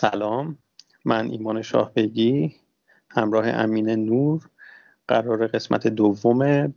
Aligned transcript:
سلام. 0.00 0.58
من 1.04 1.30
ایمان 1.30 1.62
شاهبگی 1.62 2.54
همراه 3.10 3.48
امین 3.48 3.90
نور 3.90 4.50
قرار 5.08 5.46
قسمت 5.46 5.86
دوم 5.86 6.74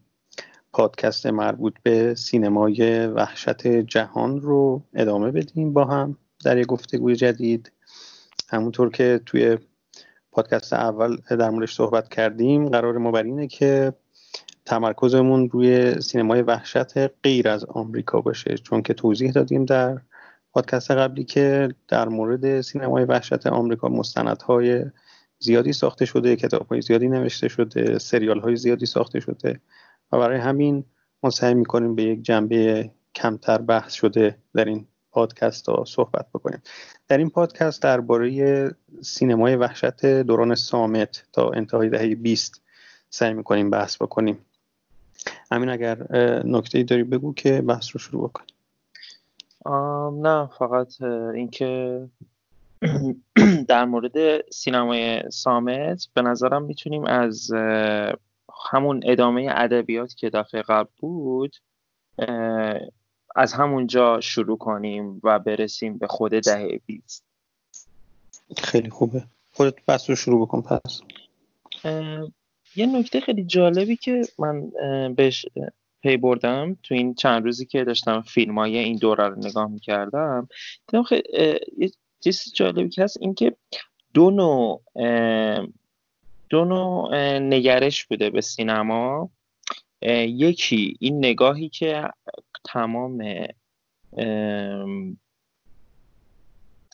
پادکست 0.73 1.25
مربوط 1.25 1.73
به 1.83 2.15
سینمای 2.15 3.07
وحشت 3.07 3.67
جهان 3.67 4.41
رو 4.41 4.83
ادامه 4.93 5.31
بدیم 5.31 5.73
با 5.73 5.85
هم 5.85 6.17
در 6.45 6.57
یک 6.57 6.65
گفتگوی 6.65 7.15
جدید. 7.15 7.71
همونطور 8.49 8.89
که 8.89 9.21
توی 9.25 9.57
پادکست 10.31 10.73
اول 10.73 11.15
در 11.15 11.49
موردش 11.49 11.73
صحبت 11.73 12.09
کردیم 12.09 12.69
قرار 12.69 12.97
ما 12.97 13.11
بر 13.11 13.23
اینه 13.23 13.47
که 13.47 13.93
تمرکزمون 14.65 15.49
روی 15.49 16.01
سینمای 16.01 16.41
وحشت 16.41 16.97
غیر 17.23 17.49
از 17.49 17.65
آمریکا 17.65 18.21
باشه 18.21 18.57
چون 18.57 18.81
که 18.81 18.93
توضیح 18.93 19.31
دادیم 19.31 19.65
در 19.65 20.01
پادکست 20.53 20.91
قبلی 20.91 21.23
که 21.23 21.69
در 21.87 22.09
مورد 22.09 22.61
سینمای 22.61 23.05
وحشت 23.05 23.47
آمریکا 23.47 23.89
مستندهای 23.89 24.85
زیادی 25.39 25.73
ساخته 25.73 26.05
شده 26.05 26.35
کتاب 26.35 26.67
های 26.67 26.81
زیادی 26.81 27.09
نوشته 27.09 27.47
شده 27.47 27.99
سریال 27.99 28.39
های 28.39 28.55
زیادی 28.55 28.85
ساخته 28.85 29.19
شده 29.19 29.59
و 30.11 30.19
برای 30.19 30.37
همین 30.37 30.85
ما 31.23 31.29
سعی 31.29 31.53
می‌کنیم 31.53 31.95
به 31.95 32.03
یک 32.03 32.23
جنبه 32.23 32.91
کمتر 33.15 33.57
بحث 33.57 33.93
شده 33.93 34.37
در 34.53 34.65
این 34.65 34.87
پادکست 35.11 35.69
ها 35.69 35.83
صحبت 35.87 36.25
بکنیم. 36.33 36.61
در 37.07 37.17
این 37.17 37.29
پادکست 37.29 37.81
درباره 37.81 38.71
سینمای 39.01 39.55
وحشت 39.55 40.05
دوران 40.05 40.55
سامت 40.55 41.23
تا 41.33 41.49
انتهای 41.49 41.89
دهه 41.89 42.15
20 42.15 42.61
سعی 43.09 43.33
می‌کنیم 43.33 43.69
بحث 43.69 44.01
بکنیم. 44.01 44.37
همین 45.51 45.69
اگر 45.69 46.15
نکته 46.45 46.83
داری 46.83 47.03
بگو 47.03 47.33
که 47.33 47.61
بحث 47.61 47.89
رو 47.93 47.99
شروع 47.99 48.29
بکنیم. 48.29 48.60
نه 50.13 50.49
فقط 50.59 51.01
اینکه 51.01 52.01
در 53.67 53.85
مورد 53.85 54.49
سینمای 54.49 55.23
سامت 55.31 56.07
به 56.13 56.21
نظرم 56.21 56.63
می‌تونیم 56.63 57.05
از 57.05 57.51
همون 58.71 59.01
ادامه 59.05 59.47
ادبیات 59.51 60.15
که 60.15 60.29
دفعه 60.29 60.61
قبل 60.61 60.89
بود 60.97 61.55
از 63.35 63.53
همونجا 63.53 64.19
شروع 64.21 64.57
کنیم 64.57 65.21
و 65.23 65.39
برسیم 65.39 65.97
به 65.97 66.07
خود 66.07 66.31
دهه 66.31 66.79
بیست. 66.85 67.23
خیلی 68.57 68.89
خوبه. 68.89 69.23
خودت 69.53 69.85
بس 69.85 70.09
رو 70.09 70.15
شروع 70.15 70.45
بکن 70.45 70.61
پس. 70.61 71.01
یه 72.75 72.85
نکته 72.85 73.19
خیلی 73.19 73.43
جالبی 73.43 73.95
که 73.95 74.21
من 74.39 74.71
بهش 75.15 75.45
پی 76.01 76.17
بردم 76.17 76.77
تو 76.83 76.95
این 76.95 77.13
چند 77.13 77.43
روزی 77.43 77.65
که 77.65 77.83
داشتم 77.83 78.21
فیلم 78.21 78.57
های 78.57 78.77
این 78.77 78.97
دوره 78.97 79.27
رو 79.27 79.47
نگاه 79.47 79.67
می‌کردم. 79.67 80.47
دیدم 80.87 81.03
خیلی 81.03 81.91
چیز 82.19 82.53
جالبی 82.55 82.89
که 82.89 83.03
هست 83.03 83.17
اینکه 83.21 83.55
دو 84.13 84.31
نوع 84.31 84.81
دو 86.49 86.65
نوع 86.65 87.39
نگرش 87.39 88.05
بوده 88.05 88.29
به 88.29 88.41
سینما. 88.41 89.29
یکی 90.27 90.97
این 90.99 91.17
نگاهی 91.17 91.69
که 91.69 92.03
تمام 92.65 93.23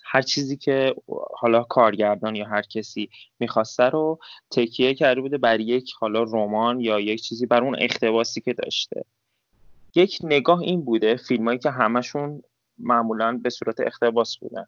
هر 0.09 0.21
چیزی 0.21 0.57
که 0.57 0.95
حالا 1.33 1.63
کارگردان 1.63 2.35
یا 2.35 2.45
هر 2.45 2.61
کسی 2.61 3.09
می‌خواسته 3.39 3.83
رو 3.83 4.19
تکیه 4.51 4.93
کرده 4.93 5.21
بوده 5.21 5.37
بر 5.37 5.59
یک 5.59 5.91
حالا 5.99 6.23
رمان 6.23 6.79
یا 6.79 6.99
یک 6.99 7.21
چیزی 7.21 7.45
بر 7.45 7.63
اون 7.63 7.75
اختباسی 7.79 8.41
که 8.41 8.53
داشته. 8.53 9.05
یک 9.95 10.19
نگاه 10.23 10.59
این 10.59 10.81
بوده 10.81 11.15
فیلمایی 11.15 11.59
که 11.59 11.69
همشون 11.69 12.43
معمولا 12.77 13.39
به 13.43 13.49
صورت 13.49 13.79
اختباس 13.79 14.37
بودن. 14.37 14.65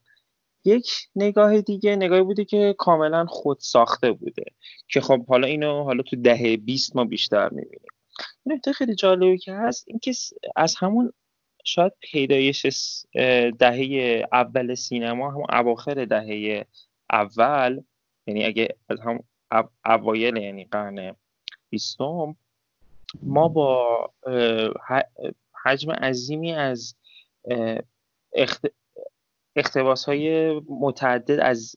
یک 0.66 0.90
نگاه 1.16 1.62
دیگه 1.62 1.96
نگاهی 1.96 2.24
بوده 2.24 2.46
که 2.46 2.76
کاملا 2.78 3.26
خود 3.26 3.58
ساخته 3.60 4.12
بوده. 4.12 4.46
که 4.88 5.02
خب 5.02 5.26
حالا 5.26 5.48
اینو 5.48 5.84
حالا 5.84 6.04
تو 6.04 6.16
دهه 6.16 6.58
20 6.58 6.96
ما 6.96 7.06
بیشتر 7.06 7.50
می‌بینیم. 7.50 7.90
نکته 8.46 8.74
خیلی 8.74 8.96
جالبی 8.96 9.38
که 9.38 9.54
هست 9.54 9.84
اینکه 9.88 10.14
از 10.56 10.76
همون 10.78 11.14
شاید 11.64 11.94
پیدایش 12.02 12.66
دهه 13.60 14.24
اول 14.32 14.76
سینما 14.76 15.32
هم 15.32 15.60
اواخر 15.60 16.06
دهه 16.06 16.66
اول 17.10 17.82
یعنی 18.28 18.46
اگه 18.46 18.76
از 18.90 19.00
هم 19.02 19.24
اوایل 19.86 20.38
یعنی 20.38 20.66
قرن 20.66 21.16
بیستم 21.70 22.36
ما 23.22 23.48
با 23.48 24.14
حجم 25.64 25.92
عظیمی 25.92 26.54
از 26.54 26.96
اختباس 29.56 30.06
های 30.06 30.54
متعدد 30.70 31.40
از, 31.40 31.76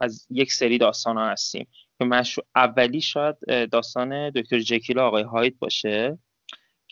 از 0.00 0.26
یک 0.30 0.52
سری 0.52 0.78
داستان 0.78 1.16
ها 1.16 1.28
هستیم. 1.28 1.66
که 1.98 2.24
اولی 2.54 3.00
شاید 3.00 3.36
داستان 3.70 4.30
دکتر 4.30 4.58
جکیل 4.58 4.98
آقای 4.98 5.22
هایت 5.22 5.54
باشه. 5.58 6.18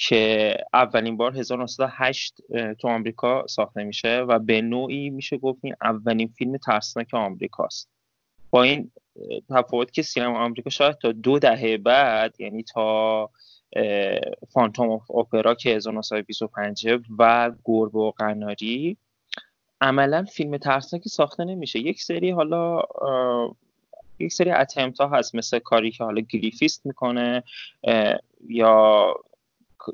که 0.03 0.57
اولین 0.73 1.17
بار 1.17 1.37
1908 1.37 2.35
تو 2.79 2.89
آمریکا 2.89 3.47
ساخته 3.47 3.85
میشه 3.85 4.19
و 4.21 4.39
به 4.39 4.61
نوعی 4.61 5.11
میشه 5.11 5.39
گفت 5.39 5.61
این 5.63 5.75
اولین 5.83 6.29
فیلم 6.29 6.57
ترسناک 6.57 7.15
آمریکاست. 7.15 7.89
با 8.51 8.63
این 8.63 8.91
تفاوت 9.51 9.91
که 9.91 10.03
سینما 10.03 10.45
آمریکا 10.45 10.71
شاید 10.71 10.99
تا 10.99 11.13
دو 11.13 11.39
دهه 11.39 11.77
بعد 11.77 12.41
یعنی 12.41 12.63
تا 12.63 13.31
Phantom 14.49 14.91
of 14.91 15.11
Opera 15.11 15.55
که 15.55 15.71
1925 15.71 16.89
و 17.19 17.53
گربه 17.65 17.99
و 17.99 18.11
قناری 18.11 18.97
عملا 19.81 20.25
فیلم 20.25 20.57
ترسناکی 20.57 21.09
ساخته 21.09 21.45
نمیشه. 21.45 21.79
یک 21.79 22.03
سری 22.03 22.31
حالا 22.31 22.83
یک 24.19 24.33
سری 24.33 24.51
attempt 24.51 25.01
ها 25.01 25.09
هست 25.09 25.35
مثل 25.35 25.59
کاری 25.59 25.91
که 25.91 26.05
حالا 26.05 26.21
گریفیث 26.21 26.87
می‌کنه 26.87 27.43
یا 28.49 29.15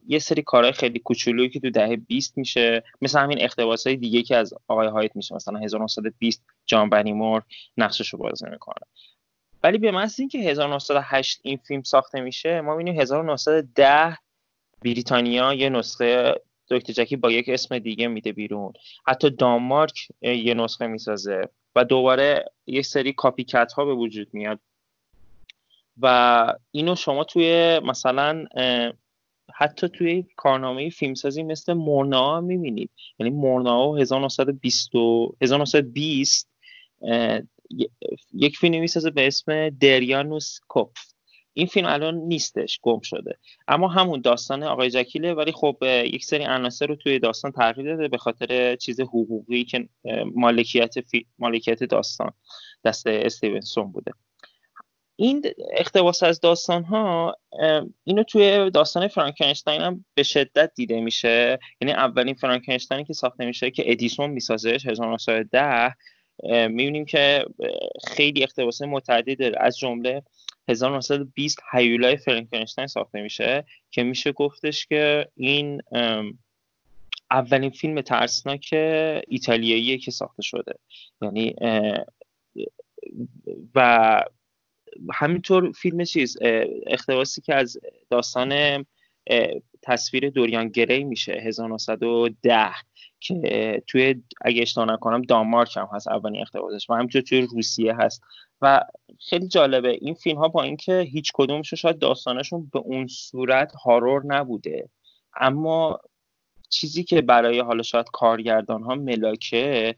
یه 0.07 0.19
سری 0.19 0.43
کارهای 0.43 0.73
خیلی 0.73 0.99
کوچولویی 0.99 1.49
که 1.49 1.61
تو 1.61 1.71
دهه 1.71 1.97
20 1.97 2.39
میشه. 2.39 2.85
مثل 3.03 3.19
همین 3.19 3.43
اقتباس 3.43 3.87
های 3.87 3.97
دیگه 3.97 4.23
که 4.23 4.37
از 4.37 4.55
آقای 4.69 4.89
هایت 4.89 5.17
میشه. 5.17 5.35
مثلا 5.35 5.59
1920 5.59 6.45
جان 6.67 6.91
بنیمور 6.91 7.43
نقشش 7.77 8.09
رو 8.09 8.19
بازی 8.19 8.47
می‌کنه. 8.51 8.87
ولی 9.63 9.79
به 9.79 9.91
محض 9.91 10.21
اینکه 10.21 10.39
1908 10.39 11.41
این 11.43 11.57
فیلم 11.57 11.83
ساخته 11.83 12.21
میشه 12.21 12.61
ما 12.61 12.77
می‌بینیم 12.77 13.01
1910 13.01 14.19
بریتانیا 14.83 15.55
یه 15.55 15.69
نسخه 15.69 16.35
دکتر 16.71 16.93
جکی 16.93 17.17
با 17.17 17.31
یک 17.31 17.49
اسم 17.49 17.79
دیگه 17.79 18.09
میده 18.09 18.33
بیرون. 18.33 18.73
حتی 19.07 19.31
دانمارک 19.31 20.09
یه 20.21 20.55
نسخه 20.55 20.87
می‌سازه 20.87 21.49
و 21.77 21.85
دوباره 21.85 22.45
یک 22.67 22.87
سری 22.87 23.13
کات 23.13 23.73
ها 23.77 23.85
به 23.85 23.95
وجود 23.95 24.29
میاد. 24.33 24.61
و 26.01 26.55
اینو 26.71 26.95
شما 26.95 27.25
توی 27.25 27.81
مثلا 27.85 28.45
حتی 29.55 29.89
توی 29.89 30.25
کارنامه 30.37 30.91
فیلمسازی 30.91 31.43
مثل 31.43 31.73
مورنا 31.73 32.41
می‌بینید. 32.41 32.91
یعنی 33.19 33.31
مورنا 33.31 33.97
1920 33.97 34.91
1920 35.43 36.49
یک 38.35 38.59
فیلم 38.59 38.81
می‌سازه 38.81 39.11
به 39.11 39.27
اسم 39.27 39.69
دریانوس 39.69 40.59
کوپف 40.69 41.07
این 41.53 41.67
فیلم 41.67 41.87
الان 41.89 42.15
نیستش 42.15 42.79
گم 42.83 43.01
شده. 43.01 43.39
اما 43.69 43.89
همون 43.89 44.21
داستان 44.21 44.63
آقای 44.63 44.91
جکیله 44.91 45.35
ولی 45.35 45.53
خب 45.53 45.77
یک 45.83 46.25
سری 46.25 46.45
عناصر 46.45 46.87
رو 46.87 46.97
توی 46.97 47.19
داستان 47.19 47.53
تغییر 47.53 47.97
داده 47.97 48.09
به 48.09 48.19
خاطر 48.19 48.77
چیز 48.77 49.01
حقوقی 49.01 49.65
که 49.65 49.89
مالکیت 50.35 50.95
مالکیت 51.39 51.85
داستان 51.85 52.33
دست 52.85 53.07
استیونسون 53.07 53.93
بوده. 53.93 54.13
این 55.17 55.43
اختباس 55.73 56.23
از 56.23 56.41
داستان 56.41 56.85
ها 56.85 57.37
اینو 58.05 58.23
توی 58.23 58.71
داستان 58.71 59.09
فرانکنشتاین 59.09 59.81
هم 59.81 60.05
به 60.15 60.23
شدت 60.23 60.73
دیده 60.75 61.01
میشه. 61.01 61.59
یعنی 61.81 61.93
اولین 61.93 62.35
فرانکنشتاینی 62.35 63.05
که 63.05 63.13
ساخته 63.13 63.45
میشه 63.47 63.71
که 63.71 63.93
ادیسون 63.93 64.31
میسازش 64.31 64.87
1910 64.87 65.95
می‌بینیم 66.69 67.05
که 67.05 67.45
خیلی 68.07 68.43
اختباس 68.43 68.83
متعدد 68.83 69.55
از 69.61 69.79
جمله 69.79 70.23
1920 70.69 71.59
هیولای 71.73 72.17
فرانکنشتاین 72.17 72.87
ساخته 72.87 73.23
میشه 73.23 73.65
که 73.91 74.03
میشه 74.03 74.33
گفتش 74.33 74.87
که 74.87 75.29
این 75.37 75.83
اولین 77.31 77.71
فیلم 77.71 78.01
ترسناک 78.01 78.69
ایتالیایی 79.29 79.99
که 79.99 80.11
ساخته 80.11 80.43
شده. 80.43 80.75
یعنی 81.23 81.55
و 83.75 84.23
همینطور 85.13 85.73
فیلم 85.73 86.05
چیز 86.05 86.37
اختباسی 86.87 87.41
که 87.41 87.55
از 87.55 87.79
داستان 88.11 88.85
تصویر 89.83 90.31
دوریان 90.31 90.69
گری 90.69 91.05
میشه 91.05 91.33
1910 91.33 92.71
که 93.21 93.83
توی 93.87 94.23
اگه 94.41 94.63
اشتباه 94.63 94.87
نکنم 94.87 95.23
دانمارک 95.23 95.77
هم 95.77 95.89
هست 95.93 96.09
اولین 96.09 96.43
اختباسش 96.43 96.91
و 96.91 96.95
همینطور 96.95 97.23
توی 97.23 97.41
روسیه 97.41 97.95
هست. 97.97 98.23
و 98.63 98.81
خیلی 99.21 99.49
جالبه 99.49 99.99
این 100.01 100.15
فیلم 100.15 100.39
ها 100.39 100.49
با 100.49 100.63
اینکه 100.63 101.01
هیچ 101.01 101.33
کدومشون 101.35 101.77
شاید 101.77 101.99
داستانشون 101.99 102.71
به 102.73 102.79
اون 102.79 103.07
صورت 103.07 103.73
هارور 103.85 104.23
نبوده 104.27 104.89
اما 105.37 106.01
چیزی 106.69 107.05
که 107.05 107.21
برای 107.21 107.61
حالا 107.61 107.83
شاید 107.83 108.07
کارگردان 108.13 108.83
ها 108.83 108.95
ملاکه 108.95 109.97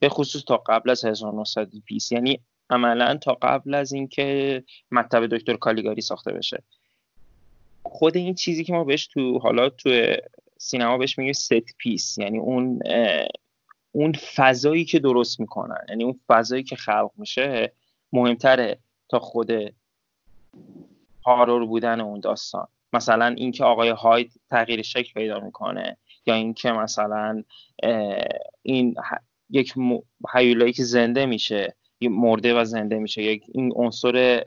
به 0.00 0.08
خصوص 0.08 0.44
تا 0.44 0.56
قبل 0.56 0.90
از 0.90 1.04
1920 1.04 2.12
یعنی 2.12 2.40
عملا 2.72 3.16
تا 3.16 3.38
قبل 3.42 3.74
از 3.74 3.92
اینکه 3.92 4.64
مکتب 4.90 5.26
دکتر 5.26 5.56
کالیگاری 5.56 6.00
ساخته 6.00 6.32
بشه. 6.32 6.62
خود 7.82 8.16
این 8.16 8.34
چیزی 8.34 8.64
که 8.64 8.72
ما 8.72 8.84
بهش 8.84 9.06
تو 9.06 9.38
حالا 9.38 9.68
تو 9.68 10.16
سینما 10.58 10.98
بهش 10.98 11.18
میگیم 11.18 11.32
ست 11.32 11.76
پیس 11.78 12.18
یعنی 12.18 12.38
اون 12.38 12.80
اون 13.92 14.12
فضایی 14.12 14.84
که 14.84 14.98
درست 14.98 15.40
می‌کنن 15.40 15.84
یعنی 15.88 16.04
اون 16.04 16.20
فضایی 16.28 16.62
که 16.62 16.76
خلق 16.76 17.10
میشه 17.16 17.72
مهمتره 18.12 18.78
تا 19.08 19.18
خود 19.18 19.50
هارور 21.26 21.66
بودن 21.66 22.00
اون 22.00 22.20
داستان. 22.20 22.68
مثلا 22.92 23.26
اینکه 23.26 23.64
آقای 23.64 23.88
هاید 23.88 24.32
تغییر 24.50 24.82
شکل 24.82 25.12
پیدا 25.12 25.40
می‌کنه 25.40 25.96
یا 26.26 26.34
اینکه 26.34 26.72
مثلا 26.72 27.44
این 28.62 28.94
یک 29.50 29.74
حیولایی 30.34 30.72
که 30.72 30.84
زنده 30.84 31.26
میشه 31.26 31.74
مرده 32.08 32.60
و 32.60 32.64
زنده 32.64 32.98
میشه. 32.98 33.22
یک 33.22 33.44
این 33.54 33.72
عنصر 33.76 34.44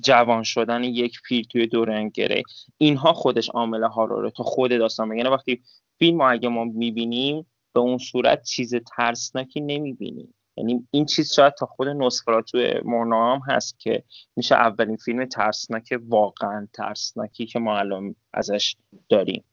جوان 0.00 0.42
شدن 0.42 0.84
یک 0.84 1.20
پیر 1.28 1.44
توی 1.44 1.66
دوران 1.66 2.08
گره 2.08 2.42
اینها 2.78 3.12
خودش 3.12 3.48
عامل 3.48 3.84
هارور. 3.84 4.30
تو 4.30 4.42
خود 4.42 4.70
داستان 4.70 5.08
میگه. 5.08 5.22
یعنی 5.22 5.34
وقتی 5.34 5.60
فیلم 5.98 6.20
اگه 6.20 6.48
ما 6.48 6.64
می‌بینیم 6.64 7.46
به 7.74 7.80
اون 7.80 7.98
صورت 7.98 8.42
چیز 8.42 8.74
ترسناکی 8.74 9.60
نمی‌بینیم. 9.60 10.34
یعنی 10.56 10.86
این 10.90 11.06
چیز 11.06 11.32
شاید 11.32 11.54
تا 11.54 11.66
خود 11.66 11.88
نسخراتو 11.88 12.58
مورنا 12.84 13.34
هم 13.34 13.54
هست 13.54 13.80
که 13.80 14.02
میشه 14.36 14.54
اولین 14.54 14.96
فیلم 14.96 15.24
ترسناک 15.24 15.98
واقعا 16.08 16.68
ترسناکی 16.72 17.46
که 17.46 17.58
ما 17.58 17.78
الان 17.78 18.14
ازش 18.32 18.76
داریم. 19.08 19.44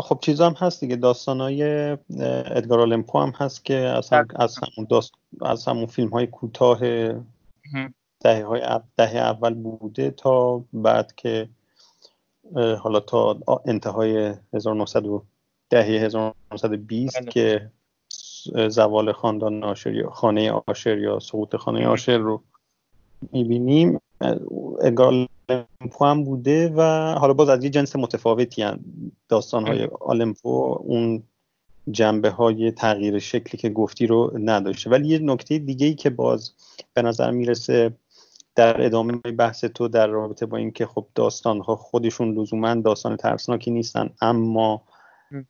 خب 0.00 0.18
چیز 0.20 0.40
هم 0.40 0.52
هست 0.52 0.80
دیگه 0.80 1.12
های 1.26 1.62
ادگار 2.46 2.80
آلمپو 2.80 3.18
هم 3.18 3.32
هست 3.36 3.64
که 3.64 3.74
از, 3.74 4.10
هم، 4.10 4.26
از 4.36 4.58
همون, 4.58 4.86
داست... 4.90 5.12
از 5.40 5.64
همون 5.64 5.86
فیلم 5.86 6.08
های 6.08 6.26
کوتاه 6.26 6.78
دهه, 8.20 8.44
های 8.44 8.80
دهه 8.96 9.16
اول 9.16 9.54
بوده 9.54 10.10
تا 10.10 10.64
بعد 10.72 11.14
که 11.14 11.48
حالا 12.54 13.00
تا 13.00 13.38
انتهای 13.66 14.34
1900 14.54 15.02
دهه 15.70 15.86
1920 15.86 17.20
بله. 17.20 17.30
که 17.30 17.70
زوال 18.68 19.12
خاندان 19.12 19.64
آشر 19.64 19.94
یا 19.94 20.10
خانه 20.10 20.52
آشر 20.66 20.98
یا 20.98 21.18
سقوط 21.18 21.56
خانه 21.56 21.86
آشر 21.86 22.18
رو 22.18 22.42
می‌بینیم. 23.32 24.00
آلمپو 24.20 26.04
هم 26.04 26.24
بوده 26.24 26.72
و 26.76 26.82
حالا 27.18 27.32
باز 27.32 27.48
از 27.48 27.64
یه 27.64 27.70
جنس 27.70 27.96
متفاوتی 27.96 28.62
هم 28.62 28.80
داستان 29.28 29.66
های 29.66 29.88
آلمپو 30.00 30.78
اون 30.80 31.22
جنبه 31.90 32.30
های 32.30 32.70
تغییر 32.70 33.18
شکلی 33.18 33.58
که 33.60 33.68
گفتی 33.68 34.06
رو 34.06 34.32
نداشته. 34.38 34.90
ولی 34.90 35.08
یه 35.08 35.18
نکته 35.18 35.58
دیگه 35.58 35.86
ای 35.86 35.94
که 35.94 36.10
باز 36.10 36.52
به 36.94 37.02
نظر 37.02 37.30
می‌رسه 37.30 37.92
در 38.54 38.84
ادامه 38.84 39.12
بحث 39.12 39.64
تو 39.64 39.88
در 39.88 40.06
رابطه 40.06 40.46
با 40.46 40.56
اینکه 40.56 40.86
خب 40.86 41.06
داستان 41.14 41.60
ها 41.60 41.76
خودشون 41.76 42.38
لزوما 42.38 42.74
داستان 42.74 43.16
ترسناکی 43.16 43.70
نیستن 43.70 44.10
اما 44.20 44.82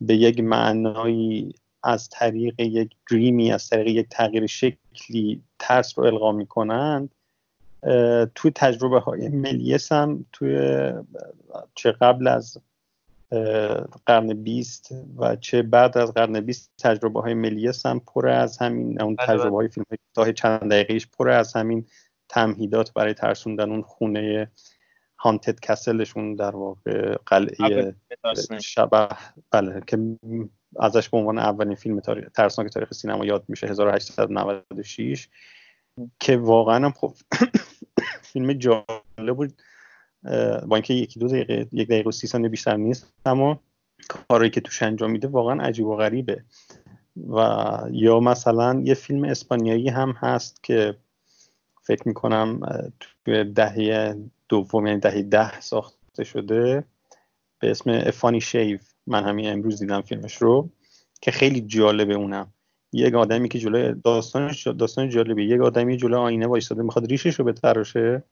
به 0.00 0.16
یک 0.16 0.40
معنایی 0.40 1.54
از 1.82 2.08
طریق 2.08 2.60
یک 2.60 2.90
دریمی 3.10 3.52
از 3.52 3.68
طریق 3.68 3.86
یک 3.86 4.06
تغییر 4.10 4.46
شکلی 4.46 5.42
ترس 5.58 5.98
رو 5.98 6.04
القا 6.04 6.32
می‌کنند 6.32 7.10
توی 8.34 8.50
تجربه 8.54 9.00
های 9.00 9.28
ملیس 9.28 9.92
هم 9.92 10.24
توی 10.32 10.92
چه 11.74 11.92
قبل 11.92 12.26
از 12.26 12.58
قرن 14.06 14.34
بیست 14.34 14.94
و 15.18 15.36
چه 15.36 15.62
بعد 15.62 15.98
از 15.98 16.14
قرن 16.14 16.40
بیست 16.40 16.72
تجربه 16.78 17.20
های 17.20 17.34
ملیس 17.34 17.86
هم 17.86 18.00
پر 18.00 18.28
از 18.28 18.58
همین 18.58 19.02
اون 19.02 19.14
بله، 19.14 19.26
بله. 19.26 19.36
تجربه 19.36 19.56
های 19.56 19.68
فیلم 19.68 19.86
های 20.16 20.32
چند 20.32 20.70
دقیقیش 20.70 21.06
پر 21.06 21.30
از 21.30 21.52
همین 21.52 21.86
تمهیدات 22.28 22.92
برای 22.92 23.14
ترسوندن 23.14 23.70
اون 23.70 23.82
خونه 23.82 24.50
هانتد 25.18 25.60
کسلشون 25.60 26.34
در 26.34 26.56
واقع 26.56 27.16
قلعه 27.26 27.94
شبه 28.60 29.08
بله 29.50 29.82
که 29.86 29.98
ازش 30.76 31.08
به 31.08 31.18
عنوان 31.18 31.38
اولین 31.38 31.74
فیلم 31.74 32.00
تاریخ 32.00 32.28
ترسناک 32.30 32.68
تاریخ 32.68 32.94
سینما 32.94 33.24
یاد 33.24 33.44
میشه 33.48 33.66
1896 33.66 35.28
که 36.20 36.36
واقعا 36.36 36.84
هم 36.84 36.92
خب 36.92 37.14
فیلم 38.32 38.52
جالب 38.52 39.36
بود. 39.36 39.52
با 40.66 40.76
اینکه 40.76 40.94
یکی 40.94 41.20
دو 41.20 41.28
دقیقه 41.28 41.66
یک 41.72 41.88
دقیقه 41.88 42.08
و 42.08 42.12
سی 42.12 42.26
ثانیه 42.26 42.48
بیشتر 42.48 42.76
نیست 42.76 43.12
اما 43.26 43.60
کاری 44.08 44.50
که 44.50 44.60
توش 44.60 44.82
انجام 44.82 45.10
میده 45.10 45.28
واقعا 45.28 45.62
عجیب 45.62 45.86
و 45.86 45.96
غریبه. 45.96 46.44
و 47.28 47.66
یا 47.90 48.20
مثلا 48.20 48.80
یه 48.84 48.94
فیلم 48.94 49.24
اسپانیایی 49.24 49.88
هم 49.88 50.10
هست 50.10 50.62
که 50.62 50.96
فکر 51.82 52.08
می‌کنم 52.08 52.60
توی 53.24 53.44
دهه 53.44 54.16
دوم 54.48 54.86
یعنی 54.86 55.00
دهه 55.00 55.22
ده 55.22 55.60
ساخته 55.60 56.24
شده. 56.24 56.84
به 57.58 57.70
اسم 57.70 57.90
افانی 57.90 58.40
شیو 58.40 58.78
من 59.06 59.24
همین 59.24 59.52
امروز 59.52 59.78
دیدم 59.78 60.00
فیلمش 60.00 60.36
رو 60.36 60.70
که 61.20 61.30
خیلی 61.30 61.60
جالبه 61.60 62.14
اونم. 62.14 62.52
یک 62.92 63.14
آدمی 63.14 63.48
که 63.48 63.58
جلوی 63.58 63.94
داستانش 64.04 64.66
داستان 64.66 65.08
جالبه 65.08 65.44
یک 65.44 65.60
آدمی 65.60 65.96
جلوی 65.96 66.14
آینه 66.14 66.46
وایساده 66.46 66.82
می‌خواد 66.82 67.06
ریشش 67.06 67.34
رو 67.34 67.44
بتراشه 67.44 68.22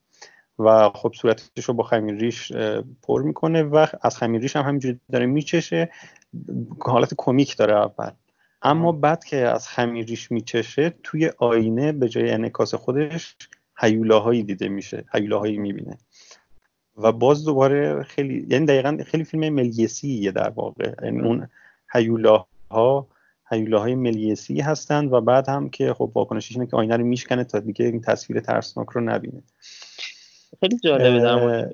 و 0.58 0.90
خب 0.94 1.12
صورتش 1.14 1.64
رو 1.64 1.74
با 1.74 1.84
خمیر 1.84 2.14
ریش 2.14 2.52
پر 3.02 3.22
می‌کنه 3.22 3.62
و 3.62 3.86
از 4.02 4.16
خمیر 4.16 4.40
ریش 4.40 4.56
هم 4.56 4.62
همینجوری 4.62 5.00
داره 5.12 5.26
میچشه. 5.26 5.90
حالت 6.80 7.14
کمیک 7.16 7.56
داره 7.56 7.76
اول. 7.76 8.10
اما 8.62 8.92
بعد 8.92 9.24
که 9.24 9.36
از 9.36 9.68
خمیر 9.68 10.06
ریش 10.06 10.32
میچشه 10.32 10.94
توی 11.02 11.30
آینه 11.38 11.92
به 11.92 12.08
جای 12.08 12.30
انعکاس 12.30 12.74
خودش 12.74 13.36
هیولاهایی 13.78 14.42
دیده 14.42 14.68
میشه 14.68 15.04
هیولاهایی 15.12 15.58
می‌بینه. 15.58 15.98
و 16.96 17.12
باز 17.12 17.44
دوباره 17.44 18.02
خیلی 18.02 18.46
یعنی 18.50 18.66
دقیقا 18.66 18.98
خیلی 19.06 19.24
فیلم 19.24 19.54
ملیسیه 19.54 20.30
در 20.30 20.48
واقع. 20.48 20.92
یعنی 21.02 21.20
اون 21.20 21.48
هیولاها 21.92 23.06
هیولاهای 23.50 23.94
ملیسی 23.94 24.60
هستند 24.60 25.12
و 25.12 25.20
بعد 25.20 25.48
هم 25.48 25.68
که 25.68 25.94
خب 25.94 26.12
واکنشش 26.14 26.56
اینه 26.56 26.66
که 26.66 26.76
آینه 26.76 26.96
رو 26.96 27.04
میشکنه 27.04 27.44
تا 27.44 27.60
دیگه 27.60 27.86
این 27.86 28.00
تصویر 28.00 28.40
ترسناک 28.40 28.88
رو 28.88 29.00
نبینه. 29.00 29.42
خیلی 30.60 30.78
جالبه 30.84 31.20
در 31.20 31.68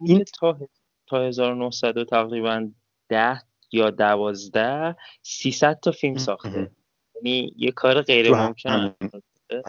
این 0.00 0.24
تا 0.40 0.58
تا 1.06 1.22
1900 1.22 2.04
تقریبا 2.04 2.70
10 3.08 3.40
یا 3.72 3.90
12 3.90 4.96
300 5.22 5.80
تا 5.82 5.90
فیلم 5.90 6.16
ساخته. 6.16 6.70
یعنی 7.14 7.54
یه 7.56 7.70
کار 7.70 8.02
غیر 8.02 8.34
ممکن. 8.34 8.94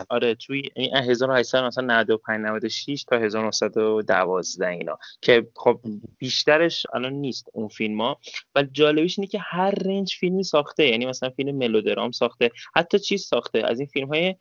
آره. 0.10 0.36
توی 0.36 0.64
این 0.76 0.96
1800 0.96 1.64
مثلا 1.64 1.86
95 1.86 2.46
96 2.46 3.04
تا 3.04 3.18
1912 3.18 4.68
اینا 4.68 4.98
که 5.22 5.48
خب 5.56 5.80
بیشترش 6.18 6.86
الان 6.94 7.14
نیست 7.14 7.46
اون 7.54 7.68
فیلم 7.68 8.02
ها. 8.02 8.20
ولی 8.56 8.70
جالبیش 8.72 9.20
اینه 9.20 9.28
که 9.28 9.40
هر 9.40 9.72
رنج 9.72 10.14
فیلمی 10.14 10.44
ساخته. 10.44 10.88
یعنی 10.88 11.06
مثلا 11.06 11.30
فیلم 11.30 11.56
ملودرام 11.56 12.12
ساخته. 12.12 12.52
حتی 12.76 13.00
چیز 13.00 13.24
ساخته. 13.24 13.64
از 13.66 13.80
این 13.80 13.88
فیلم 13.88 14.08
های 14.08 14.36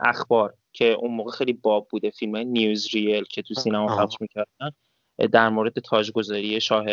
اخبار 0.00 0.54
که 0.72 0.84
اون 0.84 1.10
موقع 1.10 1.30
خیلی 1.30 1.52
باب 1.52 1.88
بوده. 1.90 2.10
فیلم 2.10 2.34
های 2.34 2.44
نیوز 2.44 2.88
ریل 2.94 3.24
که 3.24 3.42
تو 3.42 3.54
سینما 3.54 3.86
پخش 3.86 4.14
می‌کردن 4.20 4.70
در 5.32 5.48
مورد 5.48 5.78
تاجگذاری 5.78 6.60
شاه 6.60 6.86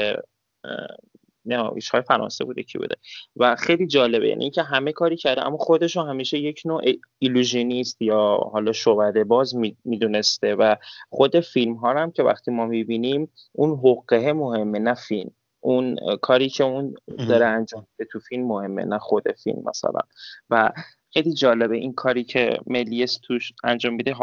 نه 1.45 1.71
های 1.91 2.01
فرانسه 2.01 2.45
بوده 2.45 2.63
کی 2.63 2.77
بوده. 2.77 2.95
و 3.35 3.55
خیلی 3.55 3.87
جالبه 3.87 4.29
یعنی 4.29 4.43
اینکه 4.43 4.63
همه 4.63 4.91
کاری 4.91 5.17
کرده 5.17 5.45
اما 5.45 5.57
خودش 5.57 5.95
رو 5.95 6.03
همیشه 6.03 6.37
یک 6.37 6.61
نوع 6.65 6.81
ایلوژنیست 7.19 8.01
یا 8.01 8.37
حالا 8.51 8.71
شوده 8.71 9.23
باز 9.23 9.55
می‌دونسته. 9.85 10.55
و 10.55 10.75
خود 11.09 11.39
فیلم 11.39 11.73
ها 11.73 11.93
هم 11.93 12.11
که 12.11 12.23
وقتی 12.23 12.51
ما 12.51 12.65
می‌بینیم 12.65 13.31
اون 13.51 13.79
حقه 13.79 14.33
مهمه 14.33 14.79
نه 14.79 14.93
فیلم. 14.93 15.31
اون 15.59 15.99
کاری 16.21 16.49
که 16.49 16.63
اون 16.63 16.95
داره 17.29 17.45
انجام 17.45 17.87
تو 18.11 18.19
فیلم 18.19 18.47
مهمه 18.47 18.83
نه 18.83 18.99
خود 18.99 19.31
فیلم 19.31 19.63
مثلا. 19.65 19.99
و 20.49 20.71
خیلی 21.13 21.33
جالبه 21.33 21.77
این 21.77 21.93
کاری 21.93 22.23
که 22.23 22.57
ملیس 22.67 23.19
توش 23.23 23.53
انجام 23.63 23.93
میده. 23.93 24.15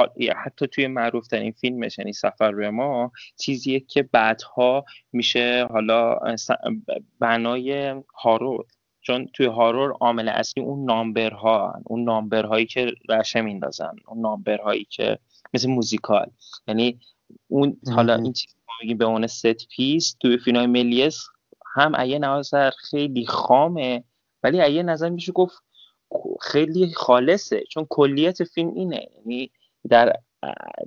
حتی 0.44 0.66
توی 0.66 0.86
معروف 0.86 1.26
ترین 1.26 1.52
فیلمش 1.52 1.98
یعنی 1.98 2.12
سفر 2.12 2.50
روی 2.50 2.70
ماه 2.70 3.12
چیزیه 3.40 3.80
که 3.80 4.02
بعدها 4.02 4.84
میشه 5.12 5.66
حالا 5.70 6.18
بنای 7.20 7.94
horror. 8.14 8.64
چون 9.00 9.28
توی 9.32 9.46
horror 9.46 9.92
عامل 10.00 10.28
اصلی 10.28 10.62
اون 10.62 10.84
number 10.84 11.67
ها 11.67 11.80
اون 11.84 12.04
number 12.04 12.46
هایی 12.46 12.66
که 12.66 12.92
رعشه 13.08 13.40
میندازن. 13.40 13.92
اون 14.06 14.20
number 14.20 14.63
هایی 14.63 14.84
که 14.90 15.18
مثل 15.54 15.70
موزیکال. 15.70 16.30
یعنی 16.68 17.00
اون 17.48 17.76
حالا 17.94 18.14
این 18.14 18.32
چیزی 18.32 18.54
که 18.54 18.72
میگیم 18.82 18.98
به 18.98 19.04
اون 19.04 19.26
set 19.26 19.68
piece 19.68 20.16
توی 20.20 20.38
فیلم 20.38 20.70
ملیس 20.70 21.24
هم 21.74 21.94
از 21.94 22.02
یه 22.02 22.18
نظر 22.18 22.70
خیلی 22.70 23.26
خامه 23.26 24.04
ولی 24.42 24.60
از 24.60 24.68
یه 24.68 24.82
نظر 24.82 25.08
میشه 25.08 25.32
گفت 25.32 25.62
خیلی 26.40 26.92
خالصه 26.94 27.64
چون 27.70 27.86
کلیت 27.90 28.44
فیلم 28.44 28.74
اینه. 28.74 29.08
یعنی 29.16 29.50
در 29.88 30.12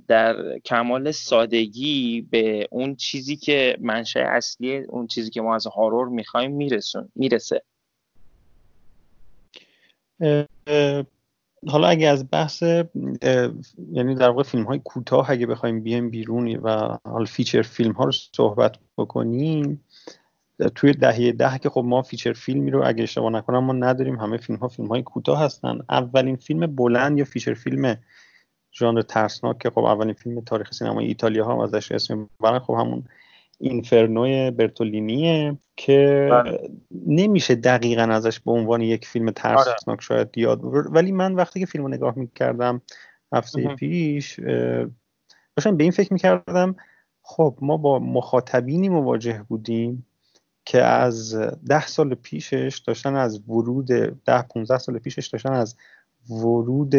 در 0.08 0.58
کمال 0.58 1.10
سادگی 1.10 2.26
به 2.30 2.68
اون 2.70 2.94
چیزی 2.96 3.36
که 3.36 3.76
منشأ 3.80 4.20
اصلی 4.20 4.76
اون 4.76 5.06
چیزی 5.06 5.30
که 5.30 5.40
ما 5.40 5.54
از 5.54 5.66
horror 5.66 6.08
می‌خوایم 6.08 6.52
میرسون 6.52 7.08
می‌رسه. 7.14 7.62
حالا 11.68 11.88
اگه 11.88 12.08
از 12.08 12.30
بحث 12.30 12.62
یعنی 13.92 14.14
در 14.14 14.28
واقع 14.28 14.42
فیلم 14.42 14.64
های 14.64 14.80
کوتاه 14.84 15.30
اگه 15.30 15.46
بخوایم 15.46 15.80
بیایم 15.80 16.10
بیرون 16.10 16.56
و 16.56 16.98
حال 17.04 17.24
feature 17.24 17.62
film 17.62 17.92
ها 17.92 18.04
رو 18.04 18.12
صحبت 18.12 18.76
بکنیم. 18.98 19.84
توی 20.74 20.92
دهه 20.92 21.32
ده 21.32 21.58
که 21.58 21.70
خب 21.70 21.82
ما 21.84 22.02
feature 22.02 22.32
film 22.32 22.62
ی 22.62 22.70
رو 22.70 22.82
اگه 22.86 23.02
اشتباه 23.02 23.32
نکنم 23.32 23.64
ما 23.64 23.72
نداریم 23.72 24.16
همه 24.16 24.36
فیلم 24.36 24.58
ها 24.58 24.68
فیلم 24.68 24.88
های 24.88 25.02
کوتاه 25.02 25.42
هستن 25.42 25.78
اولین 25.90 26.36
فیلم 26.36 26.66
بلند 26.66 27.18
یا 27.18 27.24
feature 27.24 27.54
film 27.54 27.96
ژانر 28.72 29.02
ترسناک 29.02 29.58
که 29.58 29.70
خب 29.70 29.84
اولین 29.84 30.14
فیلم 30.14 30.40
تاریخ 30.40 30.72
سینمای 30.72 31.06
ایتالیا 31.06 31.46
هم 31.46 31.58
ازش 31.58 31.92
اسم 31.92 32.28
می‌برن 32.40 32.58
خب 32.58 32.74
همون 32.74 33.04
اینفرنوی 33.60 34.50
برتولینیه 34.50 35.58
که 35.76 36.28
بله. 36.30 36.70
نمیشه 37.06 37.54
دقیقا 37.54 38.02
ازش 38.02 38.40
به 38.40 38.50
عنوان 38.50 38.80
یک 38.80 39.06
فیلم 39.06 39.30
ترسناک 39.30 39.88
آره. 39.88 40.00
شاید 40.00 40.38
یاد 40.38 40.60
ولی 40.64 41.12
من 41.12 41.34
وقتی 41.34 41.60
که 41.60 41.66
فیلم 41.66 41.84
رو 41.84 41.90
نگاه 41.90 42.18
می‌کردم 42.18 42.82
هفته 43.32 43.74
پیش 43.74 44.40
داشتم 45.56 45.76
به 45.76 45.82
این 45.82 45.92
فکر 45.92 46.12
می‌کردم 46.12 46.76
خب 47.22 47.58
ما 47.60 47.76
با 47.76 47.98
مخاطبینی 47.98 48.88
مواجه 48.88 49.44
بودیم 49.48 50.06
که 50.64 50.82
از 50.82 51.34
ده 51.68 51.86
سال 51.86 52.14
پیشش 52.14 52.82
داشتن 52.86 53.14
از 53.14 53.40
ورود 53.48 53.86
ده 54.24 54.42
15 54.42 54.78
سال 54.78 54.98
پیشش 54.98 55.26
داشتن 55.26 55.52
از 55.52 55.76
ورود 56.30 56.94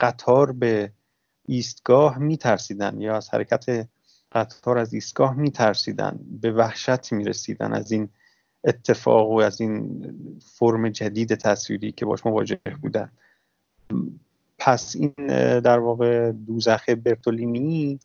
قطار 0.00 0.52
به 0.52 0.92
ایستگاه 1.46 2.18
میترسیدن 2.18 3.00
یا 3.00 3.16
از 3.16 3.30
حرکت 3.30 3.88
قطار 4.32 4.78
از 4.78 4.94
ایستگاه 4.94 5.34
میترسیدن 5.34 6.20
به 6.40 6.52
وحشت 6.52 7.12
می‌رسیدن 7.12 7.72
از 7.72 7.92
این 7.92 8.08
اتفاق 8.64 9.30
و 9.30 9.40
از 9.40 9.60
این 9.60 10.04
فرم 10.40 10.88
جدید 10.88 11.34
تصویری 11.34 11.92
که 11.92 12.06
باش 12.06 12.26
مواجه 12.26 12.60
بودن. 12.82 13.10
پس 14.58 14.96
این 14.96 15.12
در 15.60 15.78
واقع 15.78 16.32
دوزخ 16.32 16.88
برتولینی 16.88 18.00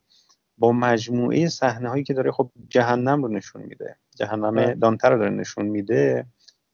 با 0.60 0.72
مجموعه 0.72 1.50
صحنه 1.50 1.90
هایی 1.90 2.04
که 2.04 2.14
داره 2.14 2.32
خب 2.32 2.52
جهنم 2.70 3.24
رو 3.24 3.28
نشون 3.28 3.62
میده 3.62 3.96
جهنم 4.16 4.56
بله. 4.56 4.74
دانته 4.74 5.08
رو 5.08 5.18
داره 5.18 5.30
نشون 5.30 5.66
میده 5.66 6.26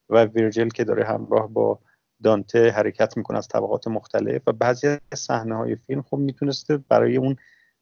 و 0.09 0.25
ویرجل 0.25 0.69
که 0.69 0.83
داره 0.83 1.05
همراه 1.05 1.47
با 1.47 1.79
دانته 2.23 2.69
حرکت 2.69 3.17
می‌کنه 3.17 3.37
از 3.37 3.47
طبقات 3.47 3.87
مختلف 3.87 4.41
و 4.47 4.51
بعضی 4.51 4.87
از 4.87 4.99
صحنه 5.19 5.55
های 5.55 5.75
فیلم 5.75 6.01
خب 6.01 6.17
می‌تونسته 6.17 6.77
برای 6.77 7.17
اون 7.17 7.35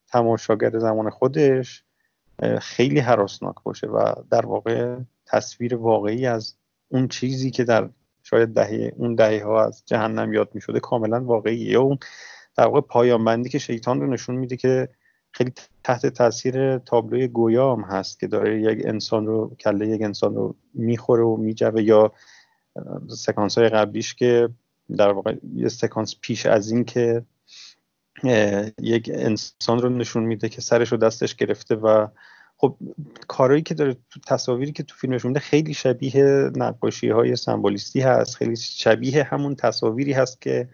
تماشاگر 0.07 0.79
زمان 0.79 1.10
خودش 1.10 1.83
خیلی 2.62 3.00
حراسناک 3.00 3.55
باشه 3.63 3.88
و 3.88 4.13
در 4.31 4.45
واقع 4.45 4.98
تصویر 5.25 5.75
واقعی 5.75 6.27
از 6.27 6.55
اون 6.88 7.07
چیزی 7.07 7.51
که 7.51 7.63
در 7.63 7.89
شاید 8.24 8.53
دهه 8.53 8.93
اون 8.95 9.15
دهه 9.15 9.43
ها 9.43 9.65
از 9.65 9.83
جهنم 9.86 10.33
یاد 10.33 10.50
می 10.53 10.79
کاملا 10.81 11.24
واقعیه 11.24 11.72
یا 11.72 11.81
اون 11.81 11.98
در 12.57 12.65
واقع 12.65 12.81
پایان 12.81 13.25
بندی 13.25 13.50
که 13.50 13.60
شیطان 13.60 14.01
رو 14.01 14.07
نشون 14.07 14.36
میده 14.36 14.57
که 14.57 14.89
خیلی 15.34 15.52
تحت 15.84 16.06
تاثیر 16.06 16.78
تابلوی 16.78 17.28
گویا 17.28 17.75
هم 17.75 17.82
هست 17.82 18.20
که 18.20 18.28
داره 18.28 18.62
یک 18.62 18.82
انسان 18.86 19.25
رو 19.25 19.56
کله 19.60 19.88
یک 19.88 20.02
انسان 20.02 20.36
رو 20.36 20.56
می‌خوره 20.74 21.24
و 21.24 21.38
میجوه 21.38 21.84
یا 21.84 22.12
سکانس 23.10 23.58
های 23.58 23.70
قبلیش 23.70 24.16
که 24.16 24.50
در 24.98 25.12
واقع 25.12 25.36
یه 25.56 25.68
سکانس 25.68 26.16
پیش 26.22 26.46
از 26.46 26.72
این 26.72 26.86
که 26.86 27.25
یک 28.82 29.12
انسان 29.13 29.82
رو 29.82 29.90
نشون 29.90 30.24
میده 30.24 30.50
که 30.50 30.62
سرش 30.62 30.92
رو 30.92 30.98
دستش 30.98 31.36
گرفته 31.36 31.75
و 31.75 32.08
خب 32.58 32.78
کارهایی 33.28 33.62
که 33.62 33.74
داره 33.74 33.94
تو 34.10 34.20
تصاویری 34.28 34.72
که 34.72 34.84
تو 34.84 34.96
فیلمش 34.96 35.25
میده 35.25 35.40
خیلی 35.40 35.74
شبیه 35.74 36.52
نقاشی 36.56 37.10
های 37.10 37.36
سمبولیستی 37.36 38.02
هست 38.02 38.36
خیلی 38.36 38.56
شبیه 38.56 39.24
همون 39.24 39.56
تصاویری 39.56 40.13
هست 40.13 40.42
که 40.42 40.70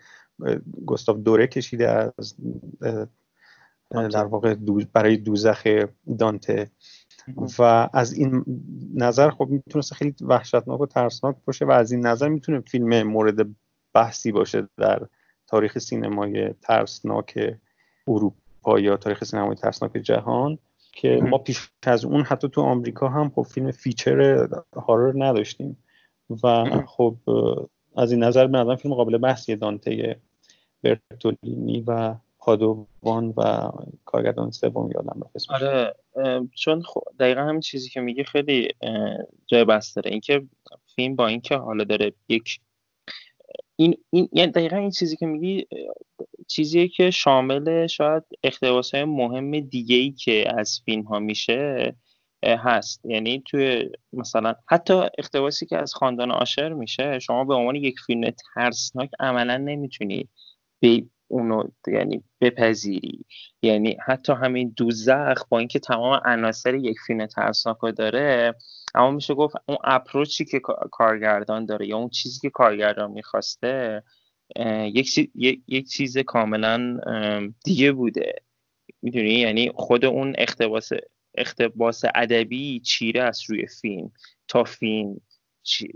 گستاف 0.86 1.18
دوره 1.18 1.48
کشیده 1.48 1.89
از 1.89 2.36
در 3.91 4.25
واقع 4.25 4.55
برای 4.93 5.17
دوزخ 5.17 5.67
دانته. 6.19 6.72
و 7.60 7.89
از 7.93 8.13
این 8.13 8.46
نظر 8.96 9.29
خب 9.29 9.48
می‌تونست 9.50 9.93
خیلی 9.93 10.15
وحشتناک 10.22 10.81
و 10.81 10.86
ترسناک 10.86 11.36
باشه 11.46 11.65
و 11.65 11.72
از 11.72 11.91
این 11.91 12.08
نظر 12.08 12.27
می‌تونه 12.29 12.60
فیلم 12.60 13.03
مورد 13.03 13.48
بحثی 13.93 14.31
باشه 14.31 14.67
در 14.77 15.08
تاریخ 15.48 15.77
سینمای 15.77 16.53
ترسناک 16.62 17.58
اروپا 18.08 18.79
یا 18.79 18.98
تاریخ 18.98 19.24
سینمای 19.24 19.55
ترسناک 19.55 19.91
جهان 19.91 20.58
که 20.93 21.19
ما 21.29 21.38
پیش 21.38 21.69
از 21.84 22.05
اون 22.05 22.24
حتی 22.24 22.50
تو 22.50 22.62
آمریکا 22.62 23.10
هم 23.10 23.29
خب 23.29 23.41
فیلم 23.41 23.72
feature 23.72 24.48
horror 24.75 25.25
نداشتیم. 25.25 25.77
و 26.43 26.65
خب 26.86 27.15
از 27.98 28.12
این 28.12 28.24
نظر 28.24 28.48
به 28.48 28.58
نظرم 28.58 28.75
فیلم 28.75 28.93
قابل 28.93 29.17
بحثی 29.17 29.55
دانته 29.55 30.19
برتولینی 30.84 31.84
و 31.88 32.15
پادوان 32.50 33.34
و 33.38 33.72
کارگردان 34.06 34.51
سوم 34.51 34.91
یادم 34.96 35.22
رفت 35.36 35.51
آره 35.51 35.96
چون 36.56 36.84
دقیقا 37.20 37.41
همین 37.41 37.62
چیزی 37.62 37.89
که 37.89 38.00
میگه 38.00 38.24
خیلی 38.24 38.68
جای 39.48 39.65
بحث 39.65 39.98
داره. 39.98 40.12
اینکه 40.12 40.41
فیلم 40.96 41.15
با 41.15 41.27
اینکه 41.27 41.56
حالا 41.56 41.84
داره 41.84 42.13
یک 42.29 42.60
این, 43.75 43.98
این 44.10 44.29
یعنی 44.32 44.51
دقیقا 44.51 44.75
این 44.75 44.91
چیزی 44.91 45.18
که 45.18 45.25
میگی 45.25 45.68
چیزیه 46.48 46.88
که 46.88 47.12
شامل 47.12 47.88
شاید 47.88 48.24
اقتباس 48.44 48.96
های 48.96 49.03
مهم 49.03 49.60
دیگه 49.60 49.96
ای 49.96 50.12
که 50.12 50.53
از 50.58 50.82
فیلم 50.86 51.03
ها 51.03 51.20
میشه 51.20 51.94
هست. 52.44 53.06
یعنی 53.06 53.44
توی 53.46 53.89
مثلا 54.13 54.56
حتی 54.68 54.94
اقتباسی 54.94 55.65
که 55.65 55.77
از 55.77 55.94
خاندان 55.94 56.32
آشر 56.32 56.74
میشه 56.74 57.20
شما 57.20 57.44
به 57.44 57.53
عنوان 57.53 57.75
یک 57.75 58.00
فیلم 58.00 58.32
ترسناک 58.56 59.10
عملا 59.20 59.58
نمی‌تونی 59.58 60.27
به 60.79 61.03
اونو 61.29 61.63
یعنی 61.88 62.24
بپذیری. 62.41 63.25
یعنی 63.62 63.98
حتی 64.05 64.33
همین 64.33 64.74
دوزخ 64.77 65.48
با 65.50 65.59
اینکه 65.59 65.79
تمام 65.79 66.21
عناصر 66.25 66.75
یک 66.75 66.98
فیلم 67.07 67.25
ترسناک 67.25 67.77
داره 67.98 68.55
اما 68.95 69.12
میشه 69.12 69.33
گفت 69.33 69.55
اون 69.67 69.77
اپروچی 69.83 70.45
که 70.45 70.59
کارگردان 70.91 71.65
داره 71.65 71.88
یا 71.88 71.98
اون 71.98 72.09
چیزی 72.09 72.39
که 72.39 72.50
کارگردان 72.50 73.12
می‌خواسته 73.12 74.03
یک, 74.93 75.12
چیز، 75.12 75.27
یک 75.67 75.89
چیز 75.89 76.17
کاملا 76.17 77.00
دیگه 77.65 77.91
بوده. 77.91 78.33
می‌دونی؟ 79.01 79.33
یعنی 79.33 79.71
خود 79.75 80.05
اون 80.05 80.36
اختباس 80.38 80.89
اختباس 81.36 82.03
ادبی 82.15 82.79
چیره 82.79 83.24
است 83.24 83.50
روی 83.50 83.67
فیلم. 83.81 84.12
تا 84.48 84.63
فیلم 84.63 85.21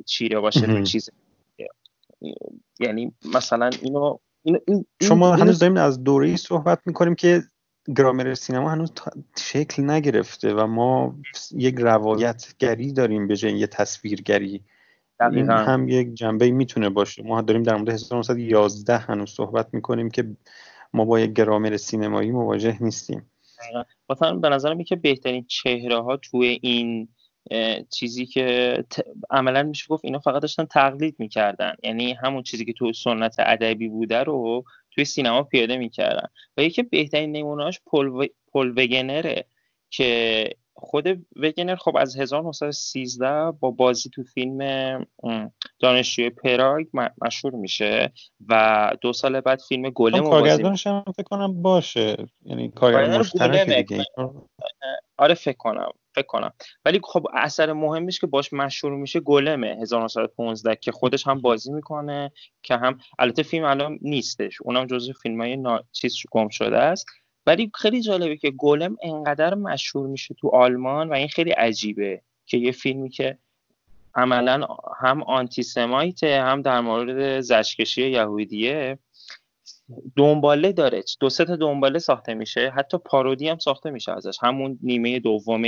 چیره 0.05 0.39
باشه 0.39 0.65
روی 0.65 0.83
چیز 0.83 1.09
یعنی 2.79 3.13
مثلا 3.35 3.69
اینو 3.81 4.17
این 4.43 4.85
شما 5.01 5.35
هنوز 5.35 5.59
داریم 5.59 5.77
از 5.77 6.03
دوره 6.03 6.27
ای 6.27 6.37
صحبت 6.37 6.79
می‌کنیم 6.85 7.15
که 7.15 7.43
گرامر 7.97 8.33
سینما 8.33 8.69
هنوز 8.69 8.91
شکل 9.37 9.89
نگرفته 9.89 10.53
و 10.53 10.67
ما 10.67 11.15
یک 11.51 11.75
روایتگری 11.77 12.93
داریم 12.93 13.27
به 13.27 13.35
جای 13.35 13.57
یه 13.57 13.67
تصویرگری. 13.67 14.61
این 15.31 15.49
هم 15.49 15.89
یک 15.89 16.13
جنبه 16.13 16.51
می‌تونه 16.51 16.89
باشه. 16.89 17.23
ما 17.23 17.41
داریم 17.41 17.63
در 17.63 17.75
مورد 17.75 17.89
1911 17.89 18.97
هنوز 18.97 19.29
صحبت 19.29 19.73
می‌کنیم 19.73 20.09
که 20.09 20.35
ما 20.93 21.05
با 21.05 21.19
یک 21.19 21.33
گرامر 21.33 21.77
سینمایی 21.77 22.31
مواجه 22.31 22.83
نیستیم. 22.83 23.31
مثلا 24.09 24.33
به 24.33 24.49
نظرم 24.49 24.83
که 24.83 24.95
بهترین 24.95 25.45
چهره 25.47 26.01
ها 26.01 26.17
توی 26.17 26.59
این 26.61 27.07
چیزی 27.89 28.25
که 28.25 28.77
عملا 29.29 29.63
میشه 29.63 29.87
گفت 29.87 30.05
اینا 30.05 30.19
فقط 30.19 30.41
داشتن 30.41 30.65
تقلید 30.65 31.15
می‌کردن. 31.19 31.75
یعنی 31.83 32.13
همون 32.13 32.43
چیزی 32.43 32.65
که 32.65 32.73
تو 32.73 32.93
سنت 32.93 33.35
ادبی 33.39 33.87
بوده 33.87 34.23
رو 34.23 34.63
توی 34.91 35.05
سینما 35.05 35.43
پیاده 35.43 35.77
می‌کردن. 35.77 36.27
و 36.57 36.63
یکی 36.63 36.83
بهترین 36.83 37.31
نمونهاش 37.31 37.79
پل, 37.85 38.07
و... 38.07 38.25
پل 38.53 38.73
وگنره 38.77 39.45
که 39.89 40.49
خود 40.75 41.25
وگنر 41.35 41.75
خب 41.75 41.97
از 41.97 42.17
1913 42.17 43.51
با 43.51 43.71
بازی 43.71 44.09
تو 44.09 44.23
فیلم 44.23 44.59
دانشجوی 45.79 46.29
پراگ 46.29 46.87
مشهور 47.21 47.55
میشه 47.55 48.13
و 48.47 48.91
دو 49.01 49.13
سال 49.13 49.41
بعد 49.41 49.61
فیلم 49.61 49.89
گلم 49.89 50.29
کارگردانش 50.29 50.87
هم 50.87 51.03
فکر 51.15 51.23
کنم 51.23 51.61
باشه. 51.61 52.17
یعنی 52.45 52.71
کارگردان 52.71 53.19
مشترک 53.19 53.69
دیگه. 53.69 54.05
آره 55.17 55.33
فکر 55.33 55.57
کنم 55.57 55.91
فکر 56.15 56.25
کنم. 56.25 56.53
ولی 56.85 56.99
خب 57.03 57.27
اثر 57.33 57.73
مهمش 57.73 58.19
که 58.19 58.27
باش 58.27 58.53
مشهور 58.53 58.93
میشه 58.93 59.19
گلمه 59.19 59.77
1915 59.81 60.75
که 60.75 60.91
خودش 60.91 61.27
هم 61.27 61.41
بازی 61.41 61.71
می‌کنه 61.71 62.31
که 62.63 62.75
هم 62.75 62.97
البته 63.19 63.43
فیلم 63.43 63.65
الان 63.65 63.99
نیستش. 64.01 64.61
اونم 64.61 64.85
جزو 64.85 65.13
فیلم 65.13 65.41
های 65.41 65.57
نا... 65.57 65.83
چیز 65.91 66.15
گم 66.31 66.49
شده 66.49 66.77
است. 66.77 67.05
ولی 67.45 67.71
خیلی 67.75 68.01
جالبه 68.01 68.37
که 68.37 68.51
گلم 68.51 68.97
انقدر 69.01 69.53
مشهور 69.53 70.07
میشه 70.07 70.33
تو 70.33 70.49
آلمان 70.49 71.09
و 71.09 71.13
این 71.13 71.27
خیلی 71.27 71.51
عجیبه 71.51 72.21
که 72.45 72.57
یه 72.57 72.71
فیلمی 72.71 73.09
که 73.09 73.37
عملا 74.15 74.67
هم 74.99 75.23
آنتی 75.23 75.63
سمایته 75.63 76.41
هم 76.41 76.61
در 76.61 76.81
مورد 76.81 77.39
زشکشی 77.39 78.09
یهودیه 78.09 78.97
دنباله 80.15 80.71
داره. 80.71 81.03
دو 81.19 81.29
سه 81.29 81.45
تا 81.45 81.55
دنباله 81.55 81.99
ساخته 81.99 82.33
میشه. 82.33 82.73
حتی 82.75 82.97
پارودی 82.97 83.49
هم 83.49 83.57
ساخته 83.57 83.89
میشه 83.89 84.11
ازش. 84.11 84.37
همون 84.41 84.79
نیمه 84.83 85.19
دوم 85.19 85.63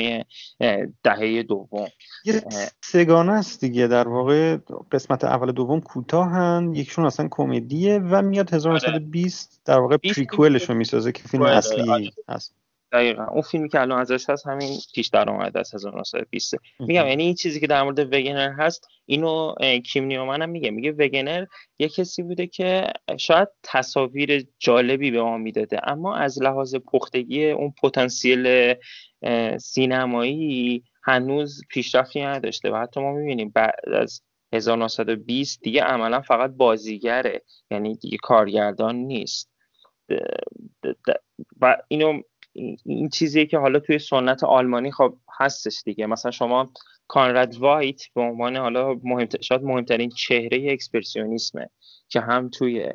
دهه 1.03 1.43
دوم. 1.43 1.87
یه 2.25 2.43
سگانه 2.83 3.31
است 3.31 3.61
دیگه. 3.61 3.87
در 3.87 4.07
واقع 4.07 4.57
قسمت 4.91 5.23
اول 5.23 5.51
دوم 5.51 5.81
کوتاهن 5.81 6.75
یکشون 6.75 7.05
اصلا 7.05 7.27
کمدیه 7.31 7.99
و 7.99 8.21
میاد 8.21 8.53
1920 8.53 9.61
در 9.65 9.79
واقع 9.79 9.97
پریکوئلش 9.97 10.69
رو 10.69 10.75
می‌سازه 10.75 11.11
که 11.11 11.23
فیلم 11.23 11.43
اصلی 11.43 11.91
آره. 11.91 12.09
هست. 12.29 12.55
دقیقا. 12.95 13.25
اون 13.25 13.41
فیلمی 13.41 13.69
که 13.69 13.81
الان 13.81 13.99
ازش 13.99 14.29
هست 14.29 14.47
همین 14.47 14.79
پیش 14.95 15.07
درآمد 15.07 15.57
از 15.57 15.75
1920 15.75 16.55
میگم 16.79 17.07
یعنی 17.07 17.23
این 17.23 17.35
چیزی 17.35 17.59
که 17.59 17.67
در 17.67 17.83
مورد 17.83 17.99
وگنر 18.13 18.51
هست 18.51 18.87
اینو 19.05 19.53
کیم 19.85 20.05
نیومن 20.05 20.41
هم 20.41 20.49
میگه. 20.49 20.71
میگه 20.71 20.91
وگنر 20.91 21.45
یه 21.79 21.89
کسی 21.89 22.23
بوده 22.23 22.47
که 22.47 22.87
شاید 23.17 23.47
تصاویر 23.63 24.47
جالبی 24.59 25.11
به 25.11 25.21
ما 25.21 25.37
می‌داده 25.37 25.89
اما 25.89 26.15
از 26.15 26.41
لحاظ 26.41 26.75
پختگی 26.75 27.51
اون 27.51 27.73
پتانسیل 27.83 28.73
سینمایی 29.57 30.83
هنوز 31.03 31.61
پیشرفتی 31.69 32.21
نداشته. 32.21 32.71
و 32.71 32.75
حتی 32.75 32.99
ما 32.99 33.13
می‌بینیم 33.13 33.51
بعد 33.55 33.89
از 33.93 34.21
1920 34.53 35.61
دیگه 35.61 35.81
عملا 35.81 36.21
فقط 36.21 36.51
بازیگره. 36.51 37.41
یعنی 37.71 37.95
دیگه 37.95 38.17
کارگردان 38.17 38.95
نیست. 38.95 39.51
و 41.61 41.77
اینو 41.87 42.21
این 42.85 43.09
چیزیه 43.09 43.45
که 43.45 43.57
حالا 43.57 43.79
توی 43.79 43.99
سنت 43.99 44.43
آلمانی 44.43 44.91
خب 44.91 45.17
هستش 45.39 45.81
دیگه. 45.85 46.05
مثلا 46.05 46.31
شما 46.31 46.71
کانراد 47.07 47.57
وایت 47.57 48.01
به 48.15 48.21
عنوان 48.21 48.55
حالا 48.57 48.93
مهم 49.03 49.27
شاید 49.41 49.63
مهمترین 49.63 50.09
چهره 50.09 50.67
اکسپرسیونیسمه 50.71 51.69
که 52.09 52.21
هم 52.21 52.49
توی 52.49 52.89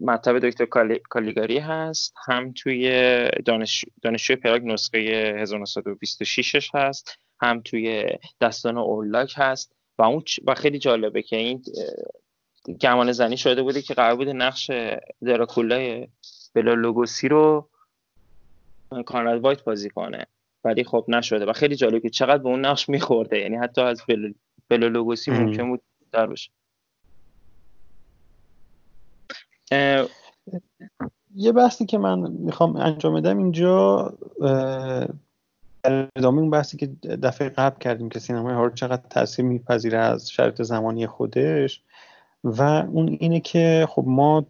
مطب 0.00 0.38
دکتر 0.38 0.64
کالیگاری 1.08 1.58
هست 1.58 2.14
هم 2.26 2.52
توی 2.52 2.90
دانش... 3.44 3.84
دانشجوی 4.02 4.36
پراگ 4.36 4.64
نسخه 4.64 4.98
1926 5.38 6.70
هست 6.74 7.18
هم 7.40 7.60
توی 7.60 8.04
دستان 8.40 8.78
اولاک 8.78 9.34
هست. 9.36 9.72
و 9.98 10.02
اون 10.02 10.22
و 10.46 10.54
خیلی 10.54 10.78
جالبه 10.78 11.22
که 11.22 11.36
این 11.36 11.62
گمان 12.80 13.12
زنی 13.12 13.36
شده 13.36 13.62
بوده 13.62 13.82
که 13.82 13.94
قرار 13.94 14.16
بوده 14.16 14.32
نقش 14.32 14.70
دراکولای 15.22 16.08
بلا 16.54 16.74
لوگوسی 16.74 17.28
رو 17.28 17.70
کانراد 19.06 19.40
وایت 19.40 19.64
بازی 19.64 19.90
کنه. 19.90 20.26
ولی 20.64 20.84
خب 20.84 21.04
نشده. 21.08 21.44
و 21.44 21.52
خیلی 21.52 21.76
جالب 21.76 22.02
که 22.02 22.10
چقدر 22.10 22.42
به 22.42 22.48
اون 22.48 22.66
نقش 22.66 22.88
میخورده. 22.88 23.38
یعنی 23.38 23.56
حتی 23.56 23.80
از 23.80 24.02
بل... 24.70 24.86
لوگوسی 24.86 25.30
ممکن 25.30 25.68
بود 25.68 25.80
در 26.12 26.26
باشه. 26.26 26.50
یه 31.34 31.52
بحثی 31.52 31.86
که 31.86 31.98
من 31.98 32.30
می‌خوام 32.30 32.76
انجام 32.76 33.14
بدم 33.14 33.38
اینجا 33.38 34.14
ادامه 35.84 36.40
اون 36.40 36.50
بحثی 36.50 36.76
که 36.76 36.86
دفعه 37.16 37.48
قبل 37.48 37.78
کردیم 37.78 38.08
که 38.08 38.18
سینمای 38.18 38.54
هارد 38.54 38.74
چقدر 38.74 39.02
تاثیر 39.10 39.44
میپذیره 39.44 39.98
از 39.98 40.30
شرط 40.30 40.62
زمانی 40.62 41.06
خودش. 41.06 41.82
و 42.44 42.62
اون 42.62 43.16
اینه 43.20 43.40
که 43.40 43.86
خب 43.90 44.04
ما 44.06 44.46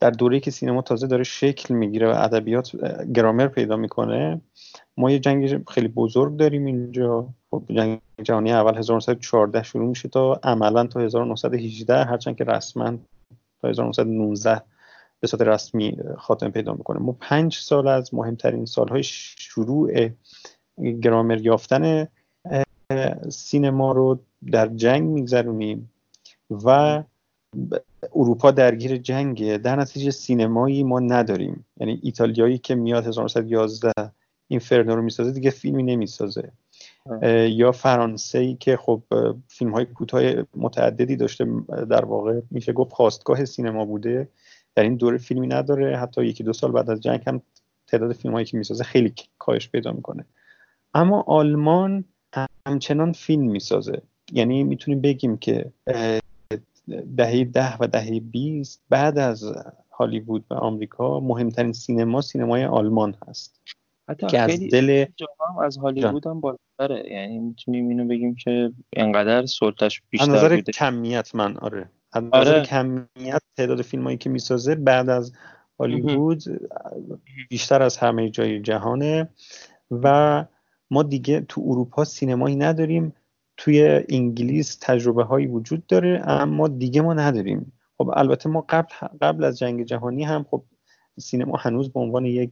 در 0.00 0.10
دوره 0.10 0.40
که 0.40 0.50
سینما 0.50 0.82
تازه 0.82 1.06
داره 1.06 1.24
شکل 1.24 1.74
می‌گیره 1.74 2.08
و 2.08 2.14
ادبیات 2.16 2.76
گرامر 3.14 3.46
پیدا 3.46 3.76
می‌کنه 3.76 4.40
ما 4.96 5.10
یه 5.10 5.18
جنگ 5.18 5.68
خیلی 5.68 5.88
بزرگ 5.88 6.36
داریم 6.36 6.64
اینجا. 6.64 7.28
خب 7.50 7.62
جنگ 7.68 8.00
جهانی 8.22 8.52
اول 8.52 8.78
1914 8.78 9.62
شروع 9.62 9.88
میشه 9.88 10.08
تا 10.08 10.40
عملا 10.42 10.86
تا 10.86 11.00
1918 11.00 12.04
هرچند 12.04 12.36
که 12.36 12.44
رسما 12.44 12.98
تا 13.62 13.68
1919 13.68 14.62
به 15.20 15.26
صورت 15.26 15.42
رسمی 15.42 15.96
خاتمه 16.18 16.50
پیدا 16.50 16.72
می‌کنه. 16.72 16.98
ما 16.98 17.16
پنج 17.20 17.56
سال 17.56 17.88
از 17.88 18.14
مهمترین 18.14 18.64
سالهای 18.64 19.02
شروع 19.02 20.10
گرامر 21.02 21.40
یافتن 21.40 22.08
سینما 23.28 23.92
رو 23.92 24.18
در 24.52 24.66
جنگ 24.66 25.08
میگذرونیم 25.08 25.90
و 26.50 27.02
اروپا 28.14 28.50
درگیر 28.50 28.96
جنگه. 28.96 29.58
در 29.58 29.76
نتیجه 29.76 30.10
سینمایی 30.10 30.82
ما 30.82 31.00
نداریم. 31.00 31.66
یعنی 31.80 32.00
ایتالیایی 32.02 32.58
که 32.58 32.74
میاد 32.74 33.06
1911 33.06 33.92
این 34.48 34.60
فرنو 34.60 34.96
رو 34.96 35.02
می‌سازه 35.02 35.32
دیگه 35.32 35.50
فیلمی 35.50 35.82
نمی‌سازه. 35.82 36.52
یا 37.48 37.72
فرانسه 37.72 38.38
ای 38.38 38.54
که 38.54 38.76
خب 38.76 39.02
فیلم 39.48 39.72
های 39.72 39.84
کوتاه 39.84 40.22
متعددی 40.56 41.16
داشته 41.16 41.46
در 41.90 42.04
واقع 42.04 42.40
میشه 42.50 42.72
گفت 42.72 42.92
خواستگاه 42.92 43.44
سینما 43.44 43.84
بوده. 43.84 44.28
در 44.74 44.82
این 44.82 44.96
دوره 44.96 45.18
فیلمی 45.18 45.46
نداره. 45.46 45.96
حتی 45.96 46.24
یکی 46.24 46.44
دو 46.44 46.52
سال 46.52 46.72
بعد 46.72 46.90
از 46.90 47.00
جنگ 47.00 47.22
هم 47.26 47.42
تعداد 47.86 48.12
فیلم 48.12 48.34
هایی 48.34 48.46
که 48.46 48.56
می‌سازه 48.56 48.84
خیلی 48.84 49.14
کاهش 49.38 49.68
پیدا 49.68 49.92
می‌کنه. 49.92 50.24
اما 50.94 51.24
آلمان 51.26 52.04
همچنان 52.66 53.12
فیلم 53.12 53.50
می‌سازه. 53.50 54.02
یعنی 54.32 54.64
می‌تونیم 54.64 55.00
بگیم 55.00 55.36
که 55.36 55.72
دهه 57.16 57.44
ده 57.44 57.76
و 57.76 57.86
دهه 57.86 58.20
20 58.20 58.82
بعد 58.88 59.18
از 59.18 59.44
هالیوود 59.92 60.44
و 60.50 60.54
آمریکا 60.54 61.20
مهمترین 61.20 61.72
سینما 61.72 62.20
سینمای 62.20 62.64
آلمان 62.64 63.14
هست. 63.28 63.60
حتی 64.08 64.26
که 64.26 64.40
از 64.40 64.60
دل 64.60 65.04
از 65.64 65.76
هالیوود 65.76 66.26
هم 66.26 66.40
بالاتره. 66.40 67.12
یعنی 67.12 67.38
می‌تونیم 67.38 67.88
اینو 67.88 68.08
بگیم 68.08 68.34
که 68.34 68.72
انقدر 68.96 69.46
سلطش 69.46 70.02
بیشتر 70.10 70.30
از 70.30 70.36
نظر 70.36 70.56
بوده. 70.56 70.72
کمیت 70.72 71.34
من 71.34 71.56
آره. 71.56 71.90
از 72.12 72.24
نظر 72.24 72.54
آره. 72.54 72.62
کمیت 72.62 73.42
تعداد 73.56 73.82
فیلمایی 73.82 74.16
که 74.16 74.30
می‌سازه 74.30 74.74
بعد 74.74 75.08
از 75.08 75.32
هالیوود 75.78 76.42
بیشتر 77.50 77.82
از 77.82 77.96
همه 77.96 78.30
جای 78.30 78.60
جهانه. 78.60 79.28
و 79.90 80.44
ما 80.90 81.02
دیگه 81.02 81.40
تو 81.40 81.62
اروپا 81.66 82.04
سینمایی 82.04 82.56
نداریم. 82.56 83.12
توی 83.62 84.02
انگلیس 84.08 84.78
تجربه 84.80 85.24
هایی 85.24 85.46
وجود 85.46 85.86
داره 85.86 86.22
اما 86.24 86.68
دیگه 86.68 87.00
ما 87.00 87.14
نداریم. 87.14 87.72
خب 87.98 88.10
البته 88.16 88.48
ما 88.48 88.64
قبل 88.68 88.88
قبل 89.22 89.44
از 89.44 89.58
جنگ 89.58 89.84
جهانی 89.84 90.24
هم 90.24 90.46
خب 90.50 90.62
سینما 91.18 91.56
هنوز 91.56 91.92
به 91.92 92.00
عنوان 92.00 92.24
یک 92.24 92.50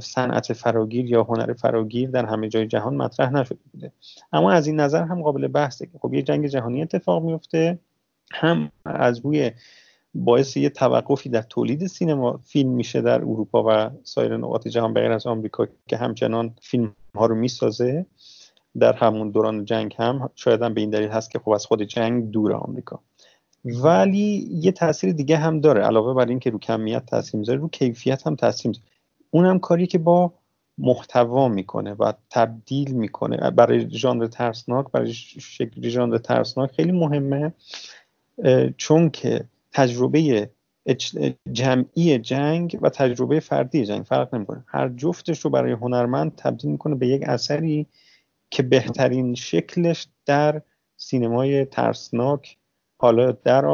صنعت 0.00 0.52
فراگیر 0.52 1.06
یا 1.06 1.22
هنر 1.22 1.52
فراگیر 1.52 2.10
در 2.10 2.26
همه 2.26 2.48
جای 2.48 2.66
جهان 2.66 2.96
مطرح 2.96 3.32
نشده 3.32 3.58
بوده. 3.72 3.92
اما 4.32 4.52
از 4.52 4.66
این 4.66 4.80
نظر 4.80 5.02
هم 5.02 5.22
قابل 5.22 5.48
بحثه 5.48 5.86
که 5.86 5.98
خب 5.98 6.14
یه 6.14 6.22
جنگ 6.22 6.46
جهانی 6.46 6.82
اتفاق 6.82 7.22
میفته 7.22 7.78
هم 8.32 8.70
از 8.84 9.20
روی 9.24 9.50
باعث 10.14 10.56
یه 10.56 10.70
توقفی 10.70 11.28
در 11.28 11.42
تولید 11.42 11.86
سینما 11.86 12.40
فیلم 12.44 12.70
میشه 12.70 13.00
در 13.00 13.20
اروپا 13.20 13.64
و 13.68 13.90
سایر 14.04 14.36
نقاط 14.36 14.68
جهان 14.68 14.94
غیر 14.94 15.12
از 15.12 15.26
آمریکا 15.26 15.66
که 15.86 15.96
همچنان 15.96 16.54
فیلم 16.62 16.94
ها 17.14 17.26
رو 17.26 17.34
می‌سازه. 17.34 18.06
در 18.78 18.92
همون 18.92 19.30
دوران 19.30 19.64
جنگ 19.64 19.94
هم 19.98 20.30
شاید 20.34 20.62
هم 20.62 20.74
به 20.74 20.80
این 20.80 20.90
دلیل 20.90 21.08
هست 21.08 21.30
که 21.30 21.38
خب 21.38 21.50
از 21.50 21.66
خود 21.66 21.82
جنگ 21.82 22.30
دور 22.30 22.52
آمریکا. 22.52 23.00
ولی 23.64 24.48
یه 24.52 24.72
تاثیر 24.72 25.12
دیگه 25.12 25.36
هم 25.36 25.60
داره 25.60 25.82
علاوه 25.82 26.14
بر 26.14 26.26
اینکه 26.26 26.50
رو 26.50 26.58
کمیت 26.58 27.06
تاثیر 27.06 27.40
می‌ذاره 27.40 27.58
رو 27.58 27.68
کیفیت 27.68 28.26
هم 28.26 28.36
تاثیر 28.36 28.68
می‌ذاره. 28.68 28.86
اونم 29.30 29.58
کاری 29.58 29.86
که 29.86 29.98
با 29.98 30.32
محتوا 30.78 31.48
می‌کنه 31.48 31.94
و 31.94 32.12
تبدیل 32.30 32.94
می‌کنه. 32.94 33.50
برای 33.50 33.90
ژانر 33.90 34.26
ترسناک 34.26 34.86
برای 34.92 35.12
شکل 35.12 35.88
ژانر 35.88 36.18
ترسناک 36.18 36.72
خیلی 36.72 36.92
مهمه 36.92 37.52
چون 38.76 39.10
که 39.10 39.44
تجربه 39.72 40.50
جمعی 41.52 42.18
جنگ 42.18 42.78
و 42.82 42.88
تجربه 42.88 43.40
فردی 43.40 43.86
جنگ 43.86 44.02
فرق 44.02 44.34
نمی‌کنه. 44.34 44.64
هر 44.66 44.88
جفتش 44.88 45.40
رو 45.40 45.50
برای 45.50 45.72
هنرمند 45.72 46.36
تبدیل 46.36 46.70
می‌کنه 46.70 46.94
به 46.94 47.06
یک 47.06 47.22
اثری 47.26 47.86
که 48.50 48.62
بهترین 48.62 49.34
شکلش 49.34 50.06
در 50.26 50.62
سینمای 50.96 51.64
ترسناک 51.64 52.58
حالا 53.00 53.32
در 53.32 53.64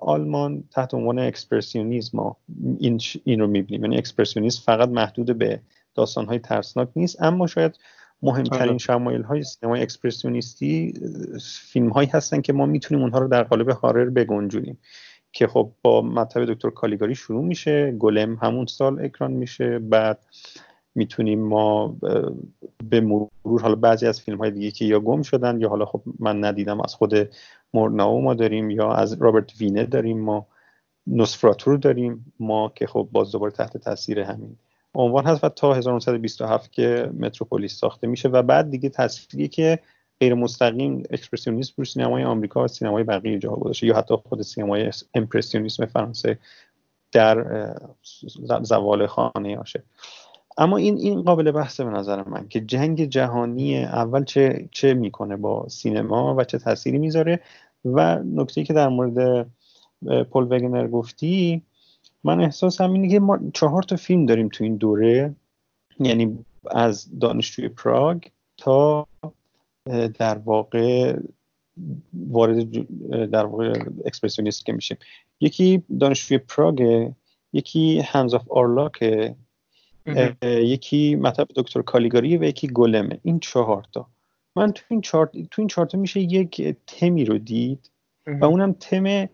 آلمان 0.00 0.64
تحت 0.70 0.94
عنوان 0.94 1.18
اکسپرسیونیزم 1.18 2.36
این, 2.78 3.00
این 3.24 3.40
رو 3.40 3.46
می‌بینیم 3.46 3.84
یعنی 3.84 3.98
اکسپرسیونیسم 3.98 4.62
فقط 4.66 4.88
محدود 4.88 5.38
به 5.38 5.60
داستانهای 5.94 6.38
ترسناک 6.38 6.88
نیست 6.96 7.22
اما 7.22 7.46
شاید 7.46 7.78
مهمترین 8.22 8.68
آره. 8.68 8.78
شمایل 8.78 9.22
های 9.22 9.42
سینمای 9.42 9.82
اکسپرسیونیستی 9.82 10.94
فیلم 11.42 11.88
هایی 11.88 12.08
هستن 12.08 12.40
که 12.40 12.52
ما 12.52 12.66
می‌تونیم 12.66 13.02
اونها 13.02 13.18
رو 13.18 13.28
در 13.28 13.42
قالب 13.42 13.68
horror 13.68 14.10
بگنجونیم 14.10 14.78
که 15.32 15.46
خب 15.46 15.72
با 15.82 16.02
مطب 16.02 16.52
دکتر 16.52 16.70
کالیگاری 16.70 17.14
شروع 17.14 17.44
میشه 17.44 17.92
گلم 17.92 18.34
همون 18.34 18.66
سال 18.66 19.04
اکران 19.04 19.32
میشه 19.32 19.78
بعد 19.78 20.26
می‌تونیم 20.94 21.40
ما 21.40 21.96
به 22.90 23.00
مرور 23.00 23.62
حالا 23.62 23.74
بعضی 23.74 24.06
از 24.06 24.20
فیلم 24.20 24.38
های 24.38 24.50
دیگه 24.50 24.70
که 24.70 24.84
یا 24.84 25.00
گم 25.00 25.22
شدن 25.22 25.60
یا 25.60 25.68
حالا 25.68 25.84
خب 25.84 26.02
من 26.18 26.44
ندیدم 26.44 26.80
از 26.80 26.94
خود 26.94 27.14
مورناو 27.74 28.22
ما 28.22 28.34
داریم 28.34 28.70
یا 28.70 28.92
از 28.92 29.22
رابرت 29.22 29.60
وینه 29.60 29.84
داریم 29.84 30.20
ما 30.20 30.46
نوسفراتو 31.06 31.76
داریم 31.76 32.34
ما 32.40 32.72
که 32.74 32.86
خب 32.86 33.08
باز 33.12 33.32
دوباره 33.32 33.52
تحت 33.52 33.76
تاثیر 33.76 34.20
همین 34.20 34.56
عنوان 34.94 35.24
هست 35.24 35.44
و 35.44 35.48
تا 35.48 35.74
1927 35.74 36.72
که 36.72 37.10
متروپولیس 37.18 37.74
ساخته 37.74 38.06
میشه 38.06 38.28
و 38.28 38.42
بعد 38.42 38.70
دیگه 38.70 38.88
تصویری 38.88 39.48
که 39.48 39.78
غیر 40.20 40.34
مستقیم 40.34 41.02
اکسپرسیونیسم 41.10 41.74
رو 41.76 41.84
سینمای 41.84 42.24
آمریکا 42.24 42.64
و 42.64 42.68
سینمای 42.68 43.04
بقیه 43.04 43.38
جاها 43.38 43.56
گذاشته 43.56 43.86
یا 43.86 43.96
حتی 43.96 44.16
خود 44.16 44.42
سینمای 44.42 44.90
امپرسیونیسم 45.14 45.86
فرانسه 45.86 46.38
در 47.12 47.46
زوال 48.62 49.06
خانه 49.06 49.58
آشه 49.58 49.82
اما 50.58 50.76
این 50.76 50.96
این 50.96 51.22
قابل 51.22 51.50
بحثه 51.50 51.84
به 51.84 51.90
نظر 51.90 52.28
من 52.28 52.48
که 52.48 52.60
جنگ 52.60 53.04
جهانی 53.04 53.84
اول 53.84 54.24
چه 54.24 54.68
چه 54.72 54.94
می‌کنه 54.94 55.36
با 55.36 55.68
سینما 55.68 56.34
و 56.38 56.44
چه 56.44 56.58
تأثیری 56.58 56.98
می‌ذاره؟ 56.98 57.40
و 57.84 58.18
نکته 58.18 58.64
که 58.64 58.72
در 58.72 58.88
مورد 58.88 59.46
پل 60.02 60.42
وگنر 60.42 60.88
گفتی 60.88 61.62
من 62.24 62.40
احساسم 62.40 62.92
اینه 62.92 63.08
که 63.08 63.20
ما 63.20 63.38
چهار 63.54 63.82
تا 63.82 63.96
فیلم 63.96 64.26
داریم 64.26 64.48
تو 64.48 64.64
این 64.64 64.76
دوره 64.76 65.34
یعنی 66.00 66.38
از 66.70 67.18
دانشجوی 67.20 67.68
پراگ 67.68 68.22
تا 68.56 69.06
در 70.18 70.38
واقع 70.38 71.16
وارد 72.12 72.70
در 73.30 73.46
واقع 73.46 73.84
اکسپرسیونیست 74.04 74.66
که 74.66 74.72
میشیم. 74.72 74.96
یکی 75.40 75.82
دانشجوی 76.00 76.38
پراگ 76.38 77.08
یکی 77.52 78.00
Hands 78.00 78.34
of 78.34 78.50
Orlac 78.50 79.04
یکی 80.42 81.16
مطب 81.16 81.48
دکتر 81.56 81.82
کالیگاری 81.82 82.36
و 82.36 82.44
یکی 82.44 82.66
گلمه. 82.66 83.20
این 83.22 83.40
چهار 83.40 83.86
تا. 83.92 84.06
من 84.56 84.72
تو 84.72 84.82
این 84.88 85.00
چهار 85.00 85.26
تو 85.26 85.62
این 85.62 85.68
چهار 85.68 85.86
تا 85.86 85.98
میشه 85.98 86.20
یک 86.20 86.76
تمی 86.86 87.24
رو 87.24 87.38
دید 87.38 87.90
و 88.26 88.44
اونم 88.44 88.72
تم 88.72 89.28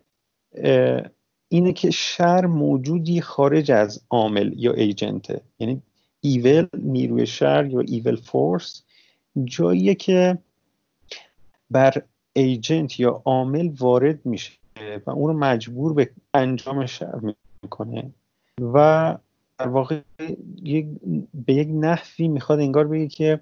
اینه 1.48 1.72
که 1.72 1.90
شر 1.90 2.46
موجودی 2.46 3.20
خارج 3.20 3.70
از 3.70 4.02
عامل 4.11 4.52
یا 4.57 4.72
agent 4.72 5.29
ه 5.29 5.40
یعنی 5.59 5.83
evil 6.20 6.66
نیروی 6.79 7.26
شر 7.26 7.66
یا 7.70 7.81
evil 7.81 8.16
force. 8.16 8.83
جاییه 9.44 9.94
که 9.94 10.38
بر 11.70 12.02
ایجنت 12.33 13.00
یا 13.00 13.22
عامل 13.24 13.70
وارد 13.79 14.26
میشه 14.26 14.52
و 15.07 15.11
اون 15.11 15.29
رو 15.33 15.38
مجبور 15.38 15.94
به 15.94 16.11
انجام 16.35 16.87
شر 16.87 17.35
می‌کنه. 17.62 18.11
و 18.74 19.18
در 19.59 19.69
واقع 19.69 20.01
به 21.35 21.55
یک 21.55 21.69
نحوی 21.73 22.29
می‌خواد 22.29 22.61
انگار 22.61 22.87
بگه 22.87 23.09
که 23.09 23.40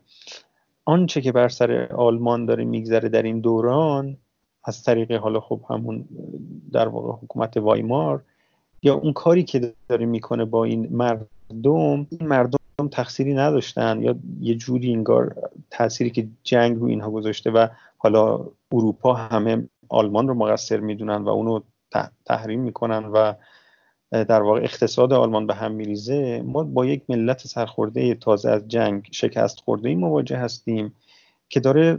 آنچه 0.85 1.20
که 1.20 1.33
بر 1.33 1.48
سر 1.48 1.88
آلمان 1.96 2.46
داره 2.46 2.64
میگذره 2.64 3.09
در 3.09 3.22
این 3.22 3.40
دوران 3.40 4.16
از 4.64 4.83
طریق 4.83 5.12
حالا 5.12 5.40
خب 5.40 5.61
همون 5.70 6.05
در 6.72 6.88
واقع 6.88 7.12
حکومت 7.12 7.57
وایمار 7.57 8.22
یا 8.83 8.94
اون 8.94 9.12
کاری 9.12 9.42
که 9.42 9.74
داره 9.88 10.07
می‌کنه 10.07 10.44
با 10.44 10.64
این 10.64 10.88
مردم 10.90 11.27
این 12.11 12.29
مردم 12.29 12.59
تقصیری 12.90 13.35
نداشتن 13.35 14.03
یا 14.03 14.14
یه 14.40 14.55
جوری 14.55 14.92
انگار 14.92 15.50
تأثیری 15.70 16.11
که 16.11 16.29
جنگ 16.42 16.77
رو 16.77 16.87
اینها 16.87 17.11
گذاشته 17.11 17.50
و 17.50 17.68
حالا 17.96 18.46
اروپا 18.72 19.14
همه 19.14 19.68
آلمان 19.88 20.29
رو 20.29 20.35
مقصر 20.35 20.81
می‌دونن 20.81 21.22
و 21.22 21.29
اونو 21.29 21.61
تحریم 22.24 22.61
می‌کنن 22.61 23.05
و 23.05 23.35
در 24.10 24.42
واقع 24.42 24.60
اقتصاد 24.60 25.12
آلمان 25.12 25.46
به 25.46 25.54
هم 25.54 25.72
میریزه 25.72 26.42
ما 26.42 26.62
با 26.62 26.86
یک 26.86 27.02
ملت 27.08 27.46
سرخورده 27.46 28.14
تازه 28.14 28.50
از 28.50 28.68
جنگ 28.68 29.08
شکست 29.12 29.60
خورده 29.60 29.94
مواجه 29.94 30.36
هستیم 30.36 30.94
که 31.48 31.60
داره 31.60 31.98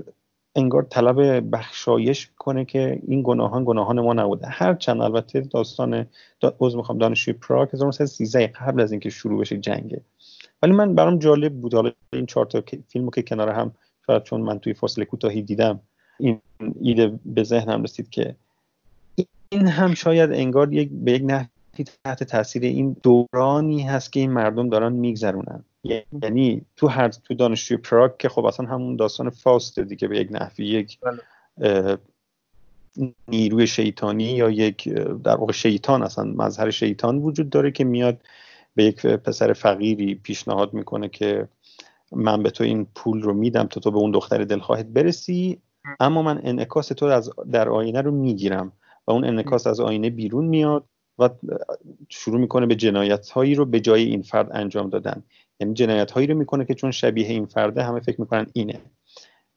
انگار 0.55 0.83
طلب 0.83 1.49
بخشایش 1.55 2.29
می‌کنه 2.29 2.65
که 2.65 3.01
این 3.07 3.21
گناهان 3.25 3.63
گناهان 3.65 3.99
ما 3.99 4.13
نبوده. 4.13 4.47
هرچند 4.47 5.01
البته 5.01 5.41
داستان 5.41 6.07
دا 6.39 6.55
می‌خوام 6.59 6.97
دانشجوی 6.97 7.33
پراگ 7.33 7.69
1913 7.73 8.47
قبل 8.47 8.81
از 8.81 8.91
اینکه 8.91 9.09
شروع 9.09 9.41
بشه 9.41 9.57
جنگه. 9.57 10.01
ولی 10.61 10.71
من 10.71 10.95
برام 10.95 11.19
جالب 11.19 11.53
بود 11.53 11.73
حالا 11.73 11.91
این 12.13 12.25
چهار 12.25 12.45
تا 12.45 12.63
فیلمو 12.87 13.11
که 13.11 13.21
کنار 13.21 13.49
هم 13.49 13.71
شاید 14.07 14.23
چون 14.23 14.41
من 14.41 14.59
توی 14.59 14.73
فاصله 14.73 15.05
کوتاهی 15.05 15.41
دیدم 15.41 15.79
این 16.19 16.41
ایده 16.81 17.19
به 17.25 17.43
ذهنم 17.43 17.83
رسید 17.83 18.09
که 18.09 18.35
این 19.49 19.67
هم 19.67 19.93
شاید 19.93 20.31
انگار 20.31 20.73
یک 20.73 20.89
به 20.91 21.11
یک 21.11 21.21
نحوی 21.25 21.47
تحت 21.83 22.23
تاثیر 22.23 22.63
این 22.63 22.95
دورانی 23.03 23.81
هست 23.81 24.13
که 24.13 24.19
این 24.19 24.31
مردم 24.31 24.69
دارن 24.69 24.93
میگذرونن 24.93 25.63
یعنی 26.23 26.61
تو 26.75 26.87
هر 26.87 27.09
تو 27.09 27.33
دانشجوی 27.33 27.77
پراگ 27.77 28.17
که 28.17 28.29
خب 28.29 28.45
اصلا 28.45 28.65
همون 28.65 28.95
داستان 28.95 29.29
فاست 29.29 29.79
دیگه 29.79 30.07
به 30.07 30.19
یک 30.19 30.27
نحوی 30.31 30.67
یک 30.67 30.99
بله. 30.99 31.97
نیروی 33.27 33.67
شیطانی 33.67 34.23
یا 34.23 34.49
یک 34.49 34.89
در 35.23 35.35
واقع 35.35 35.53
شیطان 35.53 36.03
اصلا 36.03 36.23
مظهر 36.23 36.69
شیطان 36.69 37.17
وجود 37.17 37.49
داره 37.49 37.71
که 37.71 37.83
میاد 37.83 38.21
به 38.75 38.83
یک 38.83 39.05
پسر 39.05 39.53
فقیری 39.53 40.15
پیشنهاد 40.15 40.73
می‌کنه 40.73 41.09
که 41.09 41.47
من 42.11 42.43
به 42.43 42.49
تو 42.49 42.63
این 42.63 42.87
پول 42.95 43.21
رو 43.21 43.33
میدم 43.33 43.63
تا 43.63 43.79
تو 43.79 43.91
به 43.91 43.97
اون 43.97 44.11
دختر 44.11 44.43
دلخواهت 44.43 44.85
برسی 44.85 45.61
اما 45.99 46.21
من 46.21 46.41
انعکاس 46.43 46.87
تو 46.87 47.05
از 47.05 47.31
در 47.51 47.69
آینه 47.69 48.01
رو 48.01 48.11
می‌گیرم 48.11 48.71
و 49.07 49.11
اون 49.11 49.25
انعکاس 49.25 49.67
از 49.67 49.79
آینه 49.79 50.09
بیرون 50.09 50.45
میاد 50.45 50.83
و 51.19 51.29
شروع 52.09 52.39
می‌کنه 52.39 52.65
به 52.65 52.75
جنایت 52.75 53.29
هایی 53.29 53.55
رو 53.55 53.65
به 53.65 53.79
جای 53.79 54.03
این 54.03 54.21
فرد 54.21 54.49
انجام 54.51 54.89
دادن. 54.89 55.23
یعنی 55.59 55.73
جنایت 55.73 56.11
هایی 56.11 56.27
رو 56.27 56.37
می‌کنه 56.37 56.65
که 56.65 56.73
چون 56.73 56.91
شبیه 56.91 57.27
این 57.27 57.45
فرده 57.45 57.83
همه 57.83 57.99
فکر 57.99 58.21
می‌کنن 58.21 58.47
اینه. 58.53 58.79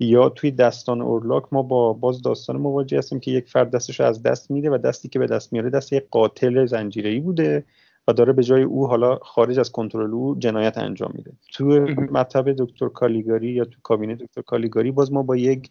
یا 0.01 0.29
توی 0.29 0.51
دستان 0.51 1.03
اورلاک 1.03 1.45
ما 1.53 1.63
با 1.63 1.93
باز 1.93 2.23
داستان 2.23 2.57
مواجه 2.57 2.99
هستیم 2.99 3.21
که 3.21 3.31
یک 3.31 3.49
فرد 3.49 3.71
دستش 3.71 4.01
رو 4.01 4.07
از 4.07 4.23
دست 4.23 4.51
میده 4.51 4.71
و 4.71 4.79
دستی 4.79 5.09
که 5.09 5.19
به 5.19 5.27
دست 5.27 5.53
میاره 5.53 5.71
دست 5.71 5.93
یک 5.93 6.05
قاتل 6.11 6.67
زنجیره‌ای 6.67 7.21
بوده 7.21 7.65
و 8.09 8.13
داره 8.13 8.33
به 8.33 8.43
جای 8.43 8.63
او 8.63 8.87
حالا 8.87 9.17
خارج 9.17 9.59
از 9.59 9.73
کنترل 9.73 10.15
او 10.15 10.37
جنایت 10.39 10.79
انجام 10.79 11.13
میده. 11.15 11.33
تو 11.53 11.65
مطب 12.11 12.53
دکتر 12.53 12.89
کالیگاری 12.89 13.51
یا 13.51 13.65
تو 13.65 13.81
کابینه 13.83 14.15
دکتر 14.15 14.43
کالیگاری 14.43 14.91
باز 14.91 15.13
ما 15.13 15.23
با 15.23 15.37
یک 15.37 15.71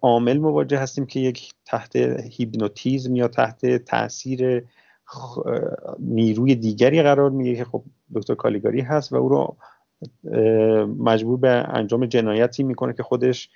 عامل 0.00 0.38
مواجه 0.38 0.78
هستیم 0.78 1.06
که 1.06 1.20
یک 1.20 1.52
تحت 1.64 1.96
هیپنوتیزم 2.30 3.16
یا 3.16 3.28
تحت 3.28 3.76
تاثیر 3.76 4.64
نیروی 5.98 6.54
دیگری 6.54 7.02
قرار 7.02 7.30
می‌گیره 7.30 7.56
که 7.56 7.64
خب 7.64 7.82
دکتر 8.14 8.34
کالیگاری 8.34 8.80
هست 8.80 9.12
و 9.12 9.16
او 9.16 9.28
رو 9.28 9.56
مجبور 10.98 11.38
به 11.38 11.48
انجام 11.50 12.06
جنایتی 12.06 12.62
می‌کنه 12.62 12.92
که 12.92 13.02
خودش 13.02 13.50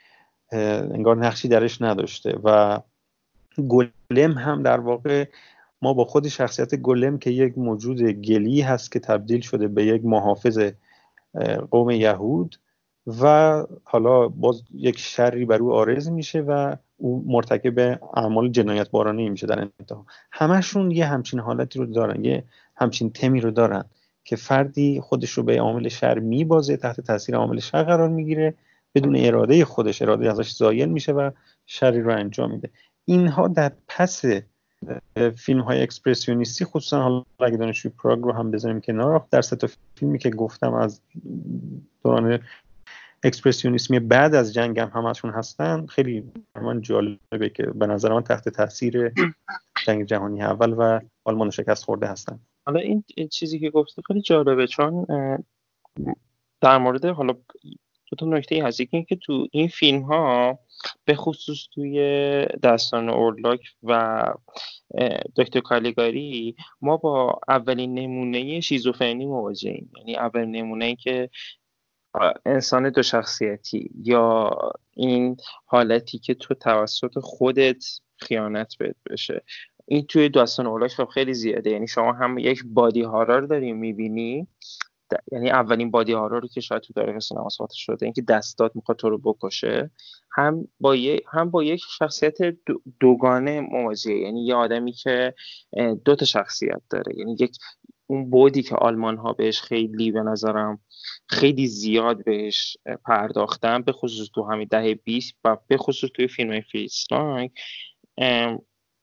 انگار 0.52 1.16
نقشی 1.16 1.48
درش 1.48 1.82
نداشته. 1.82 2.38
و 2.44 2.80
گلم 3.68 4.32
هم 4.32 4.62
در 4.62 4.80
واقع 4.80 5.24
ما 5.82 5.94
با 5.94 6.04
خود 6.04 6.28
شخصیت 6.28 6.74
گلم 6.74 7.18
که 7.18 7.30
یک 7.30 7.58
موجود 7.58 8.02
گلی 8.02 8.60
هست 8.60 8.92
که 8.92 9.00
تبدیل 9.00 9.40
شده 9.40 9.68
به 9.68 9.86
یک 9.86 10.04
محافظ 10.04 10.70
قوم 11.70 11.90
یهود 11.90 12.56
و 13.20 13.66
حالا 13.84 14.28
باز 14.28 14.62
یک 14.74 14.98
شری 14.98 15.44
بر 15.44 15.58
او 15.58 15.72
آرز 15.72 16.08
میشه 16.08 16.40
و 16.40 16.76
او 16.96 17.24
مرتکب 17.26 18.00
اعمال 18.16 18.48
جنایت 18.48 18.90
بارانه 18.90 19.28
میشه 19.28 19.46
در 19.46 19.60
انتها. 19.80 20.06
همشون 20.32 20.90
یه 20.90 21.06
همچین 21.06 21.40
حالتی 21.40 21.78
رو 21.78 21.86
دارن 21.86 22.24
یه 22.24 22.44
همچین 22.76 23.10
تمی 23.10 23.40
رو 23.40 23.50
دارن 23.50 23.84
که 24.24 24.36
فردی 24.36 25.00
خودش 25.00 25.30
رو 25.30 25.42
به 25.42 25.60
عامل 25.60 25.88
شر 25.88 26.18
میبازه 26.18 26.76
تحت 26.76 27.00
تاثیر 27.00 27.36
عامل 27.36 27.60
شر 27.60 27.82
قرار 27.82 28.08
می‌گیره 28.08 28.54
بدون 28.94 29.16
اراده 29.16 29.64
خودش 29.64 30.02
اراده 30.02 30.30
ازش 30.30 30.50
زایل 30.50 30.88
میشه 30.88 31.12
و 31.12 31.30
شری 31.66 32.00
رو 32.00 32.12
انجام 32.12 32.50
میده. 32.50 32.70
اینها 33.04 33.48
در 33.48 33.72
پس 33.88 34.24
فیلم 35.36 35.60
های 35.60 35.82
اکسپرسیونیستی 35.82 36.64
خصوصا 36.64 37.02
حالا 37.02 37.22
اگه 37.40 37.56
دانشجوی 37.56 37.92
پراگ 38.02 38.22
رو 38.22 38.32
هم 38.32 38.50
بذاریم 38.50 38.80
کنار 38.80 39.26
در 39.30 39.42
سه 39.42 39.68
فیلمی 39.96 40.18
که 40.18 40.30
گفتم 40.30 40.74
از 40.74 41.00
دوران 42.04 42.38
اکسپرسیونیسمی 43.24 44.00
بعد 44.00 44.34
از 44.34 44.54
جنگ 44.54 44.78
هم 44.78 44.90
همشون 44.94 45.30
هستن 45.30 45.86
خیلی 45.86 46.32
من 46.62 46.80
جالبه 46.80 47.48
که 47.54 47.62
به 47.62 47.86
نظر 47.86 48.12
من 48.12 48.22
تحت 48.22 48.48
تاثیر 48.48 49.12
جنگ 49.86 50.04
جهانی 50.04 50.42
اول 50.42 50.72
و 50.72 51.00
آلمان 51.24 51.50
شکست 51.50 51.84
خورده 51.84 52.06
هستن. 52.06 52.40
حالا 52.66 52.80
این 52.80 53.04
چیزی 53.32 53.60
که 53.60 53.70
گفته 53.70 54.02
خیلی 54.02 54.20
جالبه 54.20 54.66
چون 54.66 55.06
در 56.60 56.78
مورد 56.78 57.04
حالا 57.04 57.32
دو 58.10 58.16
تا 58.18 58.26
نکته 58.26 58.64
هست. 58.64 58.80
یکی 58.80 59.04
که 59.04 59.16
تو 59.16 59.46
این 59.52 59.68
فیلم 59.68 60.02
ها 60.02 60.58
به 61.04 61.14
خصوص 61.14 61.68
توی 61.74 61.98
دستان 62.62 63.08
اورلاک 63.08 63.60
و 63.82 64.22
دکتر 65.36 65.60
کالیگاری 65.60 66.56
ما 66.80 66.96
با 66.96 67.40
اولین 67.48 67.94
نمونه 67.94 68.60
شیزوفرنی 68.60 69.26
مواجهیم 69.26 69.90
یعنی 69.96 70.16
اولین 70.16 70.50
نمونه 70.50 70.96
که 70.96 71.30
انسان 72.46 72.90
دو 72.90 73.02
شخصیتی 73.02 73.90
یا 74.02 74.50
این 74.94 75.36
حالتی 75.66 76.18
که 76.18 76.34
تو 76.34 76.54
توسط 76.54 77.18
خودت 77.18 77.84
خیانت 78.16 78.74
بهت 78.78 78.96
بشه. 79.10 79.42
این 79.86 80.06
توی 80.06 80.28
داستان 80.28 80.66
اولاک 80.66 80.90
خب 80.90 81.04
خیلی 81.04 81.34
زیاده. 81.34 81.70
یعنی 81.70 81.88
شما 81.88 82.12
هم 82.12 82.38
یک 82.38 82.64
بادی 82.64 83.02
هارار 83.02 83.42
داری 83.42 83.72
می‌بینی. 83.72 84.48
یعنی 85.32 85.50
اولین 85.50 85.90
بادی 85.90 86.12
هارار 86.12 86.42
رو 86.42 86.48
که 86.48 86.60
شاید 86.60 86.82
تو 86.82 86.92
تاریخ 86.92 87.18
سینما 87.18 87.48
ساخته 87.48 87.74
شده 87.76 88.06
اینکه 88.06 88.22
دستات 88.22 88.76
می‌خواد 88.76 88.98
تو 88.98 89.10
رو 89.10 89.18
بکشه. 89.18 89.90
هم 90.32 90.68
با 90.80 90.96
هم 91.32 91.50
با 91.50 91.64
یک 91.64 91.80
شخصیت 91.98 92.36
دوگانه 93.00 93.60
مواجهه 93.60 94.16
یعنی 94.16 94.46
یه 94.46 94.54
آدمی 94.54 94.92
که 94.92 95.34
دو 96.04 96.16
تا 96.16 96.24
شخصیت 96.24 96.82
داره. 96.90 97.18
یعنی 97.18 97.36
یک 97.40 97.56
اون 98.06 98.30
بودی 98.30 98.62
که 98.62 98.74
آلمان 98.74 99.16
ها 99.16 99.32
بهش 99.32 99.60
خیلی 99.60 100.12
به 100.12 100.22
نظرم 100.22 100.80
خیلی 101.26 101.66
زیاد 101.66 102.24
بهش 102.24 102.76
پرداختن 103.04 103.82
به 103.82 103.92
خصوص 103.92 104.28
تو 104.34 104.42
همین 104.42 104.68
دهه 104.70 104.94
20 104.94 105.34
و 105.44 105.56
به 105.68 105.76
خصوص 105.76 106.10
توی 106.10 106.28
فیلم 106.28 106.60
فریستانگ 106.60 107.50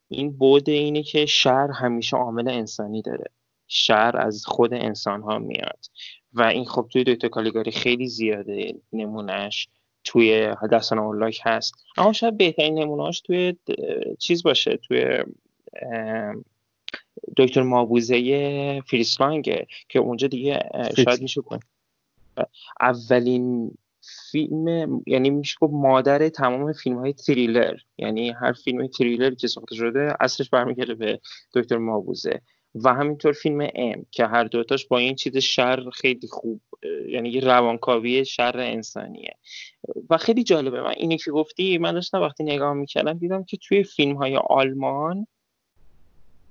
این 0.07 0.37
بود 0.37 0.69
اینه 0.69 1.03
که 1.03 1.25
شهر 1.25 1.71
همیشه 1.71 2.17
عامل 2.17 2.49
انسانی 2.49 3.01
داره. 3.01 3.25
شهر 3.67 4.17
از 4.17 4.45
خود 4.45 4.73
انسان 4.73 5.21
ها 5.21 5.39
میاد. 5.39 5.85
و 6.33 6.41
این 6.41 6.65
خب 6.65 6.87
توی 6.91 7.03
دوتا 7.03 7.29
کالیگاری 7.29 7.71
خیلی 7.71 8.07
زیاده 8.07 8.73
نمونهش 8.93 9.67
توی 10.03 10.55
دستان 10.71 10.99
اولاک 10.99 11.39
هست. 11.43 11.73
اما 11.97 12.13
شاید 12.13 12.37
بهترین 12.37 12.79
نمونهاش 12.79 13.21
توی 13.21 13.55
چیز 14.19 14.43
باشه 14.43 14.77
توی 14.77 15.23
دکتر 17.37 17.61
مابوزه 17.61 18.81
فریسلانگه 18.81 19.67
که 19.89 19.99
اونجا 19.99 20.27
دیگه 20.27 20.59
شاید 21.05 21.21
میشه 21.21 21.41
اولین 22.81 23.71
فیلم 24.31 25.01
یعنی 25.07 25.29
میشه 25.29 25.57
گفت 25.61 25.73
مادر 25.73 26.29
تمام 26.29 26.73
فیلم 26.73 26.97
های 26.97 27.13
تریلر. 27.13 27.77
یعنی 27.97 28.29
هر 28.29 28.53
فیلم 28.53 28.87
تریلر 28.87 29.33
که 29.33 29.47
ساخته 29.47 29.75
شده 29.75 30.13
اصلش 30.19 30.49
برمیگرده 30.49 30.95
به 30.95 31.19
دکتر 31.53 31.77
مابوزه 31.77 32.41
و 32.75 32.93
همینطور 32.93 33.31
فیلم 33.31 33.67
ام 33.75 34.05
که 34.11 34.25
هر 34.25 34.43
دوتاش 34.43 34.87
با 34.87 34.97
این 34.97 35.15
چیز 35.15 35.37
شر 35.37 35.89
خیلی 35.93 36.27
خوب 36.27 36.61
یعنی 37.09 37.39
روانکاوی 37.39 38.25
شر 38.25 38.59
انسانیه. 38.59 39.35
و 40.09 40.17
خیلی 40.17 40.43
جالبه. 40.43 40.81
من 40.81 40.93
اینی 40.97 41.17
که 41.17 41.31
گفتی 41.31 41.77
من 41.77 41.93
داشتم 41.93 42.21
وقتی 42.21 42.43
نگاه 42.43 42.73
می‌کردم 42.73 43.13
دیدم 43.13 43.43
که 43.43 43.57
توی 43.57 43.83
فیلم 43.83 44.15
های 44.15 44.37
آلمان 44.37 45.27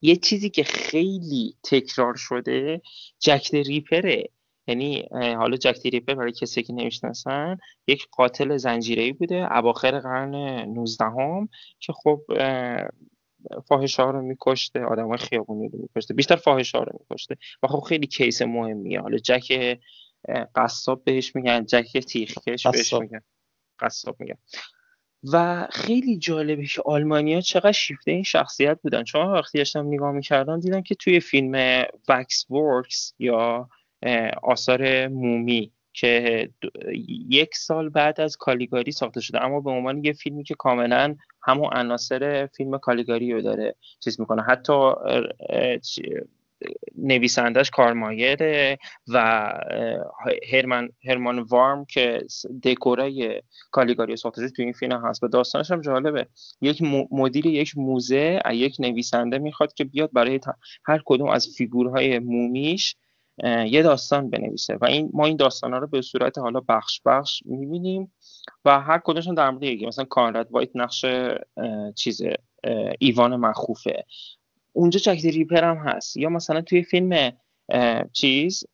یه 0.02 0.16
چیزی 0.16 0.50
که 0.50 0.64
خیلی 0.64 1.54
تکرار 1.62 2.14
شده 2.16 2.82
جک 3.18 3.54
ریپره. 3.54 4.24
یعنی 4.66 5.08
حالا 5.12 5.56
جک 5.56 5.86
ریپر 5.86 6.14
برای 6.14 6.32
کسی 6.32 6.62
که 6.62 6.72
نمی‌شناسن 6.72 7.58
یک 7.86 8.08
قاتل 8.10 8.56
زنجیره‌ای 8.56 9.12
بوده 9.12 9.56
اواخر 9.56 10.00
قرن 10.00 10.34
19 10.34 11.04
هم 11.04 11.48
که 11.80 11.92
خب 11.92 12.20
فاحشه 13.68 14.02
ها 14.02 14.10
رو 14.10 14.22
میکشته 14.22 14.80
آدم 14.84 15.08
های 15.08 15.18
خیابونی 15.18 15.68
رو 15.68 15.78
میکشته. 15.78 16.14
بیشتر 16.14 16.36
فاحشه 16.36 16.78
ها 16.78 16.84
رو 16.84 16.98
میکشته. 17.00 17.36
و 17.62 17.66
خب 17.66 17.80
خیلی 17.80 18.06
کیس 18.06 18.42
مهمیه. 18.42 19.00
حالا 19.00 19.18
جک 19.18 19.78
قصاب 20.54 21.04
بهش 21.04 21.36
میگن 21.36 21.64
جک 21.64 21.98
تیخکش 21.98 22.66
بهش 22.66 22.92
میگن. 22.92 23.20
قصاب 23.78 24.16
میگن. 24.20 24.38
و 25.32 25.66
خیلی 25.70 26.18
جالبه 26.18 26.64
که 26.66 26.82
آلمانیا 26.84 27.40
چقدر 27.40 27.72
شیفته 27.72 28.10
این 28.10 28.22
شخصیت 28.22 28.78
بودن. 28.82 29.04
چون 29.04 29.26
وقتی 29.26 29.58
داشتم 29.58 29.86
نگاه 29.86 30.12
می‌کردم 30.12 30.60
دیدم 30.60 30.82
که 30.82 30.94
توی 30.94 31.20
فیلم 31.20 31.84
وکس 32.08 32.50
ورکس 32.50 33.14
یا 33.18 33.68
آثار 34.42 35.08
مومی 35.08 35.72
که 35.92 36.48
یک 37.28 37.54
سال 37.54 37.88
بعد 37.88 38.20
از 38.20 38.36
کالیگاری 38.36 38.92
ساخته 38.92 39.20
شده 39.20 39.44
اما 39.44 39.60
به 39.60 39.70
عنوان 39.70 40.04
یه 40.04 40.12
فیلمی 40.12 40.44
که 40.44 40.54
کاملا 40.54 41.16
همون 41.42 41.70
عناصر 41.72 42.48
فیلم 42.56 42.78
کالیگاری 42.78 43.32
رو 43.32 43.42
داره 43.42 43.74
چیز 44.00 44.20
می‌کنه. 44.20 44.42
حتی 44.42 44.92
نویسندش 46.98 47.70
کارمایره 47.70 48.78
و 49.08 49.18
هرمان, 50.52 50.90
هرمان 51.08 51.38
وارم 51.38 51.84
که 51.84 52.20
دکوره 52.64 53.42
کالیگاری 53.70 54.16
شده 54.16 54.50
تو 54.50 54.62
این 54.62 54.72
فیلم 54.72 55.06
هست. 55.06 55.22
و 55.22 55.28
داستانش 55.28 55.70
هم 55.70 55.80
جالبه. 55.80 56.26
یک 56.60 56.82
مدیر 57.10 57.46
یک 57.46 57.78
موزه 57.78 58.40
یک 58.52 58.76
نویسنده 58.78 59.38
می‌خواد 59.38 59.74
که 59.74 59.84
بیاد 59.84 60.10
برای 60.12 60.40
هر 60.84 61.00
کدوم 61.04 61.28
از 61.28 61.48
فیگورهای 61.56 62.18
مومیش 62.18 62.96
یه 63.66 63.82
داستان 63.82 64.30
بنویسه. 64.30 64.76
و 64.80 64.84
این 64.84 65.10
ما 65.12 65.26
این 65.26 65.36
داستان 65.36 65.72
ها 65.72 65.78
رو 65.78 65.86
به 65.86 66.02
صورت 66.02 66.38
حالا 66.38 66.60
بخش 66.68 67.00
بخش 67.04 67.42
می‌بینیم 67.44 68.12
و 68.64 68.80
هر 68.80 69.00
کدومشون 69.04 69.34
در 69.34 69.50
مورد 69.50 69.62
یکی. 69.62 69.86
مثلا 69.86 70.04
کانراد 70.04 70.48
وایت 70.50 70.70
نقش 70.74 71.04
چیز 71.96 72.22
ایوان 72.98 73.36
مخوفه. 73.36 74.04
اونجا 74.72 74.98
جک 74.98 75.24
ریپر 75.24 75.64
هم 75.64 75.76
هست. 75.76 76.16
یا 76.16 76.28
مثلا 76.28 76.60
توی 76.60 76.82
فیلم 76.82 77.32
چیز 78.12 78.64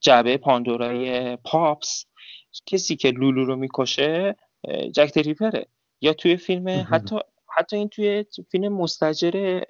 جعبه 0.00 0.36
پاندورای 0.36 1.36
پاپس 1.36 2.06
کسی 2.66 2.96
که 2.96 3.10
لولو 3.10 3.44
رو 3.44 3.56
می‌کشه 3.56 4.36
جک 4.94 5.12
ریپره. 5.16 5.66
یا 6.00 6.12
توی 6.12 6.36
فیلم 6.36 6.86
حتی 6.90 7.16
حتی 7.56 7.76
این 7.76 7.88
توی 7.88 8.24
فیلم 8.50 8.72
مستجر 8.72 9.62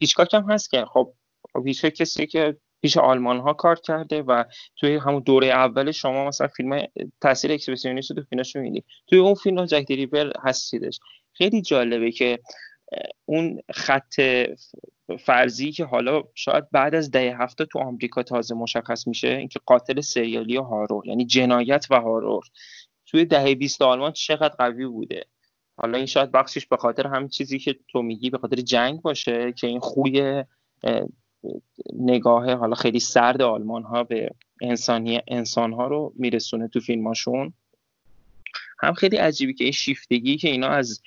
هیچکاک 0.00 0.34
هم 0.34 0.50
هست 0.50 0.70
که 0.70 0.84
خب 0.84 1.14
هیچکاک 1.66 1.92
کسی 1.94 2.26
که 2.26 2.56
پیش 2.82 2.96
آلمان 2.96 3.40
ها 3.40 3.52
کار 3.52 3.78
کرده 3.80 4.22
و 4.22 4.44
توی 4.76 4.96
همون 4.96 5.22
دوره 5.22 5.46
اول 5.46 5.90
شما 5.90 6.28
مثلا 6.28 6.48
فیلم 6.48 6.86
تاثیر 7.20 7.52
اکسپرسیونیست 7.52 8.12
تو 8.12 8.22
فیلمش 8.22 8.56
می‌بینی. 8.56 8.84
توی 9.06 9.18
اون 9.18 9.34
فیلم 9.34 9.64
جک 9.64 9.84
دریبل 9.88 10.32
هستیدش. 10.42 11.00
خیلی 11.32 11.62
جالبه 11.62 12.12
که 12.12 12.38
اون 13.24 13.60
خط 13.70 14.14
فرضی 15.18 15.72
که 15.72 15.84
حالا 15.84 16.22
شاید 16.34 16.70
بعد 16.70 16.94
از 16.94 17.10
ده 17.10 17.36
هفته 17.36 17.64
تو 17.64 17.78
آمریکا 17.78 18.22
تازه 18.22 18.54
مشخص 18.54 19.06
میشه 19.06 19.28
اینکه 19.28 19.60
قاتل 19.66 20.00
سریالی 20.00 20.56
هارور 20.56 21.06
یعنی 21.06 21.26
جنایت 21.26 21.86
و 21.90 22.00
هارور. 22.00 22.44
توی 23.06 23.24
دهه 23.24 23.54
20 23.54 23.82
آلمان 23.82 24.12
چقدر 24.12 24.54
قوی 24.58 24.86
بوده؟ 24.86 25.24
حالا 25.76 25.96
این 25.98 26.06
شاید 26.06 26.32
بخشش 26.32 26.66
به 26.66 26.76
خاطر 26.76 27.06
همین 27.06 27.28
چیزی 27.28 27.58
که 27.58 27.76
تو 27.88 28.02
میگی 28.02 28.30
به 28.30 28.38
خاطر 28.38 28.56
جنگ 28.56 29.00
باشه 29.00 29.52
که 29.52 29.66
این 29.66 29.80
خوی 29.80 30.44
نگاه 31.92 32.54
حالا 32.54 32.74
خیلی 32.74 33.00
سرد 33.00 33.42
آلمان 33.42 33.82
ها 33.82 34.04
به 34.04 34.30
انسانی 34.60 35.20
انسان 35.28 35.72
ها 35.72 35.86
رو 35.86 36.12
میرسونه 36.16 36.68
تو 36.68 36.80
فیلماشون. 36.80 37.52
هم 38.78 38.94
خیلی 38.94 39.16
عجیبی 39.16 39.54
که 39.54 39.64
این 39.64 39.72
شیفتگی 39.72 40.36
که 40.36 40.48
اینا 40.48 40.68
از 40.68 41.00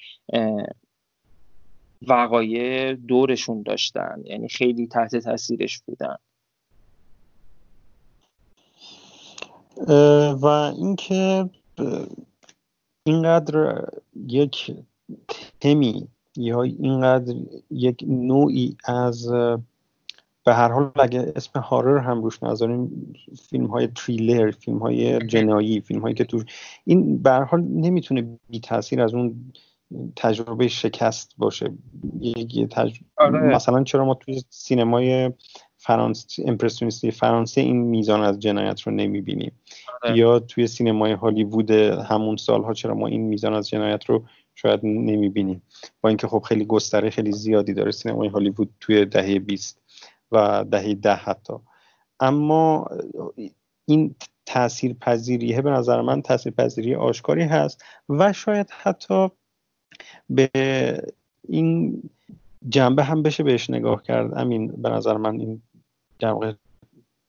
وقایع 2.08 2.94
دورشون 2.94 3.64
داشتن 3.64 4.22
یعنی 4.24 4.50
خیلی 4.50 4.88
تحت 4.88 5.16
تاثیرش 5.16 5.82
بودن. 5.86 6.16
و 10.42 10.46
اینکه 10.46 11.50
اینقدر 13.04 13.86
یک 14.16 14.76
تمی 15.60 16.08
یا 16.36 16.64
اینقدر 16.64 17.36
یک 17.72 18.04
نوعی 18.08 18.78
از 18.86 19.32
به 20.46 20.54
هر 20.54 20.72
حال 20.72 20.92
اگه 20.96 21.34
اسم 21.36 21.60
هارر 21.60 21.98
هم 21.98 22.24
روش 22.24 22.44
نذاریم 22.44 23.14
فیلم 23.50 23.66
های 23.66 23.88
تریلر 23.88 24.52
فیلم 24.52 24.78
های 24.78 25.28
جنایی 25.28 25.82
فیلم 25.82 26.02
هایی 26.02 26.16
که 26.16 26.24
تو 26.24 26.44
این 26.84 27.22
به 27.22 27.30
هر 27.30 27.44
حال 27.44 27.62
نمی‌تونه 27.62 28.38
بی 28.50 28.60
تاثیر 28.60 29.02
از 29.02 29.14
اون 29.14 29.54
تجربه 30.16 30.68
شکست 30.68 31.34
باشه 31.38 31.74
یک 32.22 32.76
آره. 33.18 33.40
مثلا 33.40 33.84
چرا 33.84 34.06
ما 34.06 34.14
توی 34.14 34.42
سینمای 34.50 35.32
فرانسه 35.78 36.44
امپرسیونیستی 36.48 37.12
فرانسه 37.12 37.62
این 37.62 37.78
میزان 37.78 38.22
از 38.22 38.40
جنایت 38.40 38.82
رو 38.82 38.92
نمی‌بینیم 38.92 39.52
آره. 40.04 40.18
یا 40.18 40.40
توی 40.40 40.68
سینمای 40.68 41.12
هالیوود 41.12 41.72
همون 41.72 42.38
سالها 42.38 42.74
چرا 42.74 42.94
ما 42.94 43.08
این 43.08 43.22
میزان 43.22 43.54
از 43.54 43.70
جنایت 43.70 44.06
رو 44.06 44.24
شاید 44.56 44.80
نمی‌بینیم 44.84 45.62
با 46.02 46.10
اینکه 46.10 46.28
خب 46.28 46.40
خیلی 46.40 46.66
گستره 46.66 47.10
خیلی 47.10 47.32
زیادی 47.32 47.74
داره 47.74 47.92
سینمای 47.92 48.28
هالیوود 48.28 48.70
توی 48.80 49.06
دهه 49.06 49.40
20 49.40 49.85
و 50.36 50.64
دهه 50.64 50.94
ده 50.94 51.16
حتی. 51.16 51.54
اما 52.20 52.88
این 53.86 54.16
تأثیر 54.46 54.94
پذیریه 54.94 55.62
به 55.62 55.70
نظر 55.70 56.02
من 56.02 56.22
تأثیر 56.22 56.54
پذیری 56.54 56.96
آشکاری 56.96 57.44
هست 57.44 57.84
و 58.10 58.34
شاید 58.34 58.70
حتی 58.72 59.28
به 60.30 60.50
این 61.48 62.02
جنبه 62.70 63.04
هم 63.04 63.24
بشه 63.24 63.44
بهش 63.44 63.70
نگاه 63.70 64.04
کرد. 64.04 64.38
امین 64.38 64.68
به 64.68 64.90
نظر 64.90 65.18
من 65.18 65.40
این 65.40 65.62
در 66.20 66.56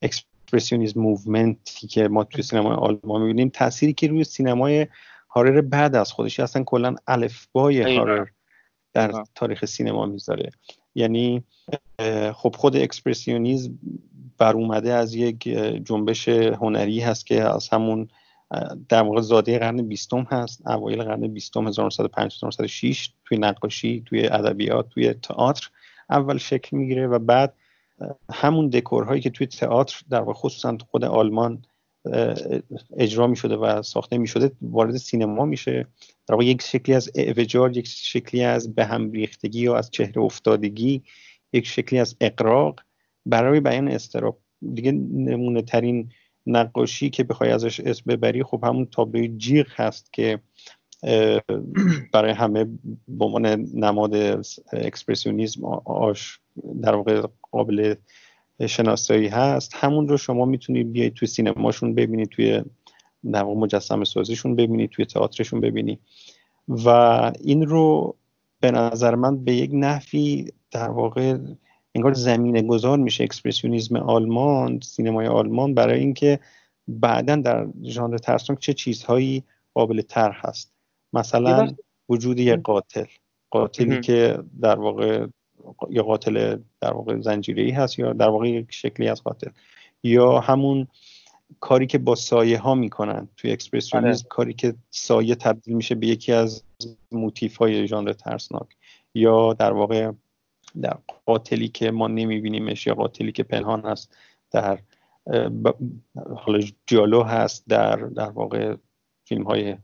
اکسپرسیونیزم 0.02 1.00
movement 1.00 1.77
ی 1.77 1.86
که 1.86 2.08
ما 2.08 2.24
توی 2.24 2.42
سینمای 2.42 2.76
آلمان 2.76 3.22
می‌بینیم 3.22 3.48
تأثیری 3.48 3.92
که 3.92 4.08
روی 4.08 4.24
سینمای 4.24 4.86
horror 5.30 5.60
بعد 5.60 5.94
از 5.94 6.12
خودش 6.12 6.40
اصلا 6.40 6.64
کلا 6.64 6.94
الفبای 7.06 7.96
horror 7.96 8.26
در 8.92 9.24
تاریخ 9.34 9.64
سینما 9.64 10.06
می‌ذاره. 10.06 10.50
یعنی 10.96 11.44
خب 12.34 12.54
خود 12.58 12.76
اکسپرسیونیزم 12.76 13.78
بر 14.38 14.52
اومده 14.52 14.92
از 14.92 15.14
یک 15.14 15.42
جنبش 15.84 16.28
هنری 16.28 17.00
هست 17.00 17.26
که 17.26 17.42
از 17.42 17.68
همون 17.68 18.08
در 18.88 19.02
واقع 19.02 19.20
زاده 19.20 19.58
قرن 19.58 19.82
بیستم 19.82 20.26
هست 20.30 20.66
اوایل 20.66 21.02
قرن 21.02 21.26
بیستم 21.28 21.66
1905 21.68 22.34
1906 22.34 23.10
توی 23.24 23.38
نقاشی 23.38 24.02
توی 24.06 24.26
ادبیات 24.26 24.88
توی 24.88 25.12
تئاتر 25.14 25.70
اول 26.10 26.38
شکل 26.38 26.76
می‌گیره 26.76 27.06
و 27.06 27.18
بعد 27.18 27.54
همون 28.32 28.68
دکورهایی 28.68 29.20
که 29.20 29.30
توی 29.30 29.46
تئاتر 29.46 30.00
در 30.10 30.20
واقع 30.20 30.32
خصوصا 30.32 30.78
خود 30.90 31.04
آلمان 31.04 31.62
اجرا 32.96 33.26
می 33.26 33.36
شده 33.36 33.56
و 33.56 33.82
ساخته 33.82 34.18
می 34.18 34.26
شده 34.26 34.50
وارد 34.62 34.96
سینما 34.96 35.44
میشه. 35.44 35.86
در 36.26 36.34
واقع 36.34 36.44
یک 36.44 36.62
شکلی 36.62 36.94
از 36.94 37.10
اعوجاج 37.14 37.76
یک 37.76 37.86
شکلی 37.86 38.42
از 38.42 38.74
به 38.74 38.84
هم 38.84 39.12
ریختگی 39.12 39.60
یا 39.60 39.76
از 39.76 39.90
چهره 39.90 40.22
افتادگی 40.22 41.02
یک 41.52 41.66
شکلی 41.66 41.98
از 41.98 42.16
اقراق 42.20 42.80
برای 43.26 43.60
بیان 43.60 43.88
استراب. 43.88 44.38
دیگه 44.74 44.92
نمونه 44.92 45.62
ترین 45.62 46.10
نقاشی 46.46 47.10
که 47.10 47.24
بخوای 47.24 47.50
ازش 47.50 47.80
اسم 47.80 48.02
ببری 48.08 48.42
خب 48.42 48.64
همون 48.64 48.86
تابلوی 48.86 49.28
جیغ 49.28 49.66
هست 49.70 50.12
که 50.12 50.40
برای 52.12 52.32
همه 52.32 52.64
به 53.08 53.24
عنوان 53.24 53.46
نماد 53.74 54.14
اکسپرسیونیزم 54.72 55.64
اش 55.84 56.40
در 56.82 56.94
واقع 56.94 57.26
قابل 57.50 57.94
شناسایی 58.60 59.28
هست 59.28 59.72
همون 59.74 60.08
رو 60.08 60.16
شما 60.16 60.44
می‌تونید 60.44 60.92
بیاید 60.92 61.14
توی 61.14 61.28
سینماشون 61.28 61.94
ببینید 61.94 62.28
توی 62.28 62.62
در 63.32 63.42
مجسم 63.42 64.04
سازیشون 64.04 64.56
ببینید 64.56 64.90
توی 64.90 65.04
تئاترشون 65.04 65.60
ببینید 65.60 66.00
و 66.68 66.88
این 67.40 67.66
رو 67.66 68.16
به 68.60 68.70
نظر 68.70 69.14
من 69.14 69.44
به 69.44 69.54
یک 69.54 69.70
نحوی 69.74 70.52
در 70.70 70.90
واقع 70.90 71.38
انگار 71.94 72.12
زمینه 72.12 72.62
گذار 72.62 72.98
میشه. 72.98 73.24
اکسپرسیونیزم 73.24 73.96
آلمان 73.96 74.80
سینمای 74.80 75.26
آلمان 75.26 75.74
برای 75.74 76.00
اینکه 76.00 76.40
بعدا 76.88 77.36
در 77.36 77.66
ژانر 77.82 78.18
ترسناک 78.18 78.58
چه 78.58 78.74
چیزهایی 78.74 79.44
قابل 79.74 80.00
تر 80.00 80.30
هست. 80.30 80.72
مثلا 81.12 81.74
وجود 82.08 82.40
یک 82.40 82.60
قاتل. 82.60 83.04
قاتلی 83.50 84.00
که 84.00 84.38
در 84.60 84.78
واقع 84.78 85.26
یا 85.90 86.02
قاتل 86.02 86.58
در 86.80 86.92
واقع 86.92 87.20
زنجیری 87.20 87.70
هست 87.70 87.98
یا 87.98 88.12
در 88.12 88.28
واقع 88.28 88.48
یک 88.48 88.66
شکلی 88.70 89.08
از 89.08 89.22
قاتل 89.22 89.50
یا 90.02 90.40
همون 90.40 90.86
کاری 91.60 91.86
که 91.86 91.98
با 91.98 92.14
سایه 92.14 92.58
ها 92.58 92.74
می‌کنن 92.74 93.28
توی 93.36 93.52
اکسپرسیونیزم 93.52 94.20
آره. 94.20 94.28
کاری 94.28 94.52
که 94.52 94.74
سایه 94.90 95.34
تبدیل 95.34 95.76
میشه 95.76 95.94
به 95.94 96.06
یکی 96.06 96.32
از 96.32 96.62
موتیف 97.12 97.56
های 97.56 97.88
ژانر 97.88 98.12
ترسناک 98.12 98.76
یا 99.14 99.52
در 99.52 99.72
واقع 99.72 100.12
در 100.82 100.96
قاتلی 101.26 101.68
که 101.68 101.90
ما 101.90 102.08
نمیبینیمش 102.08 102.86
یا 102.86 102.94
قاتلی 102.94 103.32
که 103.32 103.42
پنهان 103.42 103.80
هست 103.80 104.16
در 104.50 104.78
حالا 106.36 106.60
جالو 106.86 107.22
هست 107.22 107.64
در 107.68 107.96
در 107.96 108.28
واقع 108.28 108.76
فیلم 109.24 109.42
های 109.42 109.76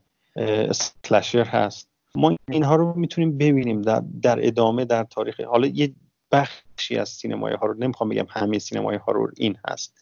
slasher 1.05 1.45
هست 1.45 1.92
ما 2.17 2.37
اینها 2.49 2.77
رو 2.77 2.95
می‌تونیم 2.97 3.39
ببینیم 3.39 3.83
در, 3.83 4.03
در 4.23 4.47
ادامه 4.47 4.85
در 4.85 5.05
تاریخ. 5.05 5.41
حالا 5.41 5.67
یه 5.67 5.95
بخشی 6.33 6.99
از 6.99 7.09
سینمای 7.09 7.55
horror 7.55 7.77
نمی‌خوام 7.77 8.09
بگم 8.09 8.27
همه 8.29 8.59
سینمای 8.59 8.97
horror 8.97 9.33
این 9.37 9.57
هست 9.69 9.99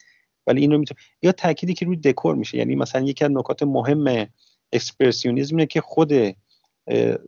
ولی 0.46 0.60
این 0.60 0.70
رو 0.72 0.78
می‌تونیم 0.78 1.02
یا 1.22 1.32
تأکیدی 1.32 1.74
که 1.74 1.86
روی 1.86 1.96
دکور 1.96 2.34
میشه. 2.34 2.58
یعنی 2.58 2.76
مثلا 2.76 3.00
یکی 3.00 3.24
از 3.24 3.30
نکات 3.30 3.62
مهم 3.62 4.26
اکسپرسیونیزم 4.72 5.64
که 5.64 5.80
خود 5.80 6.12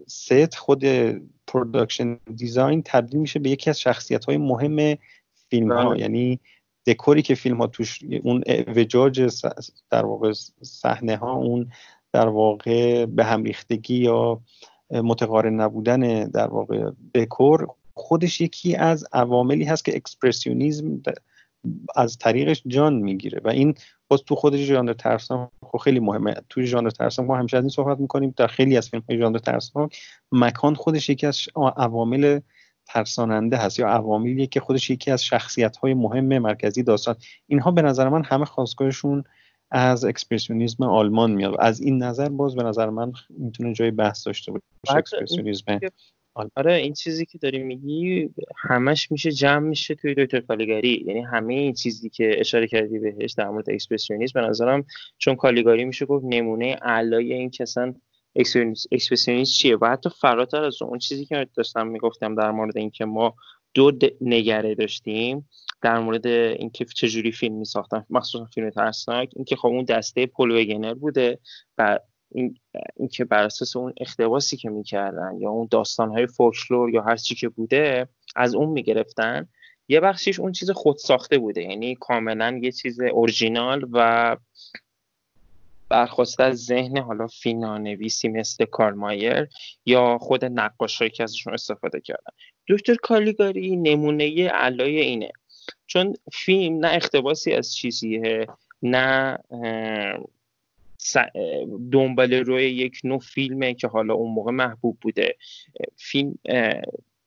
ست 0.06 0.54
خود 0.54 0.84
production 1.46 2.18
design 2.36 2.82
تبدیل 2.82 3.20
میشه 3.20 3.38
به 3.38 3.50
یکی 3.50 3.70
از 3.70 3.80
شخصیت 3.80 4.24
های 4.24 4.36
مهم 4.36 4.96
فیلم 5.50 5.72
ها 5.72 5.90
بله. 5.90 6.00
یعنی 6.00 6.40
دکوری 6.86 7.22
که 7.22 7.34
فیلم 7.34 7.56
ها 7.56 7.66
توش 7.66 7.98
اعوجاج 8.22 9.44
در 9.90 10.06
واقع 10.06 10.32
صحنه 10.62 11.16
ها 11.16 11.32
اون 11.32 11.70
در 12.12 12.28
واقع 12.28 13.06
به 13.06 13.24
هم 13.24 13.42
ریختگی 13.42 13.96
یا 13.96 14.40
متقارن 14.92 15.60
نبودن 15.60 16.24
در 16.24 16.46
واقع 16.46 16.90
دکور 17.14 17.66
خودش 17.94 18.40
یکی 18.40 18.76
از 18.76 19.04
عواملی 19.12 19.64
هست 19.64 19.84
که 19.84 19.96
اکسپرسیونیزم 19.96 21.02
از 21.96 22.18
طریقش 22.18 22.62
جان 22.66 22.94
می‌گیره 22.94 23.40
و 23.44 23.48
این 23.48 23.74
باز 24.08 24.22
تو 24.22 24.34
خودش 24.34 24.60
ژانر 24.60 24.92
ترسناک 24.92 25.48
خب 25.62 25.78
خیلی 25.78 26.00
مهمه. 26.00 26.34
تو 26.48 26.62
ژانر 26.62 26.90
ترسناک 26.90 27.28
ما 27.28 27.36
همیشه 27.36 27.56
از 27.56 27.62
این 27.62 27.70
صحبت 27.70 28.00
می‌کنیم 28.00 28.34
در 28.36 28.46
خیلی 28.46 28.76
از 28.76 28.88
فیلم 28.88 29.02
های 29.08 29.18
ژانر 29.18 29.38
ترسناک 29.38 29.98
مکان 30.32 30.74
خودش 30.74 31.10
یکی 31.10 31.26
از 31.26 31.38
عوامل 31.76 32.40
ترساننده 32.86 33.56
هست 33.56 33.78
یا 33.78 33.88
عواملیه 33.88 34.46
که 34.46 34.60
خودش 34.60 34.90
یکی 34.90 35.10
از 35.10 35.24
شخصیت 35.24 35.76
های 35.76 35.94
مهم 35.94 36.38
مرکزی 36.38 36.82
داستان. 36.82 37.16
اینها 37.46 37.70
به 37.70 37.82
نظر 37.82 38.08
من 38.08 38.24
همه 38.24 38.44
خواستگاهشون 38.44 39.24
از 39.74 40.04
اکسپرسیونیزم 40.04 40.84
آلمان 40.84 41.30
میاد. 41.30 41.56
از 41.58 41.80
این 41.80 42.02
نظر 42.02 42.28
باز 42.28 42.56
به 42.56 42.62
نظر 42.62 42.90
من 42.90 43.12
می‌تونه 43.30 43.72
جای 43.72 43.90
بحث 43.90 44.26
داشته 44.26 44.52
باشه 44.52 44.98
اکسپرسیونیزم 44.98 45.80
آره 46.56 46.74
این 46.74 46.92
چیزی 46.92 47.26
که 47.26 47.38
داری 47.38 47.62
میگی 47.62 48.30
همش 48.56 49.12
میشه 49.12 49.32
جمع 49.32 49.68
میشه 49.68 49.94
توی 49.94 50.14
دکتر 50.14 50.40
کالیگاری. 50.40 51.04
یعنی 51.06 51.20
همه 51.20 51.54
این 51.54 51.72
چیزی 51.72 52.08
که 52.10 52.40
اشاره 52.40 52.66
کردی 52.66 52.98
بهش 52.98 53.32
در 53.32 53.48
مورد 53.48 53.70
اکسپرسیونیسم 53.70 54.40
به 54.40 54.48
نظرم 54.48 54.84
چون 55.18 55.34
کالیگاری 55.34 55.84
میشه 55.84 56.06
گفت 56.06 56.24
نمونه 56.28 56.76
اعلای 56.82 57.32
expression 57.32 58.00
اکسپرسیونیسم 58.36 59.52
چیه؟ 59.52 59.76
و 59.76 59.86
حتی 59.86 60.10
فراتر 60.20 60.64
از 60.64 60.82
اون 60.82 60.98
چیزی 60.98 61.24
که 61.24 61.46
داشتم 61.54 61.86
می‌گفتم 61.86 62.34
در 62.34 62.50
مورد 62.50 62.76
اینکه 62.76 63.04
ما 63.04 63.34
دو 63.74 63.92
نگره 64.20 64.74
داشتیم 64.74 65.48
در 65.82 65.98
مورد 65.98 66.26
اینکه 66.26 66.84
چجوری 66.84 67.32
فیلم 67.32 67.54
می 67.54 67.64
ساختن. 67.64 68.06
مخصوصا 68.10 68.44
فیلم 68.44 68.70
ترسناک. 68.70 69.30
اینکه 69.36 69.56
خب 69.56 69.68
اون 69.68 69.84
دسته 69.84 70.26
پولوگنر 70.26 70.94
بوده 70.94 71.38
و 71.78 71.98
این 72.34 72.58
اینکه 72.96 73.24
بر 73.24 73.44
اساس 73.44 73.76
اون 73.76 73.92
اختباسی 73.96 74.56
که 74.56 74.70
می‌کردن 74.70 75.36
یا 75.38 75.50
اون 75.50 75.68
داستانهای 75.70 76.26
فولکلور 76.26 76.90
یا 76.90 77.02
هر 77.02 77.16
چی 77.16 77.34
که 77.34 77.48
بوده 77.48 78.08
از 78.36 78.54
اون 78.54 78.68
می‌گرفتن. 78.68 79.48
یه 79.88 80.00
بخشیش 80.00 80.40
اون 80.40 80.52
چیز 80.52 80.70
خود 80.70 80.96
ساخته 80.96 81.38
بوده. 81.38 81.62
یعنی 81.62 81.94
کاملا 81.94 82.60
یه 82.62 82.72
چیز 82.72 83.00
اورجینال 83.00 83.88
و 83.92 84.36
برخاسته 85.88 86.44
از 86.44 86.64
ذهن 86.64 86.98
حالا 86.98 87.26
فیلمنامه‌نویسی 87.26 88.28
مثل 88.28 88.64
کارل 88.64 89.12
مایر 89.12 89.48
یا 89.86 90.18
خود 90.18 90.44
نقاشایی 90.44 91.10
که 91.10 91.22
ازشون 91.22 91.54
استفاده 91.54 92.00
کردن. 92.00 92.32
دکتر 92.68 92.94
کالیگاری 92.94 93.76
نمونه 93.76 94.48
اعلای 94.48 95.00
اینه. 95.00 95.32
چون 95.86 96.14
فیلم 96.32 96.86
نه 96.86 96.92
اقتباسی 96.92 97.52
از 97.52 97.74
چیزیه 97.74 98.46
نه 98.82 99.38
دنباله‌روی 101.92 102.64
یک 102.64 103.00
نوع 103.04 103.18
فیلمه 103.18 103.74
که 103.74 103.88
حالا 103.88 104.14
اون 104.14 104.34
موقع 104.34 104.52
محبوب 104.52 104.98
بوده. 105.00 105.36
فیلم 105.96 106.38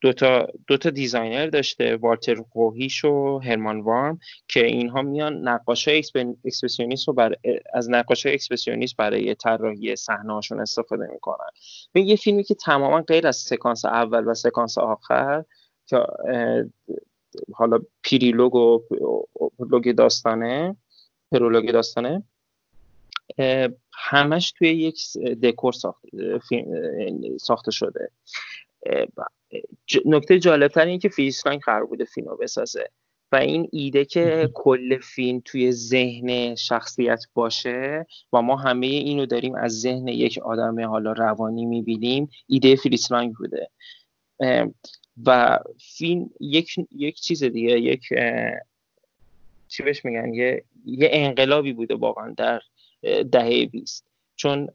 دوتا 0.06 0.48
دو 0.66 0.76
تا 0.76 0.90
designer 0.90 1.46
داشته 1.46 1.96
والتر 1.96 2.34
رویش 2.34 3.04
و 3.04 3.38
هرمان 3.38 3.80
وارم 3.80 4.18
که 4.48 4.66
اینها 4.66 5.02
میان 5.02 5.48
نقاش 5.48 5.88
های 5.88 6.02
اکسپرسیونیست 6.44 7.08
رو 7.08 7.14
بر... 7.14 7.34
از 7.74 7.90
نقاش 7.90 8.26
های 8.26 8.34
اکسپرسیونیست 8.34 8.96
برای 8.96 9.34
طراحی 9.34 9.96
صحنه‌هاشون 9.96 10.60
استفاده 10.60 11.06
می‌کنن. 11.12 11.46
به 11.92 12.00
یه 12.00 12.16
فیلمی 12.16 12.44
که 12.44 12.54
تماما 12.54 13.02
غیر 13.02 13.26
از 13.26 13.36
سکانس 13.36 13.84
اول 13.84 14.24
و 14.26 14.34
سکانس 14.34 14.78
آخر 14.78 15.44
که 15.86 16.06
حالا 17.54 17.78
epilogue 18.02 18.54
و 18.54 18.80
prologue 19.70 19.94
داستانه 19.94 20.76
prologue 21.32 21.70
داستانه 21.70 22.22
همش 23.92 24.52
توی 24.52 24.68
یک 24.68 25.18
دکور 25.42 25.72
ساخته 27.40 27.70
شده. 27.70 28.10
نکته 30.04 30.38
جالبتر 30.38 30.86
این 30.86 30.98
که 30.98 31.08
فریسلانگ 31.08 31.60
قرار 31.60 31.86
بوده 31.86 32.04
فیلم 32.04 32.28
رو 32.28 32.36
بسازه. 32.36 32.90
و 33.32 33.36
این 33.36 33.68
ایده 33.72 34.04
که 34.04 34.50
کل 34.54 34.98
فیلم 34.98 35.42
توی 35.44 35.72
ذهن 35.72 36.54
شخصیت 36.54 37.24
باشه 37.34 38.06
و 38.32 38.42
ما 38.42 38.56
همه 38.56 38.86
اینو 38.86 39.26
داریم 39.26 39.54
از 39.54 39.80
ذهن 39.80 40.08
یک 40.08 40.38
آدم 40.38 40.80
حالا 40.80 41.12
روانی 41.12 41.66
می‌بینیم 41.66 42.30
ایده 42.46 42.76
فریسلانگ 42.76 43.34
بوده. 43.34 43.70
و 45.26 45.58
فیلم 45.96 46.30
یک, 46.40 46.74
یک 46.90 47.20
چیز 47.20 47.44
دیگه 47.44 47.80
یک 47.80 48.02
چی 49.68 49.82
بهش 49.82 50.04
میگن؟ 50.04 50.34
یه, 50.34 50.64
یه 50.84 51.08
انقلابی 51.12 51.72
بوده 51.72 51.94
واقعا 51.94 52.34
در 52.36 52.60
دهه 53.32 53.66
20 53.66 54.06
چون 54.36 54.68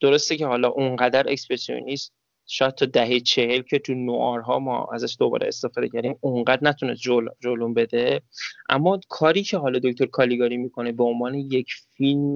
درسته 0.00 0.36
که 0.36 0.46
حالا 0.46 0.68
اونقدر 0.68 1.30
اکسپرسیونیست 1.30 2.12
شاید 2.46 2.74
تا 2.74 2.86
دهه 2.86 3.20
چهل 3.20 3.62
که 3.62 3.78
تو 3.78 3.94
نوارها 3.94 4.88
ازش 4.92 5.16
دوباره 5.18 5.48
استفاده 5.48 5.88
کردیم 5.88 6.18
اونقدر 6.20 6.68
نتونه 6.68 6.94
جل، 6.94 7.26
جلوه 7.40 7.74
بده. 7.74 8.22
اما 8.68 9.00
کاری 9.08 9.42
که 9.42 9.58
حالا 9.58 9.78
دکتر 9.78 10.06
کالیگاری 10.06 10.56
می‌کنه 10.56 10.92
به 10.92 11.04
عنوان 11.04 11.34
یک 11.34 11.68
فیلم 11.96 12.34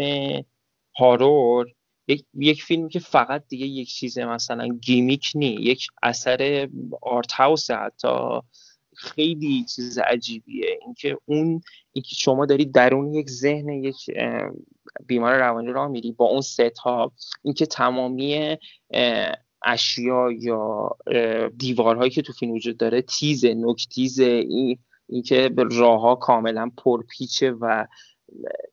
horror 0.99 1.67
یک, 2.09 2.25
یک 2.35 2.63
فیلم 2.63 2.89
که 2.89 2.99
فقط 2.99 3.45
دیگه 3.49 3.67
یک 3.67 3.89
چیز 3.89 4.19
مثلا 4.19 4.69
gimmick 4.69 5.33
نیست 5.35 5.47
یک 5.47 5.87
اثر 6.03 6.69
art 7.03 7.33
house 7.33 7.71
حتی 7.71 8.41
خیلی 8.97 9.65
چیز 9.65 9.99
عجیبیه. 9.99 10.79
اینکه 10.85 11.19
اون 11.25 11.61
اینکه 11.93 12.15
شما 12.15 12.47
داری 12.47 12.65
درون 12.65 13.15
یک 13.15 13.31
ذهن 13.31 13.69
یک 13.69 13.97
بیمار 15.07 15.39
روانی 15.39 15.73
را 15.73 15.89
میری 15.89 16.13
با 16.13 16.25
اون 16.25 16.41
ست 16.41 16.79
ها 16.79 17.13
اینکه 17.43 17.67
تمامی 17.67 18.57
اشیا 19.65 20.33
یا 20.33 20.91
دیوارهایی 21.59 22.11
که 22.11 22.23
تو 22.23 22.33
فیلم 22.33 22.53
وجود 22.53 22.77
داره 22.77 23.03
تیز 23.03 23.45
نکتیز 23.45 24.21
این 24.21 24.79
اینکه 25.09 25.51
راه 25.71 26.01
ها 26.01 26.15
کاملا 26.15 26.71
پرپیچه 26.85 27.51
و 27.51 27.87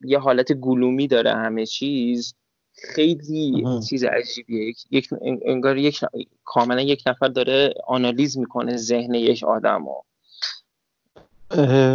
یه 0.05 0.19
حالت 0.19 0.53
گلومی 0.53 1.07
داره 1.07 1.31
همه 1.31 1.65
چیز 1.65 2.35
خیلی 2.73 3.65
چیز 3.89 4.03
عجیبیه. 4.03 4.73
یک 4.91 5.09
انگار 5.45 5.77
یک 5.77 5.99
کاملا 6.43 6.81
یک 6.81 7.03
نفر 7.07 7.27
داره 7.27 7.73
آنالیز 7.87 8.37
می‌کنه 8.37 8.77
ذهن 8.77 9.13
یک 9.13 9.43
آدم 9.43 9.85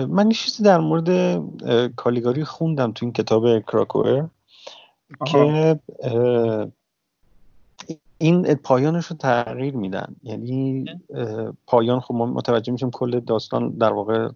من 0.08 0.26
یه 0.26 0.36
چیزی 0.36 0.62
در 0.62 0.78
مورد 0.78 1.40
کالیگاری 1.96 2.44
خوندم 2.44 2.92
تو 2.92 3.06
این 3.06 3.12
کتاب 3.12 3.60
کراکوئر 3.60 4.24
که 5.26 5.80
این 8.18 8.54
پایانش 8.54 9.06
رو 9.06 9.16
تغییر 9.16 9.76
میدن. 9.76 10.16
یعنی 10.22 10.84
پایان 11.66 12.00
خب 12.00 12.14
ما 12.14 12.26
متوجه 12.26 12.72
میشیم 12.72 12.90
کل 12.90 13.20
داستان 13.20 13.70
در 13.70 13.92
واقع 13.92 14.28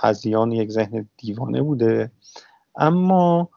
هزیان 0.00 0.52
یک 0.52 0.70
ذهن 0.70 1.08
دیوانه 1.16 1.62
بوده. 1.62 2.10
اما 2.76 3.48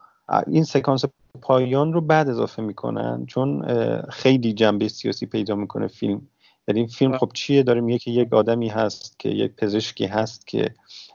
این 0.46 0.64
سکانس 0.64 1.04
پایان 1.42 1.92
رو 1.92 2.00
بعد 2.00 2.28
اضافه 2.28 2.62
می‌کنن 2.62 3.26
چون 3.26 3.62
خیلی 4.10 4.52
جنبه 4.52 4.88
سیاسی 4.88 5.26
پیدا 5.26 5.54
می‌کنه 5.54 5.86
فیلم. 5.86 6.28
در 6.66 6.74
این 6.74 6.86
فیلم 6.86 7.18
خب 7.18 7.30
چیه؟ 7.34 7.62
داره 7.62 7.80
میگه 7.80 7.98
که 7.98 8.10
یک 8.10 8.32
آدمی 8.32 8.68
هست 8.68 9.18
که 9.18 9.28
یک 9.28 9.52
پزشکی 9.56 10.06
هست 10.06 10.46
که 10.46 10.74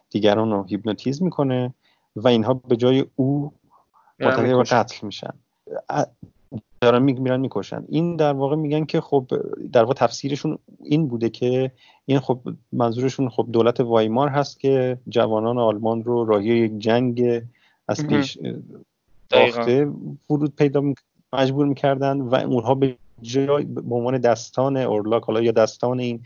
دیگران 0.09 0.51
رو 0.51 0.63
هیپنوتیزم 0.63 1.25
می‌کنه 1.25 1.73
و 2.15 2.27
اینها 2.27 2.53
به 2.53 2.75
جای 2.75 3.05
او 3.15 3.53
مرتکب 4.19 4.63
قتل 4.63 5.05
میشن. 5.05 5.33
دارن 6.83 7.01
میرن 7.01 7.39
می‌کشن. 7.39 7.85
این 7.89 8.15
در 8.15 8.33
واقع 8.33 8.55
میگن 8.55 8.85
که 8.85 9.01
خب 9.01 9.25
در 9.73 9.81
واقع 9.81 9.93
تفسیرشون 9.93 10.57
این 10.83 11.07
بوده 11.07 11.29
که 11.29 11.71
این 12.05 12.19
خب 12.19 12.39
منظورشون 12.71 13.29
خب 13.29 13.47
دولت 13.51 13.79
وایمار 13.79 14.29
هست 14.29 14.59
که 14.59 14.97
جوانان 15.09 15.57
آلمان 15.57 16.03
رو 16.03 16.25
راهی 16.25 16.47
یک 16.47 16.79
جنگ 16.79 17.41
از 17.87 18.07
پیش 18.07 18.37
باخته 19.31 19.91
ورود 20.29 20.55
پیدا 20.55 20.93
مجبور 21.33 21.65
می‌کردن 21.65 22.21
و 22.21 22.35
اونها 22.35 22.75
به 22.75 22.97
جای 23.21 23.65
به 23.65 23.95
عنوان 23.95 24.17
دستان 24.17 24.77
اورلاک 24.77 25.23
حالا 25.23 25.41
یا 25.41 25.51
دستان 25.51 25.99
این 25.99 26.23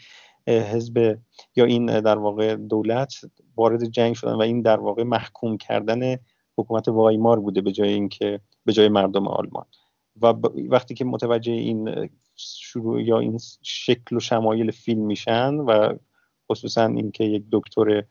حزب 0.47 1.17
یا 1.55 1.65
این 1.65 1.85
در 1.99 2.17
واقع 2.17 2.55
دولت 2.55 3.13
وارد 3.57 3.85
جنگ 3.85 4.15
شدن 4.15 4.33
و 4.33 4.41
این 4.41 4.61
در 4.61 4.79
واقع 4.79 5.03
محکوم 5.03 5.57
کردن 5.57 6.17
حکومت 6.57 6.87
وایمار 6.87 7.39
بوده 7.39 7.61
به 7.61 7.71
جای 7.71 7.93
اینکه 7.93 8.39
به 8.65 8.73
جای 8.73 8.89
مردم 8.89 9.27
آلمان. 9.27 9.65
و 10.21 10.33
وقتی 10.69 10.93
که 10.93 11.05
متوجه 11.05 11.51
این 11.51 12.09
شروع 12.35 13.03
یا 13.03 13.19
این 13.19 13.39
شکل 13.61 14.15
و 14.15 14.19
شمایل 14.19 14.71
فیلم 14.71 15.05
میشن 15.05 15.53
و 15.53 15.93
خصوصا 16.51 16.85
اینکه 16.85 17.23
یک 17.23 17.43
دکتر 17.51 18.03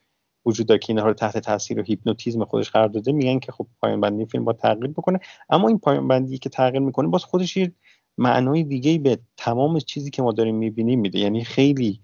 وجود 0.46 0.66
داره 0.66 0.78
که 0.78 0.92
اینها 0.92 1.06
رو 1.06 1.14
تحت 1.14 1.38
تاثیر 1.38 1.80
و 1.80 1.82
هیپنوتیزم 1.82 2.44
خودش 2.44 2.70
قرار 2.70 2.88
داده 2.88 3.12
میگن 3.12 3.38
که 3.38 3.52
خب 3.52 3.66
پایان 3.80 4.00
بندی 4.00 4.26
فیلم 4.26 4.44
با 4.44 4.52
تغییر 4.52 4.86
بکنه. 4.86 5.20
اما 5.50 5.68
این 5.68 5.78
پایان 5.78 6.08
بندی 6.08 6.38
که 6.38 6.48
تغییر 6.48 6.82
می‌کنه 6.82 7.08
باز 7.08 7.24
خودش 7.24 7.56
یه 7.56 7.72
معنای 8.18 8.64
دیگه 8.64 8.98
به 8.98 9.18
تمام 9.36 9.78
چیزی 9.78 10.10
که 10.10 10.22
ما 10.22 10.32
داریم 10.32 10.56
می‌بینیم 10.56 11.00
میده. 11.00 11.18
یعنی 11.18 11.44
خیلی 11.44 12.00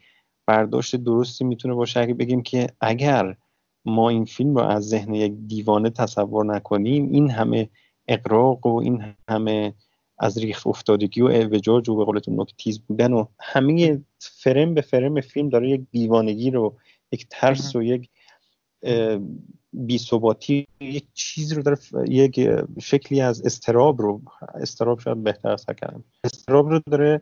برداشت 0.46 0.96
درستی 0.96 1.44
می‌تونه 1.44 1.74
باشه 1.74 2.00
اگه 2.00 2.14
بگیم 2.14 2.42
که 2.42 2.66
اگر 2.80 3.36
ما 3.84 4.09
این 4.09 4.24
فیلم 4.24 4.55
رو 4.55 4.62
از 4.62 4.88
ذهن 4.88 5.14
یک 5.14 5.32
دیوانه 5.46 5.90
تصور 5.90 6.44
نکنیم 6.44 7.09
این 7.12 7.30
همه 7.30 7.68
اقراق 8.09 8.66
و 8.66 8.76
این 8.76 9.05
همه 9.28 9.74
از 10.23 10.39
ریخت 10.39 10.66
افتادگی 10.66 11.23
و 11.23 11.27
اعوجاج 11.27 11.89
و 11.89 11.97
به 11.97 12.05
قولتون 12.05 12.41
نکتیز 12.41 12.81
بودن 12.81 13.12
و 13.12 13.27
همه 13.41 14.01
فرم 14.18 14.75
به 14.75 14.81
فرم 14.81 15.20
فیلم 15.20 15.49
داره 15.49 15.70
یک 15.70 15.83
دیوانگی 15.91 16.51
رو 16.51 16.75
یک 17.12 17.27
ترس 17.31 17.77
و 17.77 17.83
یک 17.83 18.09
بیثباتی 19.73 20.66
یک 20.81 21.07
چیز 21.14 21.53
رو 21.53 21.62
داره 21.62 21.79
یک 22.09 22.51
شکلی 22.81 23.20
از 23.20 23.43
استراب 23.43 24.03
رو 24.03 24.20
استراب 24.55 25.01
شاید 25.01 25.25
بهتر 25.25 25.49
از 25.49 25.66
کردم 25.66 26.05
استراب 26.25 26.68
رو 26.68 26.81
داره 26.91 27.20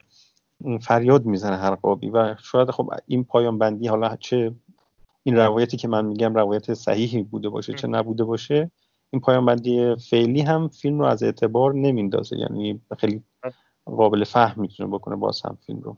فریاد 0.81 1.25
می‌زنه 1.25 1.57
هر 1.57 1.75
قابی 1.75 2.11
و 2.11 2.37
شاید 2.43 2.71
خب 2.71 2.91
این 3.07 3.25
پایان 3.25 3.59
بندی 3.59 3.87
حالا 3.89 4.17
چه 4.17 4.55
این 5.23 5.37
روایتی 5.37 5.77
که 5.77 5.89
من 5.89 6.05
میگم 6.05 6.35
روایت 6.35 6.75
صحیحی 6.75 7.23
بوده 7.23 7.49
باشه 7.49 7.75
چه 7.75 7.89
نبوده 7.89 8.25
باشه 8.25 8.71
این 9.13 9.21
پایان 9.21 9.47
بندی 9.47 9.97
فعلی 10.11 10.41
هم 10.41 10.69
فیلم 10.69 10.99
رو 10.99 11.05
از 11.05 11.23
اعتبار 11.23 11.75
نمیندازه. 11.75 12.37
یعنی 12.37 12.81
خیلی 12.99 13.23
قابل 13.85 14.25
فهم 14.25 14.61
می‌تونه 14.61 14.91
بکنه 14.91 15.17
باز 15.17 15.43
هم 15.45 15.59
فیلم 15.67 15.81
رو. 15.81 15.97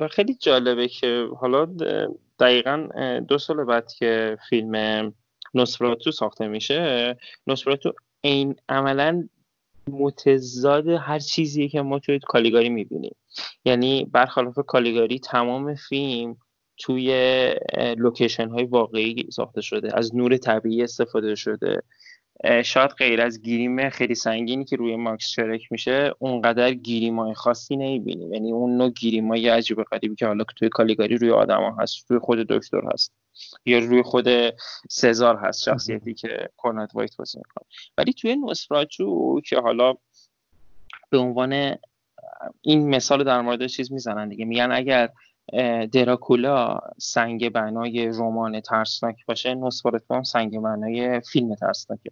و 0.00 0.08
خیلی 0.08 0.34
جالبه 0.34 0.88
که 0.88 1.28
حالا 1.40 1.64
دقیقا 2.40 2.88
دو 3.28 3.38
سال 3.38 3.64
بعد 3.64 3.92
که 3.92 4.38
فیلم 4.48 5.14
نوسفراتو 5.54 6.12
ساخته 6.12 6.48
میشه 6.48 7.16
نوسفراتو 7.46 7.92
این 8.20 8.56
عملا 8.68 9.28
متضاد 9.90 10.88
هر 10.88 11.18
چیزی 11.18 11.68
که 11.68 11.82
ما 11.82 11.98
توی 11.98 12.18
کالیگاری 12.18 12.68
می‌بینیم. 12.68 13.16
یعنی 13.64 14.04
برخلاف 14.04 14.58
کالیگاری 14.66 15.18
تمام 15.18 15.74
فیلم 15.74 16.36
توی 16.78 17.10
لوکیشن 17.96 18.48
های 18.48 18.64
واقعی 18.64 19.28
ساخته 19.32 19.60
شده. 19.60 19.98
از 19.98 20.14
نور 20.14 20.36
طبیعی 20.36 20.82
استفاده 20.82 21.34
شده. 21.34 21.82
شاید 22.64 22.90
غیر 22.90 23.20
از 23.20 23.42
گیریم 23.42 23.90
خیلی 23.90 24.14
سنگینی 24.14 24.64
که 24.64 24.76
روی 24.76 24.96
ماکس 24.96 25.26
شرک 25.26 25.72
میشه 25.72 26.14
اونقدر 26.18 26.74
گیریم 26.74 27.20
های 27.20 27.34
خاصی 27.34 27.76
نمی‌بینیم. 27.76 28.32
یعنی 28.32 28.52
اون 28.52 28.76
نوع 28.76 28.90
گیریم 28.90 29.28
های 29.28 29.48
عجیب 29.48 29.82
غریبی 29.82 30.14
که 30.14 30.26
حالا 30.26 30.44
توی 30.56 30.68
کالیگاری 30.68 31.16
روی 31.16 31.30
ها 31.30 31.76
هست 31.78 32.10
روی 32.10 32.18
خود 32.18 32.38
دکتر 32.38 32.80
هست 32.92 33.12
یا 33.66 33.78
روی 33.78 34.02
خود 34.02 34.28
سزار 34.90 35.36
هست 35.36 35.62
شخصیتی 35.62 36.14
که 36.14 36.48
کورنت 36.56 36.90
وایت 36.94 37.16
بازی 37.16 37.38
می‌کنه 37.38 37.66
ولی 37.98 38.12
توی 38.12 38.36
نوسفراچو 38.36 39.40
که 39.40 39.58
حالا 39.58 39.94
به 41.10 41.18
عنوان 41.18 41.74
این 42.60 42.88
مثال 42.88 43.24
در 43.24 43.40
مورد 43.40 43.66
چیز 43.66 43.92
می‌زنن 43.92 44.28
دیگه. 44.28 44.44
میگن 44.44 44.72
اگر 44.72 45.08
دراکولا 45.92 46.78
سنگ 46.98 47.48
بنای 47.48 48.06
رمان 48.06 48.60
ترسناک 48.60 49.26
باشه 49.26 49.54
نوسفوراتو 49.54 50.14
هم 50.14 50.22
سنگ 50.22 50.60
بنای 50.60 51.20
فیلم 51.20 51.54
ترسناکه. 51.54 52.10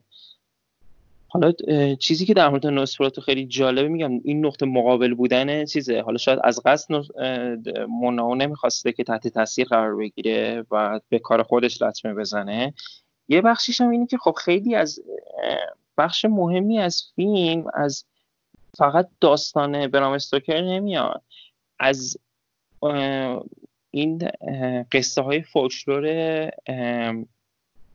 حالا 1.28 1.52
چیزی 2.00 2.26
که 2.26 2.34
در 2.34 2.48
مورد 2.48 2.66
نوسفوراتو 2.66 3.20
خیلی 3.20 3.46
جالبه 3.46 3.88
میگم 3.88 4.10
این 4.24 4.46
نقطه 4.46 4.66
مقابل 4.66 5.14
بودن 5.14 5.64
چیزه. 5.64 6.02
حالا 6.02 6.18
شاید 6.18 6.38
از 6.44 6.60
قصد 6.64 6.94
مناو 8.02 8.34
نمی‌خواسته 8.34 8.92
که 8.92 9.04
تحت 9.04 9.28
تاثیر 9.28 9.68
قرار 9.68 9.96
بگیره 9.96 10.64
و 10.70 11.00
به 11.08 11.18
کار 11.18 11.42
خودش 11.42 11.82
لطمه 11.82 12.14
بزنه. 12.14 12.74
یه 13.28 13.40
بخشیش 13.40 13.80
هم 13.80 13.90
اینه 13.90 14.06
که 14.06 14.18
خب 14.18 14.32
خیلی 14.32 14.74
از 14.74 15.00
بخش 15.98 16.24
مهمی 16.24 16.78
از 16.78 17.02
فیلم 17.16 17.64
از 17.74 18.04
فقط 18.78 19.08
داستان 19.20 19.86
برام 19.86 20.12
استوکر 20.12 20.60
نمیاد. 20.60 21.22
از 21.78 22.16
این 23.90 24.30
قصه 24.92 25.22
های 25.22 25.42
فولکلور 25.42 26.50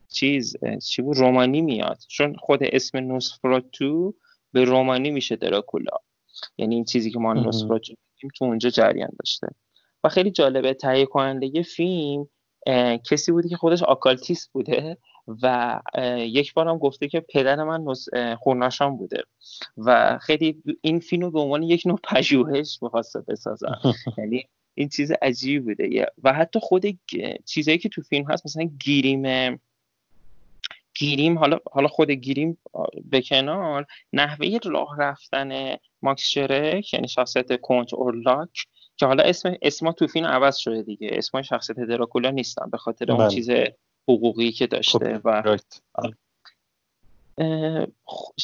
چیز 0.09 0.55
چی 0.87 1.01
بود؟ 1.01 1.17
رومانی 1.17 1.61
میاد. 1.61 1.97
چون 2.07 2.35
خود 2.35 2.59
اسم 2.63 2.97
نوسفراتو 2.97 4.13
به 4.53 4.63
رومانی 4.63 5.11
میشه 5.11 5.35
دراکولا. 5.35 5.97
یعنی 6.57 6.75
این 6.75 6.85
چیزی 6.85 7.11
که 7.11 7.19
ما 7.19 7.33
نوسفراتو 7.33 7.93
تو 8.35 8.45
اونجا 8.45 8.69
جریان 8.69 9.09
داشته. 9.19 9.47
و 10.03 10.09
خیلی 10.09 10.31
جالبه 10.31 10.73
تهیه 10.73 11.05
کننده 11.05 11.61
فیلم 11.61 12.27
کسی 13.09 13.31
بودی 13.31 13.49
که 13.49 13.57
خودش 13.57 13.83
آکالتیست 13.83 14.49
بوده 14.53 14.97
و 15.43 15.79
یک 16.17 16.53
بار 16.53 16.67
هم 16.67 16.77
گفته 16.77 17.07
که 17.07 17.19
پدر 17.19 17.63
من 17.63 17.85
خورناشان 18.35 18.97
بوده. 18.97 19.23
و 19.77 20.19
خیلی 20.21 20.63
این 20.81 20.99
فیلم 20.99 21.23
رو 21.23 21.31
به 21.31 21.39
عنوان 21.39 21.63
یک 21.63 21.83
نوع 21.85 21.99
پژوهش 22.03 22.79
می‌خواسته 22.81 23.21
بسازن 23.27 23.75
یعنی 24.17 24.47
این 24.77 24.89
چیز 24.89 25.11
عجیبی 25.21 25.59
بوده. 25.59 26.05
و 26.23 26.33
حتی 26.33 26.59
خود 26.59 26.85
چیزایی 27.45 27.77
که 27.77 27.89
تو 27.89 28.01
فیلم 28.01 28.31
هست 28.31 28.45
مثلا 28.45 28.63
گیریم 28.63 29.59
گیریم 30.95 31.37
حالا 31.37 31.59
حالا 31.71 31.87
خود 31.87 32.11
گیریم 32.11 32.57
به 33.09 33.21
کنار 33.21 33.85
نحوه 34.13 34.57
راه 34.65 34.97
رفتن 34.99 35.75
ماکس 36.01 36.23
شرک 36.23 36.93
یعنی 36.93 37.07
شخصیت 37.07 37.61
کنت 37.61 37.93
اورلاک 37.93 38.67
که 38.97 39.05
حالا 39.05 39.23
اسم 39.23 39.55
اسما 39.61 39.91
تو 39.91 40.07
فیلم 40.07 40.25
عوض 40.25 40.55
شده 40.55 40.81
دیگه. 40.81 41.09
اسم 41.11 41.41
شخصیت 41.41 41.79
دراکولا 41.79 42.29
نیستن 42.29 42.69
به 42.69 42.77
خاطر 42.77 43.11
اون 43.11 43.19
بله. 43.19 43.29
چیز 43.29 43.49
حقوقی 44.07 44.51
که 44.51 44.67
داشته 44.67 45.19
خب، 45.19 45.21
و 45.25 45.57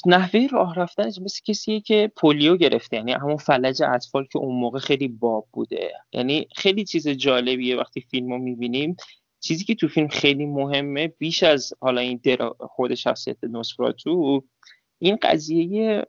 نحوه 0.06 0.48
راه 0.52 0.76
رفتنش 0.76 1.20
مثل 1.22 1.40
کسیه 1.46 1.80
که 1.80 2.12
پولیو 2.16 2.58
گرفته 2.58 2.98
یعنی 2.98 3.12
همون 3.12 3.38
فلج 3.38 3.84
اطفال 3.84 4.26
که 4.26 4.40
اون 4.40 4.56
موقع 4.56 4.80
خیلی 4.80 5.08
باب 5.08 5.48
بوده. 5.54 5.92
یعنی 6.12 6.48
خیلی 6.56 6.86
چیز 6.86 7.08
جالبیه 7.08 7.78
وقتی 7.78 8.02
فیلم 8.02 8.32
رو 8.32 8.38
می‌بینیم. 8.38 8.96
چیزی 9.40 9.64
که 9.64 9.76
تو 9.76 9.88
فیلم 9.88 10.08
خیلی 10.08 10.46
مهمه 10.46 11.08
بیش 11.08 11.44
از 11.44 11.74
حالا 11.82 12.02
این 12.02 12.22
خود 12.60 12.94
شخصیت 12.94 13.44
نوسفراتو 13.44 14.44
این 15.00 15.18
قضیه 15.22 16.06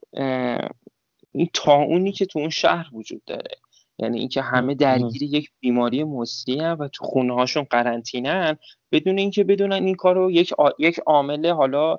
این 1.32 1.48
تاونی 1.52 2.12
که 2.12 2.26
تو 2.26 2.38
اون 2.38 2.50
شهر 2.50 2.90
وجود 2.92 3.24
داره. 3.24 3.56
یعنی 3.98 4.18
اینکه 4.18 4.42
همه 4.42 4.74
درگیر 4.74 5.22
یک 5.22 5.50
بیماری 5.60 6.04
مصری 6.04 6.60
و 6.60 6.88
تو 6.88 7.04
خونه 7.04 7.34
هاشون 7.34 7.64
قرنطینه 7.70 8.58
بدون 8.92 9.18
اینکه 9.18 9.44
بدونن 9.44 9.84
این 9.84 9.94
کارو 9.94 10.30
یک 10.30 10.52
یک 10.78 10.98
عامل 10.98 11.46
حالا 11.46 11.98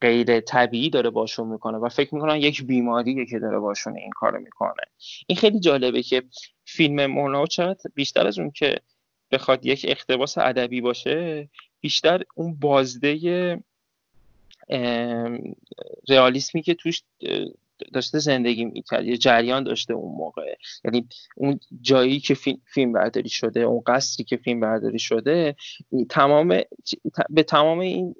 غیر 0.00 0.40
طبیعی 0.40 0.90
داره 0.90 1.10
باشون 1.10 1.48
می‌کنه 1.48 1.78
و 1.78 1.88
فکر 1.88 2.14
می‌کنن 2.14 2.36
یک 2.36 2.64
بیماریه 2.64 3.26
که 3.26 3.38
داره 3.38 3.58
باشون 3.58 3.96
این 3.96 4.10
کارو 4.10 4.40
می‌کنه. 4.40 4.82
این 5.26 5.38
خیلی 5.38 5.60
جالبه 5.60 6.02
که 6.02 6.22
فیلم 6.64 7.06
مونا 7.06 7.46
چقدر 7.46 7.90
بیشتر 7.94 8.26
از 8.26 8.38
اون 8.38 8.50
که 8.50 8.80
بخواد 9.30 9.66
یک 9.66 9.86
اقتباس 9.88 10.38
ادبی 10.38 10.80
باشه 10.80 11.48
بیشتر 11.80 12.22
اون 12.34 12.54
بازده 12.54 13.58
رئالیسمی 16.08 16.62
که 16.62 16.74
توش 16.74 17.02
داشته 17.92 18.18
زندگی 18.18 18.64
می‌کرد 18.64 19.04
یه 19.04 19.16
جریان 19.16 19.64
داشته 19.64 19.94
اون 19.94 20.16
موقع. 20.16 20.54
یعنی 20.84 21.08
اون 21.36 21.60
جایی 21.80 22.20
که 22.20 22.34
فیلم 22.66 22.92
برداری 22.92 23.28
شده 23.28 23.60
اون 23.60 23.82
قصری 23.86 24.24
که 24.24 24.36
فیلم 24.36 24.60
برداری 24.60 24.98
شده 24.98 25.56
تمام 26.08 26.60
به 27.30 27.42
تمام 27.42 27.78
این 27.78 28.14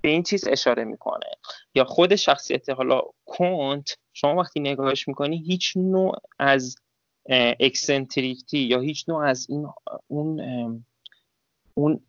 به 0.00 0.08
این 0.08 0.22
چیز 0.22 0.48
اشاره 0.48 0.84
می‌کنه. 0.84 1.26
یا 1.74 1.84
خود 1.84 2.14
شخصیت 2.14 2.70
حالا 2.70 3.00
کنت 3.26 3.96
شما 4.12 4.34
وقتی 4.36 4.60
نگاهش 4.60 5.08
می‌کنی 5.08 5.38
هیچ 5.38 5.72
نوع 5.76 6.16
از 6.38 6.76
eccentricity 7.60 8.58
یا 8.58 8.80
هیچ 8.80 9.08
نوع 9.08 9.24
از 9.24 9.46
این 9.50 9.68
اون 10.08 10.40
اون 11.74 12.00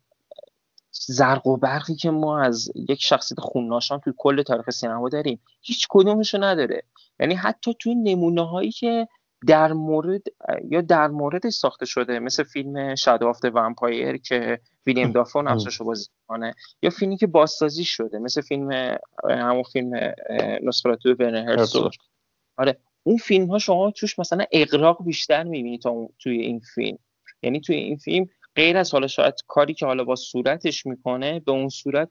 زرق 0.92 1.46
و 1.46 1.56
برقی 1.56 1.94
که 1.94 2.10
ما 2.10 2.40
از 2.40 2.72
یک 2.74 3.02
شخصیت 3.02 3.40
خون‌آشام 3.40 4.00
توی 4.00 4.12
کل 4.16 4.42
تاریخ 4.42 4.70
سینما 4.70 5.08
داریم 5.08 5.40
هیچ 5.60 5.86
کدومشو 5.90 6.44
نداره. 6.44 6.82
یعنی 7.20 7.34
حتی 7.34 7.74
توی 7.78 7.94
نمونه 7.94 8.48
هایی 8.48 8.72
که 8.72 9.08
در 9.46 9.72
مورد 9.72 10.22
یا 10.68 10.80
در 10.80 11.08
موردش 11.08 11.52
ساخته 11.52 11.86
شده 11.86 12.18
مثل 12.18 12.42
فیلم 12.42 12.94
Shadow 12.94 13.28
of 13.28 13.40
the 13.54 13.73
Vampire 13.73 14.16
که 14.16 14.60
ویلم 14.86 15.12
دفو 15.12 15.42
نقشش 15.42 15.74
رو 15.74 15.86
بازی 15.86 16.08
کنه 16.28 16.54
یا 16.82 16.90
فیلمی 16.90 17.16
که 17.16 17.26
بازسازی 17.26 17.84
شده 17.84 18.18
مثل 18.18 18.40
فیلم 18.40 18.98
همون 19.30 19.62
فیلم 19.62 20.14
نوسفراتو 20.62 21.10
ورنر 21.10 21.66
آره 22.56 22.78
اون 23.02 23.16
فیلم 23.16 23.46
ها 23.46 23.58
شما 23.58 23.90
توش 23.90 24.18
مثلا 24.18 24.44
اقراق 24.52 25.04
بیشتر 25.04 25.42
می‌بینید 25.42 25.82
تا 25.82 26.08
توی 26.18 26.40
این 26.40 26.60
فیلم. 26.74 26.98
یعنی 27.42 27.60
توی 27.60 27.76
این 27.76 27.96
فیلم 27.96 28.26
غیر 28.54 28.76
از 28.76 28.92
حالا 28.92 29.06
شاید 29.06 29.34
کاری 29.46 29.74
که 29.74 29.86
حالا 29.86 30.04
با 30.04 30.16
صورتش 30.16 30.86
می‌کنه 30.86 31.40
به 31.40 31.52
اون 31.52 31.68
صورت 31.68 32.08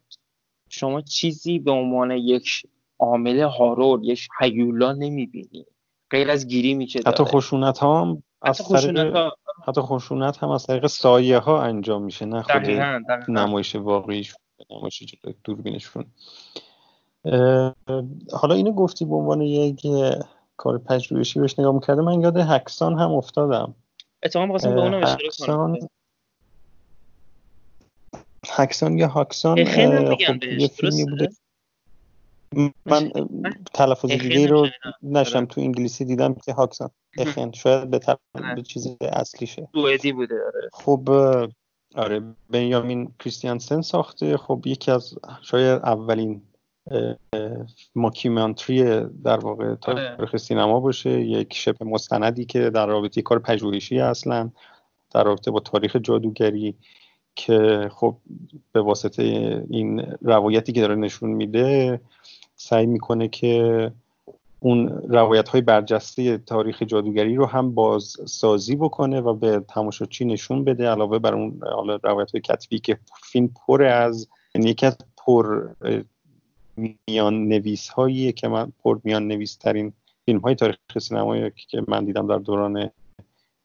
شما 0.69 1.01
چیزی 1.01 1.59
به 1.59 1.71
عنوان 1.71 2.11
یک 2.11 2.63
عامل 2.99 3.39
هارور 3.39 3.99
یک 4.03 4.27
هیولا 4.39 4.93
نمی‌بینی. 4.93 5.65
غیر 6.09 6.31
از 6.31 6.47
گیری 6.47 6.73
میشه 6.73 6.99
حتی 7.05 7.23
خشونت 7.23 7.77
ها 7.77 8.01
هم 8.01 8.23
از 8.41 8.67
طریق 8.67 9.31
حتی 9.67 9.81
خشونت 9.81 10.37
هم 10.37 10.49
از 10.49 10.65
طریق 10.65 10.87
سایه 10.87 11.37
ها 11.37 11.61
انجام 11.61 12.03
میشه 12.03 12.25
نه 12.25 12.41
خود 12.41 12.61
نمایش 13.27 13.75
واقعیش 13.75 14.35
نمایش 14.71 15.15
دوربینشون. 15.43 16.05
حالا 18.33 18.55
اینو 18.55 18.71
گفتی 18.71 19.05
به 19.05 19.15
عنوان 19.15 19.41
یک 19.41 19.87
کار 20.57 20.77
پژوهشی 20.77 21.39
بهش 21.39 21.59
نگاه 21.59 21.73
می‌کرده 21.73 22.01
من 22.01 22.21
یاد 22.21 22.37
هکسان 22.37 22.99
هم 22.99 23.11
افتادم. 23.11 23.75
اتفاقا 24.23 24.45
بخواستم 24.45 24.75
به 24.75 24.81
اونم 24.81 25.03
اشاره 25.03 25.29
کنم. 25.39 25.77
هکسان 28.49 28.97
یا 28.97 29.07
هاکسان 29.07 29.65
خب 29.65 30.43
یه 30.43 30.67
فیلمی 30.67 31.05
بوده 31.05 31.29
من 32.85 33.11
تلفظ 33.73 34.11
دیگه 34.11 34.47
رو 34.47 34.67
نشم 35.03 35.45
تو 35.45 35.61
انگلیسی 35.61 36.05
دیدم 36.05 36.33
که 36.33 36.53
هاکسان. 36.53 36.89
اخین. 37.17 37.51
شاید 37.51 37.89
به, 37.89 37.99
به 38.55 38.61
چیز 38.61 38.87
اصلیشه. 39.01 39.67
سوئدی 39.73 40.11
بوده 40.11 40.35
آره. 40.35 40.69
خب 40.73 41.09
آره 41.95 42.21
بنیامین 42.49 43.13
کریستیانسن 43.19 43.81
ساخته. 43.81 44.37
خب 44.37 44.61
یکی 44.65 44.91
از 44.91 45.13
شاید 45.41 45.81
اولین 45.81 46.41
ماکیمانتری 47.95 49.05
در 49.23 49.37
واقع 49.37 49.65
آره. 49.65 50.15
تاریخ 50.17 50.37
سینما 50.37 50.79
باشه. 50.79 51.21
یک 51.21 51.53
شبه 51.53 51.85
مستندی 51.85 52.45
که 52.45 52.69
در 52.69 52.85
رابطه 52.85 53.21
کار 53.21 53.39
پژوهشی 53.39 53.99
اصلا 53.99 54.51
در 55.13 55.23
رابطه 55.23 55.51
با 55.51 55.59
تاریخ 55.59 55.95
جادوگری 55.95 56.75
که 57.35 57.89
خب 57.93 58.17
به 58.71 58.81
واسطه 58.81 59.23
این 59.69 59.99
روایتی 60.21 60.71
که 60.71 60.81
داره 60.81 60.95
نشون 60.95 61.29
میده 61.29 62.01
سعی 62.61 62.85
می‌کنه 62.85 63.27
که 63.27 63.91
اون 64.59 64.87
روایت 64.89 65.49
های 65.49 65.61
برجسته 65.61 66.37
تاریخ 66.37 66.81
جادوگری 66.81 67.35
رو 67.35 67.45
هم 67.45 67.71
بازسازی 67.71 68.75
بکنه 68.75 69.21
و 69.21 69.33
به 69.33 69.59
تماشاچی 69.59 70.25
نشون 70.25 70.63
بده 70.63 70.89
علاوه 70.89 71.19
بر 71.19 71.35
اون 71.35 71.61
روایت 72.03 72.31
های 72.31 72.41
کتبی 72.41 72.79
که 72.79 72.97
فیلم 73.23 73.49
پر 73.67 73.83
از 73.83 74.27
یعنی 74.55 74.69
یکی 74.69 74.85
از 74.85 74.97
پر 75.17 75.69
میان 77.07 77.47
نویس 77.47 77.89
که 78.35 78.47
من 78.47 78.71
پر 78.83 78.99
میان 79.03 79.27
نویس 79.27 79.55
ترین 79.55 79.93
فیلم 80.25 80.39
های 80.39 80.55
تاریخ 80.55 80.77
سینمایی 81.01 81.51
که 81.69 81.83
من 81.87 82.05
دیدم 82.05 82.27
در 82.27 82.37
دوران 82.37 82.89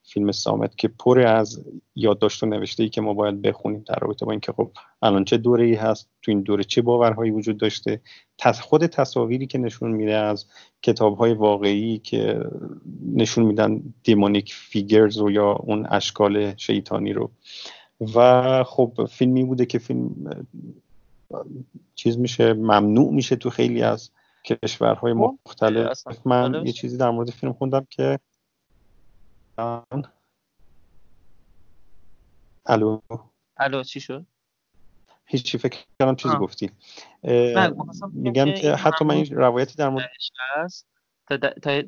فیلم 0.05 0.33
صامت 0.33 0.77
که 0.77 0.89
پر 0.89 1.21
از 1.21 1.65
یادداشت 1.97 2.43
و 2.43 2.47
نوشته 2.47 2.83
ای 2.83 2.89
که 2.89 3.01
ما 3.01 3.15
باید 3.15 3.43
بخونیم 3.43 3.85
در 3.89 3.99
رابطه 4.01 4.27
با 4.27 4.33
اینکه 4.33 4.53
خب 4.53 4.71
الان 5.03 5.25
چه 5.25 5.37
دوره 5.37 5.65
ای 5.65 5.75
هست 5.75 6.09
تو 6.23 6.31
این 6.31 6.41
دوره 6.41 6.65
چه 6.65 6.83
باورهایی 6.83 7.31
وجود 7.31 7.57
داشته 7.57 8.01
خود 8.63 8.87
تصاویری 8.87 9.47
که 9.47 9.59
نشون 9.59 9.91
میده 9.91 10.15
از 10.15 10.47
کتاب 10.83 11.19
های 11.19 11.35
واقعی 11.35 11.99
که 11.99 12.41
نشون 13.15 13.45
میدن 13.45 13.83
demonic 14.03 14.55
figures 14.55 15.17
رو 15.17 15.31
یا 15.31 15.53
اون 15.53 15.87
اشکال 15.91 16.57
شیطانی 16.57 17.13
رو. 17.13 17.31
و 18.15 18.65
خب 18.65 19.09
فیلمی 19.11 19.45
بوده 19.45 19.67
که 19.67 19.79
فیلم 19.79 20.11
چیز 21.95 22.19
میشه 22.19 22.53
ممنوع 22.53 23.13
میشه 23.13 23.37
تو 23.37 23.51
خیلی 23.51 23.83
از 23.83 24.11
کشورهای 24.45 25.13
خب، 25.13 25.35
مختلف. 25.47 26.03
من 26.25 26.63
یه 26.67 26.73
چیزی 26.73 26.97
در 26.97 27.11
مورد 27.11 27.31
فیلم 27.31 27.53
خوندم 27.53 27.87
که 27.91 28.19
الو 32.67 33.01
الو 33.57 33.83
چی 33.83 34.01
شد؟ 34.01 34.27
هیچی 35.27 35.59
فکر 35.59 35.79
کردم 36.01 36.15
چیزی 36.15 36.37
گفتی. 36.37 36.71
میگم 38.13 38.53
که 38.55 38.75
حتی 38.75 39.05
من 39.05 39.15
این 39.15 39.27
روایتی 39.27 39.75
در 39.75 39.89
مورد 39.89 40.11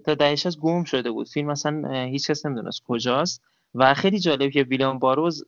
تا 0.04 0.14
دهش 0.14 0.46
از 0.46 0.60
گم 0.60 0.84
شده 0.84 1.10
بود. 1.10 1.28
فیلم 1.28 1.48
مثلا 1.48 2.04
هیچ 2.04 2.30
کس 2.30 2.46
نمی‌دونست 2.46 2.82
کجاست. 2.82 3.42
و 3.74 3.94
خیلی 3.94 4.18
جالب 4.18 4.50
که 4.50 4.62
ویلیام 4.62 4.98
باروز 4.98 5.44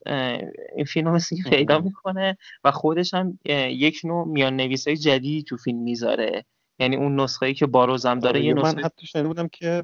این 0.75 0.85
فیلم 0.87 1.07
رو 1.07 1.13
مثل 1.13 1.49
پیدا 1.49 1.79
می‌کنه 1.79 2.37
و 2.63 2.71
خودش 2.71 3.13
هم 3.13 3.39
یک 3.45 4.01
نوع 4.03 4.27
میان 4.27 4.55
نویس 4.55 4.87
های 4.87 4.97
جدیدی 4.97 5.43
تو 5.43 5.57
فیلم 5.57 5.77
می‌ذاره. 5.77 6.45
یعنی 6.79 6.95
اون 6.95 7.19
نسخه 7.19 7.45
ای 7.45 7.53
که 7.53 7.65
باروز 7.65 8.05
هم 8.05 8.19
داره 8.19 8.45
یه 8.45 8.53
نسخه 8.53 8.75
من 8.75 8.83
حتی 8.83 9.07
شنیده 9.07 9.27
بودم 9.27 9.47
که 9.47 9.83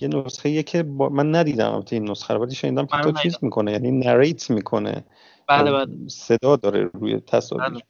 یه 0.00 0.08
نسخه 0.08 0.62
که 0.62 0.82
من 0.82 1.34
ندیدم 1.34 1.84
این 1.90 2.10
نسخه 2.10 2.34
رو 2.34 2.44
ولی 2.44 2.54
شنیدم 2.54 2.86
که 2.86 2.96
تو 2.96 3.12
چیز 3.12 3.36
می‌کنه 3.42 3.72
یعنی 3.72 3.90
نریت 3.90 4.50
می‌کنه. 4.50 5.04
بله 5.48 5.72
بله. 5.72 6.08
صدا 6.08 6.56
داره 6.56 6.90
روی 6.94 7.20
تصاویر. 7.20 7.68
بله. 7.68 7.82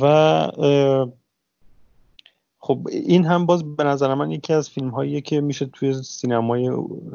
و 0.00 0.50
خب 2.58 2.88
این 2.92 3.24
هم 3.24 3.46
باز 3.46 3.76
به 3.76 3.84
نظر 3.84 4.14
من 4.14 4.30
یکی 4.30 4.52
از 4.52 4.70
فیلم 4.70 4.88
هاییه 4.88 5.20
که 5.20 5.40
میشه 5.40 5.66
توی 5.66 6.02
سینمای 6.02 6.66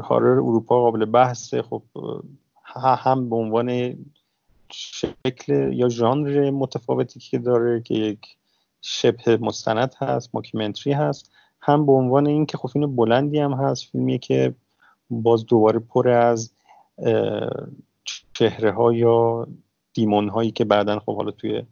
هارر 0.03 0.31
اروپا 0.31 0.81
قابل 0.81 1.05
بحثه. 1.05 1.61
خب 1.61 1.83
هم 2.75 3.29
به 3.29 3.35
عنوان 3.35 3.97
شکل 4.71 5.73
یا 5.73 5.89
ژانر 5.89 6.51
متفاوتی 6.51 7.19
که 7.19 7.37
داره 7.37 7.81
که 7.81 7.93
یک 7.93 8.19
شبه 8.81 9.37
مستند 9.37 9.95
هست 9.97 10.29
ماکیمنتری 10.33 10.93
هست. 10.93 11.31
هم 11.61 11.85
به 11.85 11.91
عنوان 11.91 12.27
اینکه 12.27 12.57
خب 12.57 12.67
فیلم 12.69 12.95
بلندی 12.95 13.39
هم 13.39 13.53
هست 13.53 13.85
فیلمیه 13.91 14.17
که 14.17 14.53
باز 15.09 15.45
دوباره 15.45 15.79
پر 15.79 16.09
از 16.09 16.51
چهره 18.33 18.71
ها 18.71 18.93
یا 18.93 19.47
دیمون 19.93 20.29
هایی 20.29 20.51
که 20.51 20.65
بعدا 20.65 20.99
خب 20.99 21.15
حالا 21.15 21.31
توی 21.31 21.63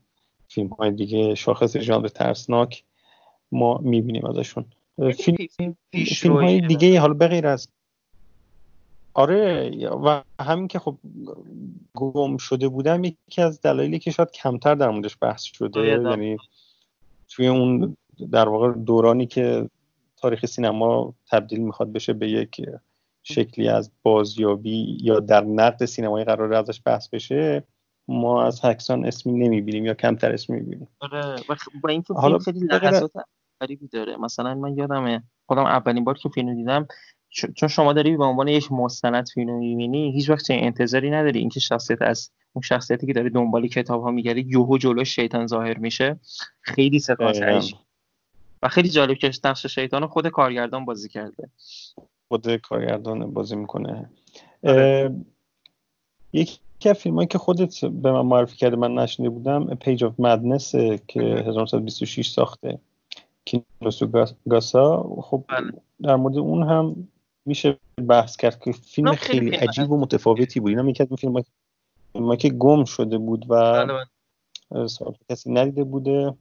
فیلم 0.48 0.68
های 0.68 0.92
دیگه 0.92 1.36
شاخص 1.36 1.78
ژانر 1.78 2.08
ترسناک 2.08 2.84
ما 3.52 3.78
می‌بینیم 3.78 4.26
ازشون. 4.26 4.66
فیلم, 4.98 5.76
فیلم 5.92 6.34
های 6.34 6.62
دیگه 6.62 7.00
حالا 7.00 7.14
بغیر 7.14 7.48
از 7.48 7.68
آره 9.14 9.70
و 9.90 10.22
همین 10.40 10.68
که 10.68 10.80
خب 10.80 10.98
گم 11.94 12.38
شده 12.38 12.68
بودم 12.68 13.04
یکی 13.04 13.42
از 13.42 13.62
دلایلی 13.62 14.00
که 14.00 14.12
شاید 14.12 14.32
کمتر 14.32 14.76
در 14.76 14.90
موردش 14.90 15.18
بحث 15.22 15.44
شده 15.44 15.80
یعنی 15.80 16.38
توی 17.30 17.48
اون 17.48 17.98
در 18.32 18.50
واقع 18.50 18.72
دورانی 18.72 19.26
که 19.26 19.70
تاریخ 20.18 20.46
سینما 20.46 21.14
تبدیل 21.32 21.60
می‌خواد 21.60 21.94
بشه 21.94 22.14
به 22.14 22.30
یک 22.30 22.62
شکلی 23.24 23.68
از 23.68 23.92
بازیابی 24.04 24.98
یا 25.02 25.20
در 25.20 25.44
نقد 25.44 25.86
سینمایی 25.86 26.26
قرار 26.26 26.54
ازش 26.54 26.82
بحث 26.86 27.10
بشه 27.10 27.64
ما 28.08 28.44
از 28.44 28.66
هکسان 28.66 29.06
اسمی 29.06 29.34
نمی‌بینیم 29.34 29.86
یا 29.86 29.94
کمتر 29.94 30.34
اسمی 30.34 30.60
می‌بینیم. 30.60 30.88
آره 31.00 31.36
با 31.84 31.90
اینکه 31.90 32.14
حالا 32.14 32.38
خیلی 32.40 32.60
لحظات 32.60 33.12
غریبی 33.62 33.88
داره. 33.88 34.18
مثلا 34.18 34.56
من 34.56 34.78
یادمه 34.78 35.24
خودم 35.46 35.66
اولین 35.66 36.04
بار 36.04 36.18
که 36.18 36.30
فیلم 36.30 36.56
دیدم 36.56 36.88
چون 37.56 37.70
شما 37.70 37.94
داری 37.94 38.18
به 38.18 38.24
عنوان 38.24 38.48
یک 38.48 38.72
مستند 38.72 39.30
فیلم 39.34 39.58
می‌بینی 39.58 40.12
هیچ 40.12 40.30
وقت 40.30 40.46
انتظاری 40.50 41.10
نداری. 41.10 41.40
اینکه 41.40 41.60
شخصیت 41.60 42.02
از 42.02 42.32
اون 42.54 42.62
شخصیتی 42.62 43.08
که 43.08 43.14
داره 43.14 43.30
دنبال 43.30 43.68
کتاب 43.68 44.02
ها 44.02 44.12
میگردی 44.12 44.46
یوهو 44.48 44.78
جلو 44.78 45.04
شیطان 45.04 45.48
ظاهر 45.48 45.78
میشه. 45.78 46.20
خیلی 46.62 47.00
سپاسش 47.00 47.76
و 48.64 48.68
خیلی 48.68 48.90
جالب 48.90 49.18
که 49.18 49.32
نقش 49.44 49.66
شیطان 49.66 50.08
خود 50.08 50.28
کارگردان 50.28 50.86
بازی 50.86 51.10
کرده. 51.10 51.50
خود 52.28 52.56
کارگردان 52.56 53.34
بازی 53.34 53.56
می‌کنه. 53.56 54.10
آره. 54.64 55.16
یکی 56.34 56.60
از 56.86 56.98
فیلم 56.98 57.26
که 57.26 57.38
خودت 57.38 57.86
به 57.86 58.12
من 58.12 58.22
معرفی 58.22 58.58
کرده 58.58 58.76
من 58.76 58.94
نشنیده 58.94 59.30
بودم 59.30 59.76
Page 59.76 60.04
of 60.04 60.20
Madness 60.20 60.76
که 61.08 61.22
1926 61.22 62.30
ساخته. 62.30 62.80
کینوگاسا. 63.46 65.04
خب 65.22 65.44
بله. 65.48 65.72
در 66.02 66.16
مورد 66.16 66.38
اون 66.38 66.64
هم 66.64 67.08
میشه 67.46 67.78
بحث 68.08 68.38
کرد 68.38 68.60
که 68.60 68.72
فیلم 68.72 69.16
خیلی, 69.16 69.56
عجیب 69.56 69.92
و 69.92 70.00
متفاوتی 70.00 70.60
بود. 70.60 70.70
اینا 70.70 70.82
می‌کرد 70.82 71.16
فیلم 71.16 71.44
ما 72.16 72.36
که 72.36 72.50
گم 72.50 72.86
شده 72.86 73.18
بود 73.18 73.46
و 73.50 73.86
بله، 73.86 73.94
بله. 74.72 74.88
کسی 75.30 75.52
ندیده 75.52 75.84
بوده. 75.84 76.34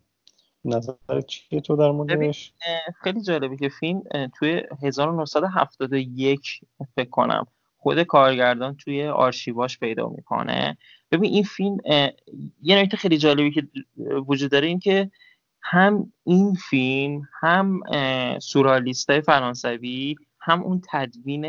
نظر 0.66 1.20
چیه 1.26 1.60
تو 1.60 1.76
در 1.76 1.90
موردش؟ 1.90 2.52
خیلی 3.02 3.22
جالبه 3.22 3.56
که 3.56 3.68
فیلم 3.68 4.02
توی 4.38 4.62
1971 4.82 6.60
فکر 6.96 7.10
کنم 7.10 7.46
خود 7.76 8.02
کارگردان 8.02 8.76
توی 8.76 9.06
آرشیواش 9.06 9.78
پیدا 9.78 10.08
می‌کنه. 10.08 10.76
ببین 11.10 11.32
این 11.32 11.42
فیلم 11.42 11.78
یه 12.62 12.76
نکته 12.76 12.96
خیلی 12.96 13.18
جالبی 13.18 13.50
که 13.50 13.68
وجود 14.26 14.50
داره 14.50 14.66
این 14.66 14.78
که 14.78 15.10
هم 15.62 16.12
این 16.24 16.54
فیلم 16.54 17.28
هم 17.40 17.80
سورالیست 18.38 19.20
فرانسوی 19.20 20.16
هم 20.40 20.62
اون 20.62 20.82
تدوین 20.90 21.44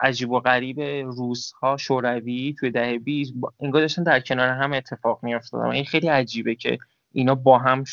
عجیب 0.00 0.30
و 0.30 0.40
غریب 0.40 0.80
روس 1.04 1.52
ها 1.52 1.76
شوروی 1.76 2.54
توی 2.58 2.70
دهه 2.70 2.98
20 2.98 3.34
انگار 3.60 3.82
داشتن 3.82 4.02
در 4.02 4.20
کنار 4.20 4.48
هم 4.48 4.72
اتفاق 4.72 5.20
میافتادن. 5.22 5.70
این 5.70 5.84
خیلی 5.84 6.08
عجیبه 6.08 6.54
که 6.54 6.78
اینا 7.16 7.34
با 7.34 7.58
هم 7.58 7.84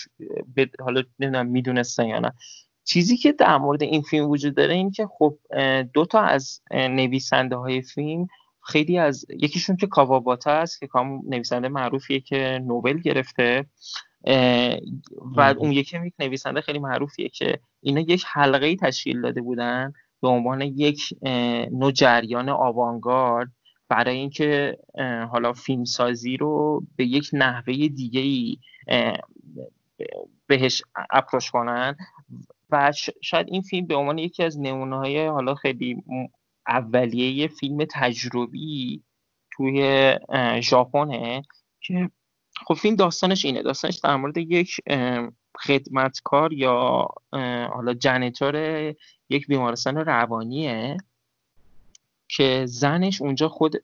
حالا 0.79 1.03
نمی‌دونم 1.19 1.47
می‌دونستن 1.47 2.05
یا 2.05 2.19
نه. 2.19 2.31
چیزی 2.83 3.17
که 3.17 3.31
در 3.31 3.57
مورد 3.57 3.83
این 3.83 4.01
فیلم 4.01 4.29
وجود 4.29 4.55
داره 4.55 4.73
این 4.73 4.91
که 4.91 5.07
خب 5.17 5.37
دو 5.93 6.05
تا 6.05 6.21
از 6.21 6.61
نویسنده 6.71 7.55
های 7.55 7.81
فیلم 7.81 8.27
خیلی 8.65 8.97
از 8.97 9.25
یکیشون 9.29 9.75
که 9.75 9.87
کاواباتا 9.87 10.51
است 10.51 10.79
که 10.79 10.87
کام 10.87 11.21
نویسنده 11.29 11.69
معروفیه 11.69 12.19
که 12.19 12.59
نوبل 12.63 12.97
گرفته 12.99 13.65
و 15.35 15.55
اون 15.57 15.71
یکی 15.71 15.97
یک 16.05 16.13
نویسنده 16.19 16.61
خیلی 16.61 16.79
معروفیه 16.79 17.29
که 17.29 17.59
اینا 17.81 18.01
یک 18.01 18.25
حلقه 18.27 18.65
ای 18.65 18.75
تشکیل 18.75 19.21
داده 19.21 19.41
بودن 19.41 19.93
به 20.21 20.27
عنوان 20.27 20.61
یک 20.61 21.13
نوع 21.71 21.91
جریان 21.91 22.49
آوانگارد. 22.49 23.51
برای 23.93 24.17
اینکه 24.17 24.77
حالا 25.31 25.53
فیلمسازی 25.53 26.37
رو 26.37 26.83
به 26.95 27.05
یک 27.05 27.29
نحوه 27.33 27.73
دیگه 27.73 28.19
ای 28.19 28.57
بهش 30.47 30.81
اپروش 31.09 31.51
کنن 31.51 31.95
و 32.69 32.91
شاید 33.21 33.47
این 33.49 33.61
فیلم 33.61 33.87
به 33.87 33.95
عنوان 33.95 34.17
یکی 34.17 34.43
از 34.43 34.59
نمونه 34.59 34.97
های 34.97 35.27
حالا 35.27 35.55
خیلی 35.55 36.03
اولیه 36.67 37.47
فیلم 37.47 37.85
تجربی 37.91 39.03
توی 39.51 40.13
ژاپنه 40.61 41.41
که 41.81 42.09
خب 42.65 42.73
فیلم 42.73 42.95
داستانش 42.95 43.45
اینه. 43.45 43.61
داستانش 43.61 43.99
در 44.03 44.15
مورد 44.15 44.37
یک 44.37 44.75
خدمتکار 45.57 46.53
یا 46.53 47.07
حالا 47.73 47.93
جنیتور 47.93 48.55
یک 49.29 49.47
بیمارستان 49.47 49.97
روانیه. 49.97 50.97
که 52.35 52.65
زنش 52.65 53.21
اونجا 53.21 53.49
خود 53.49 53.75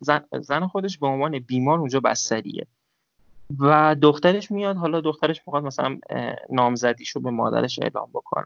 زن, 0.41 0.67
خودش 0.67 0.97
به 0.97 1.07
عنوان 1.07 1.39
بیمار 1.39 1.79
اونجا 1.79 1.99
بستریه. 1.99 2.67
و 3.59 3.95
دخترش 4.01 4.51
میاد 4.51 4.77
حالا 4.77 5.01
دخترش 5.01 5.41
می‌خواد 5.47 5.63
مثلا 5.63 5.99
نامزدیشو 6.49 7.19
به 7.19 7.31
مادرش 7.31 7.79
اعلام 7.79 8.09
بکنه. 8.13 8.45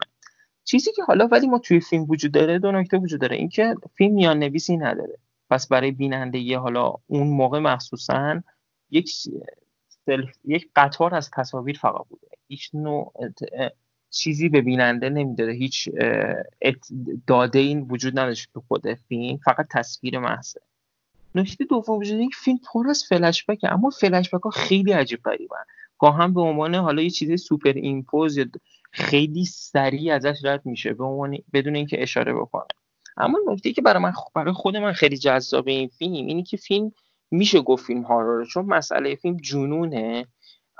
چیزی 0.64 0.92
که 0.92 1.02
حالا 1.02 1.26
ولی 1.26 1.46
ما 1.46 1.58
توی 1.58 1.80
فیلم 1.80 2.06
وجود 2.08 2.32
داره 2.32 2.58
دو 2.58 2.72
نکته 2.72 2.96
وجود 2.96 3.20
داره. 3.20 3.36
اینکه 3.36 3.74
فیلم 3.94 4.14
میان 4.14 4.38
نویسی 4.38 4.76
نداره. 4.76 5.18
پس 5.50 5.68
برای 5.68 5.90
بیننده 5.90 6.58
حالا 6.58 6.94
اون 7.06 7.26
موقع 7.26 7.58
مخصوصا 7.58 8.42
یک 8.90 9.12
یک 10.44 10.70
قطار 10.76 11.14
از 11.14 11.30
تصاویر 11.30 11.78
فقط 11.78 12.06
بوده. 12.08 12.26
هیچ 12.48 12.70
نوع 12.74 13.12
چیزی 14.14 14.48
به 14.48 14.60
بیننده 14.60 15.08
نمی‌داده. 15.08 15.52
هیچ 15.52 15.88
داده 17.26 17.58
این 17.58 17.80
وجود 17.80 18.18
نداشت 18.18 18.48
تو 18.54 18.62
خود 18.68 18.94
فیلم 18.94 19.36
فقط 19.36 19.66
تصویر 19.70 20.18
محضه 20.18 20.60
نکته 21.34 21.64
دوم 21.64 21.98
وجود 21.98 22.20
این 22.20 22.30
فیلم 22.34 22.58
پر 22.72 22.88
از 22.88 23.04
فلش 23.04 23.44
بکه 23.48 23.72
اما 23.72 23.90
فلش 23.90 24.28
ها 24.28 24.50
خیلی 24.50 24.92
عجیب 24.92 25.22
غریبن. 25.24 25.64
گاه 25.98 26.16
هم 26.16 26.34
به 26.34 26.40
عنوان 26.40 26.74
حالا 26.74 27.02
یه 27.02 27.10
چیزی 27.10 27.36
superimpose 27.36 28.36
یا 28.36 28.46
خیلی 28.90 29.44
سریع 29.44 30.14
ازش 30.14 30.38
رد 30.44 30.66
میشه 30.66 30.92
به 30.92 31.04
عنوان 31.04 31.38
بدون 31.52 31.76
اینکه 31.76 32.02
اشاره 32.02 32.34
بکنه. 32.34 32.66
اما 33.16 33.38
نکته 33.48 33.72
که 33.72 33.82
برای 33.82 34.02
من 34.02 34.12
برای 34.34 34.52
خود 34.52 34.76
من 34.76 34.92
خیلی 34.92 35.18
جذاب 35.18 35.68
این 35.68 35.88
فیلم 35.88 36.12
اینی 36.12 36.42
که 36.42 36.56
فیلم 36.56 36.92
میشه 37.30 37.60
گفت 37.60 37.86
فیلم 37.86 38.02
horror 38.02 38.44
چون 38.44 38.66
مسئله 38.66 39.14
فیلم 39.14 39.36
جنونه. 39.36 40.26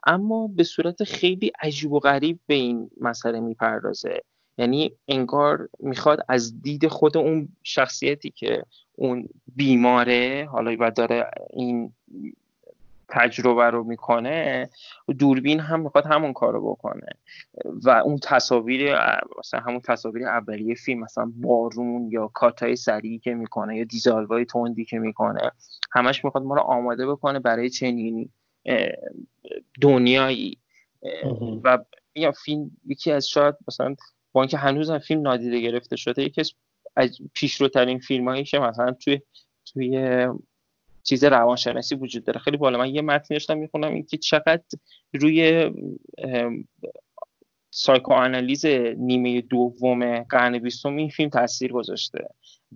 اما 0.06 0.46
به 0.46 0.64
صورت 0.64 1.04
خیلی 1.04 1.52
عجیب 1.62 1.92
و 1.92 1.98
غریب 1.98 2.38
به 2.46 2.54
این 2.54 2.90
مسئله 3.00 3.40
می‌پردازه. 3.40 4.22
یعنی 4.58 4.92
انگار 5.08 5.68
می‌خواد 5.78 6.24
از 6.28 6.62
دید 6.62 6.88
خود 6.88 7.16
اون 7.16 7.48
شخصیتی 7.62 8.30
که 8.30 8.64
اون 8.94 9.28
بیماره 9.56 10.48
حالا 10.50 10.76
و 10.80 10.90
داره 10.90 11.30
این 11.52 11.92
تجربه 13.08 13.70
رو 13.70 13.84
می‌کنه 13.84 14.70
دوربین 15.18 15.60
هم 15.60 15.80
می‌خواد 15.80 16.06
همون 16.06 16.32
کارو 16.32 16.70
بکنه. 16.70 17.06
و 17.64 17.90
اون 17.90 18.18
تصاویر 18.22 18.96
مثلا 19.38 19.60
همون 19.60 19.80
تصاویر 19.80 20.26
اولیه 20.26 20.74
فیلم 20.74 21.00
مثلا 21.00 21.32
بارون 21.36 22.08
یا 22.12 22.30
کاتای 22.34 22.76
سریعی 22.76 23.18
که 23.18 23.34
می‌کنه 23.34 23.76
یا 23.76 23.84
دیزالوای 23.84 24.44
تندی 24.44 24.84
که 24.84 24.98
می‌کنه 24.98 25.50
همش 25.92 26.24
می‌خواد 26.24 26.44
ما 26.44 26.54
رو 26.54 26.60
آماده 26.60 27.06
بکنه 27.06 27.38
برای 27.38 27.70
چنین 27.70 28.30
دنیایی. 29.80 30.58
و 31.64 31.78
یا 32.14 32.32
فیلم 32.32 32.70
یکی 32.86 33.12
از 33.12 33.28
شاید 33.28 33.54
مثلا 33.68 33.94
با 34.32 34.42
اینکه 34.42 34.56
هنوز 34.56 34.90
هم 34.90 34.98
فیلم 34.98 35.22
نادیده 35.22 35.60
گرفته 35.60 35.96
شده 35.96 36.22
یکی 36.22 36.42
از 36.96 37.18
پیشروترین 37.34 37.98
فیلم 37.98 38.28
هایی 38.28 38.44
که 38.44 38.58
مثلا 38.58 38.92
توی 38.92 39.20
توی 39.66 40.28
چیز 41.02 41.24
روانشناسی 41.24 41.94
وجود 41.94 42.24
داره. 42.24 42.40
خیلی 42.40 42.56
بالا. 42.56 42.78
من 42.78 42.94
یه 42.94 43.02
متن 43.02 43.34
داشتم 43.34 43.58
می‌خونم 43.58 43.94
اینکه 43.94 44.16
چقدر 44.16 44.62
روی 45.14 45.70
سایکوآنالیز 47.70 48.66
نیمه 48.96 49.40
دوم 49.40 50.22
قرن 50.22 50.58
بیستم 50.58 50.96
این 50.96 51.08
فیلم 51.08 51.30
تاثیر 51.30 51.72
گذاشته 51.72 52.28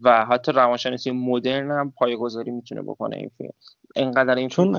و 0.03 0.26
حتی 0.26 0.53
روانشناسی 0.53 1.11
مدرن 1.11 1.70
هم 1.70 1.93
پایه‌گذاری 1.97 2.51
می‌تونه 2.51 2.82
بکنه 2.82 3.16
این 3.16 3.30
فیلم. 3.39 3.53
اینقدر 3.97 4.34
این 4.34 4.49
چون 4.49 4.76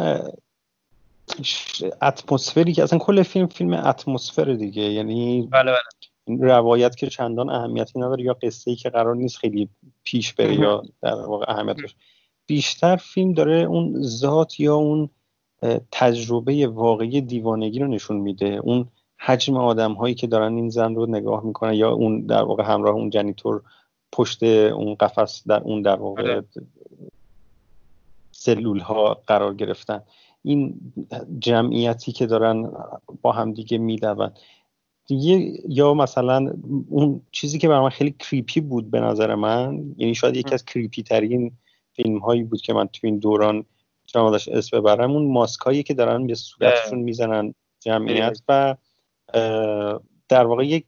اتمسفری 2.02 2.74
که 2.74 2.84
اصلا 2.84 3.00
کل 3.00 3.24
فیلم 3.24 3.48
فیلم 3.48 3.74
اتمسفر 3.74 4.54
دیگه 4.54 4.82
یعنی 4.82 5.50
بله 5.52 5.72
بله. 5.72 6.38
روایت 6.48 6.96
که 6.96 7.08
چندان 7.08 7.50
اهمیتی 7.50 8.00
نداره 8.00 8.24
یا 8.24 8.34
قصه 8.34 8.72
ای 8.72 8.78
که 8.78 8.90
قرار 8.90 9.16
نیست 9.16 9.38
خیلی 9.38 9.70
پیش 10.04 10.34
بره 10.34 10.56
یا 10.56 10.84
در 11.02 11.14
واقع 11.14 11.46
اهمیتش 11.52 11.96
بیشتر 12.46 12.96
فیلم 12.96 13.34
داره 13.34 13.56
اون 13.56 14.02
ذات 14.02 14.60
یا 14.60 14.76
اون 14.76 15.10
تجربه 15.92 16.68
واقعی 16.68 17.22
دیوانگی 17.22 17.80
رو 17.80 17.88
نشون 17.88 18.18
میده 18.18 18.46
اون 18.46 18.88
حجم 19.18 19.58
آدم 19.58 19.94
هایی 19.94 20.16
که 20.16 20.28
دارن 20.28 20.56
این 20.56 20.70
زن 20.70 20.96
رو 20.96 21.06
نگاه 21.06 21.44
می‌کنن 21.44 21.74
یا 21.74 21.92
اون 21.92 22.26
در 22.26 22.44
واقع 22.44 22.64
همراه 22.64 22.96
اون 22.96 23.10
جنیتور 23.10 23.62
پشت 24.12 24.44
اون 24.44 24.96
قفس 24.96 25.48
در 25.48 25.60
اون 25.60 25.82
در 25.82 25.96
واقع 25.96 26.22
آره. 26.22 26.46
سلول 28.32 28.80
ها 28.80 29.22
قرار 29.28 29.54
گرفتن 29.54 30.04
این 30.42 30.94
جمعیتی 31.40 32.12
که 32.12 32.26
دارن 32.26 32.72
با 33.22 33.32
هم 33.32 33.54
دیگه 33.54 33.78
میدون. 33.78 34.32
دیگه 35.06 35.62
یا 35.70 35.94
مثلا 35.94 36.54
اون 36.90 37.22
چیزی 37.32 37.60
که 37.60 37.68
برای 37.68 37.82
من 37.82 37.90
خیلی 37.90 38.16
کریپی 38.20 38.62
بود 38.62 38.92
به 38.92 39.00
نظر 39.00 39.36
من 39.36 39.96
یعنی 39.98 40.16
شاید 40.16 40.36
یکی 40.36 40.54
از 40.54 40.66
کریپی 40.66 41.04
ترین 41.04 41.52
فیلم 41.94 42.18
هایی 42.18 42.44
بود 42.44 42.62
که 42.62 42.74
من 42.74 42.88
تو 42.88 43.00
این 43.08 43.20
دوران 43.20 43.66
چون 44.06 44.34
اسم 44.34 44.80
ببرم 44.80 45.12
اون 45.12 45.32
ماسکایی 45.32 45.84
که 45.84 45.94
دارن 45.94 46.28
به 46.28 46.36
صورتشون 46.36 47.00
می‌زنن 47.00 47.54
جمعیت 47.80 48.42
و 48.48 48.76
در 50.30 50.46
واقع 50.46 50.68
یک 50.68 50.86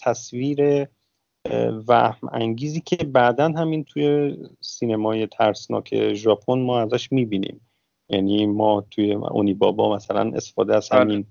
تصویر 0.00 0.88
وهم 1.88 2.28
انگیزی 2.32 2.80
که 2.80 2.96
بعدا 2.96 3.48
همین 3.48 3.84
توی 3.84 4.36
سینمای 4.60 5.26
ترسناک 5.26 6.12
ژاپن 6.12 6.58
ما 6.58 6.80
ازش 6.80 7.12
می‌بینیم. 7.12 7.60
یعنی 8.08 8.46
ما 8.46 8.84
توی 8.90 9.14
اونی 9.14 9.54
بابا 9.54 9.94
مثلا 9.94 10.32
استفاده 10.34 10.76
از 10.76 10.88
بله. 10.88 11.00
همین 11.00 11.26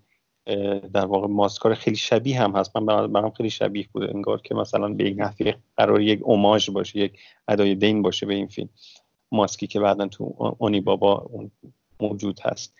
در 0.93 1.05
واقع 1.05 1.27
ماسکار 1.27 1.73
خیلی 1.73 1.95
شبیه 1.95 2.41
هم 2.41 2.55
هست. 2.55 2.77
من 2.77 3.11
برام 3.11 3.31
خیلی 3.31 3.49
شبیه 3.49 3.87
بوده. 3.93 4.15
انگار 4.15 4.41
که 4.41 4.55
مثلا 4.55 4.89
به 4.89 5.03
یک 5.03 5.15
نحوی 5.19 5.53
قرار 5.77 6.01
یک 6.01 6.19
اوماژ 6.23 6.69
باشه 6.69 6.99
یک 6.99 7.19
ادای 7.47 7.75
دین 7.75 8.01
باشه 8.01 8.25
به 8.25 8.33
این 8.33 8.47
فیلم. 8.47 8.69
ماسکی 9.31 9.67
که 9.67 9.79
بعدا 9.79 10.07
تو 10.07 10.55
اونی 10.57 10.81
بابا 10.81 11.29
موجود 11.99 12.39
هست. 12.43 12.75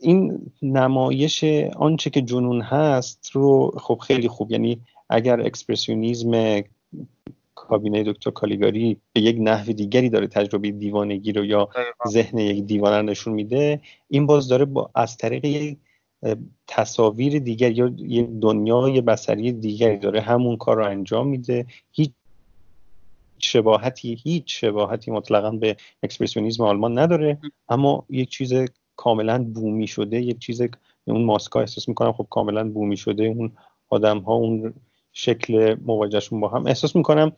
این 0.00 0.50
نمایش 0.62 1.44
آنچه 1.76 2.10
که 2.10 2.22
جنون 2.22 2.62
هست 2.62 3.30
رو 3.32 3.70
خب 3.80 3.98
خیلی 3.98 4.28
خوب. 4.28 4.52
یعنی 4.52 4.80
اگر 5.08 5.40
اکسپرسیونیزم 5.40 6.62
کابینه 7.58 8.02
دکتر 8.02 8.30
کالیگاری 8.30 8.96
به 9.12 9.20
یک 9.20 9.36
نحو 9.40 9.72
دیگری 9.72 10.08
داره 10.10 10.26
تجربه 10.26 10.70
دیوانگی 10.70 11.32
رو 11.32 11.44
یا 11.44 11.68
ذهن 12.08 12.38
یک 12.38 12.64
دیوانه 12.64 13.02
نشون 13.02 13.34
میده. 13.34 13.80
این 14.08 14.26
باز 14.26 14.48
داره 14.48 14.64
با 14.64 14.90
از 14.94 15.16
طریق 15.16 15.44
یک 15.44 15.78
تصاویر 16.66 17.38
دیگر 17.38 17.70
یا 17.70 17.92
یک 17.98 18.26
دنیای 18.40 19.00
بصری 19.00 19.52
دیگری 19.52 19.98
داره 19.98 20.20
همون 20.20 20.56
کار 20.56 20.76
رو 20.76 20.84
انجام 20.84 21.28
میده. 21.28 21.66
هیچ 21.92 22.12
شباهتی 23.40 24.14
هیچ 24.22 24.60
شباهتی 24.60 25.10
مطلقا 25.10 25.50
به 25.50 25.76
اکسپرسیونیزم 26.02 26.64
آلمان 26.64 26.98
نداره. 26.98 27.38
اما 27.68 28.06
یک 28.10 28.28
چیز 28.28 28.52
کاملا 28.96 29.44
بومی 29.44 29.86
شده 29.86 30.22
یک 30.22 30.38
چیز 30.38 30.62
اون 31.04 31.24
ماسکا 31.24 31.60
احساس 31.60 31.88
می‌کنم 31.88 32.12
خب 32.12 32.26
کاملا 32.30 32.68
بومی 32.70 32.96
شده. 32.96 33.24
اون 33.24 33.52
آدم 33.88 34.18
ها 34.18 34.34
اون 34.34 34.74
شکل 35.18 35.76
مواجهشون 35.82 36.40
با 36.40 36.48
هم. 36.48 36.66
احساس 36.66 36.96
می‌کنم 36.96 37.32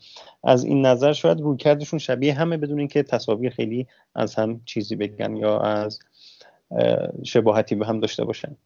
از 0.45 0.65
این 0.65 0.87
نظر 0.87 1.13
شاید 1.13 1.41
رویکردشون 1.41 1.99
شبیه 1.99 2.35
همه 2.35 2.57
بدون 2.57 2.79
اینکه 2.79 3.03
تصاویر 3.03 3.51
خیلی 3.51 3.87
از 4.15 4.35
هم 4.35 4.61
چیزی 4.65 4.97
بگن 4.97 5.37
یا 5.37 5.61
از 5.61 6.01
شباهتی 7.25 7.75
به 7.75 7.87
هم 7.87 8.01
داشته 8.01 8.25
باشن. 8.25 8.57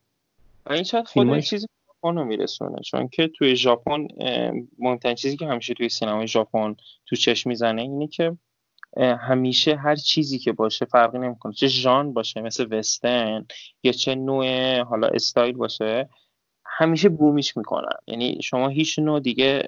این 0.71 0.83
شاید 0.83 1.07
خود 1.07 1.39
چیزی 1.39 1.67
رو 2.03 2.25
میرسونه 2.25 2.81
چون 2.83 3.09
که 3.09 3.29
توی 3.29 3.57
ژاپن 3.57 4.07
مهمترین 4.79 5.15
چیزی 5.15 5.37
که 5.37 5.47
همیشه 5.47 5.75
توی 5.75 5.89
سینمای 5.89 6.27
ژاپن 6.27 6.77
تو 7.07 7.17
چشم 7.17 7.49
می‌زنه 7.49 7.83
اینه 7.83 8.07
که 8.07 8.37
همیشه 8.97 9.77
هر 9.77 9.97
چیزی 9.97 10.39
که 10.39 10.53
باشه 10.53 10.85
فرقی 10.85 11.19
نمی‌کنه. 11.19 11.53
چه 11.53 11.67
ژان 11.67 12.13
باشه 12.13 12.41
مثل 12.41 12.67
وسترن 12.71 13.47
یا 13.83 13.93
چه 13.93 14.15
نوع 14.15 14.81
حالا 14.81 15.09
استایل 15.09 15.57
باشه 15.57 16.09
همیشه 16.77 17.09
بومیش 17.09 17.57
می‌کنن. 17.57 17.97
یعنی 18.07 18.39
شما 18.43 18.69
هیچ 18.69 18.99
نوع 18.99 19.21
دیگه 19.21 19.63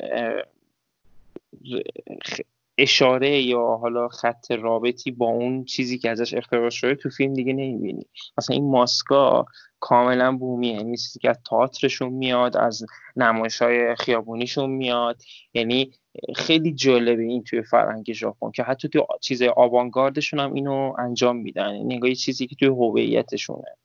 اشاره 2.79 3.41
یا 3.43 3.67
حالا 3.67 4.09
خط 4.09 4.51
رابطی 4.51 5.11
با 5.11 5.27
اون 5.27 5.65
چیزی 5.65 5.99
که 5.99 6.11
ازش 6.11 6.35
اختراع 6.35 6.71
شده 6.71 6.95
تو 6.95 7.11
فیلم 7.11 7.35
دیگه 7.35 7.53
نمی‌بینی. 7.53 8.07
مثلا 8.39 8.55
این 8.55 8.71
ماسکا 8.71 9.47
کاملا 9.81 10.37
بومیه. 10.37 10.75
یعنی 10.75 10.97
چیزی 10.97 11.19
که 11.19 11.31
از 11.31 11.39
تئاترشون 11.51 12.09
میاد 12.09 12.57
از 12.57 12.87
نمایش 13.17 13.63
های 13.63 13.95
خیابونیشون 13.95 14.71
میاد. 14.71 15.23
یعنی 15.55 15.91
خیلی 16.37 16.73
جالبه 16.73 17.23
این 17.23 17.45
توی 17.45 17.63
فرهنگ 17.63 18.13
ژاپن 18.13 18.51
که 18.51 18.63
حتی 18.63 18.89
توی 18.89 19.03
چیز 19.21 19.43
آوانگاردشون 19.43 20.41
هم 20.41 20.55
اینو 20.55 20.95
انجام 20.99 21.37
میدن. 21.37 21.75
یعنی 21.75 22.01
یه 22.09 22.15
چیزی 22.15 22.47
که 22.47 22.57
توی 22.57 22.69
هویتشونه. 22.69 23.77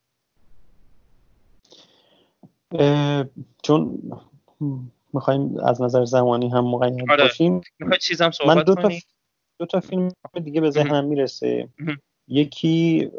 چون 3.63 3.99
می‌خوایم 5.13 5.57
از 5.57 5.81
نظر 5.81 6.05
زمانی 6.05 6.49
هم 6.49 6.65
مقید 6.65 7.11
آره. 7.11 7.23
باشیم 7.23 7.61
چیزم 8.01 8.31
صحبت 8.31 8.57
من 8.57 8.63
دو 8.63 8.75
تا, 8.75 8.89
دو 9.59 9.65
تا 9.65 9.79
فیلم 9.79 10.11
دیگه 10.43 10.61
به 10.61 10.69
ذهنم 10.69 11.05
می‌رسه. 11.05 11.69
یکی 12.27 13.11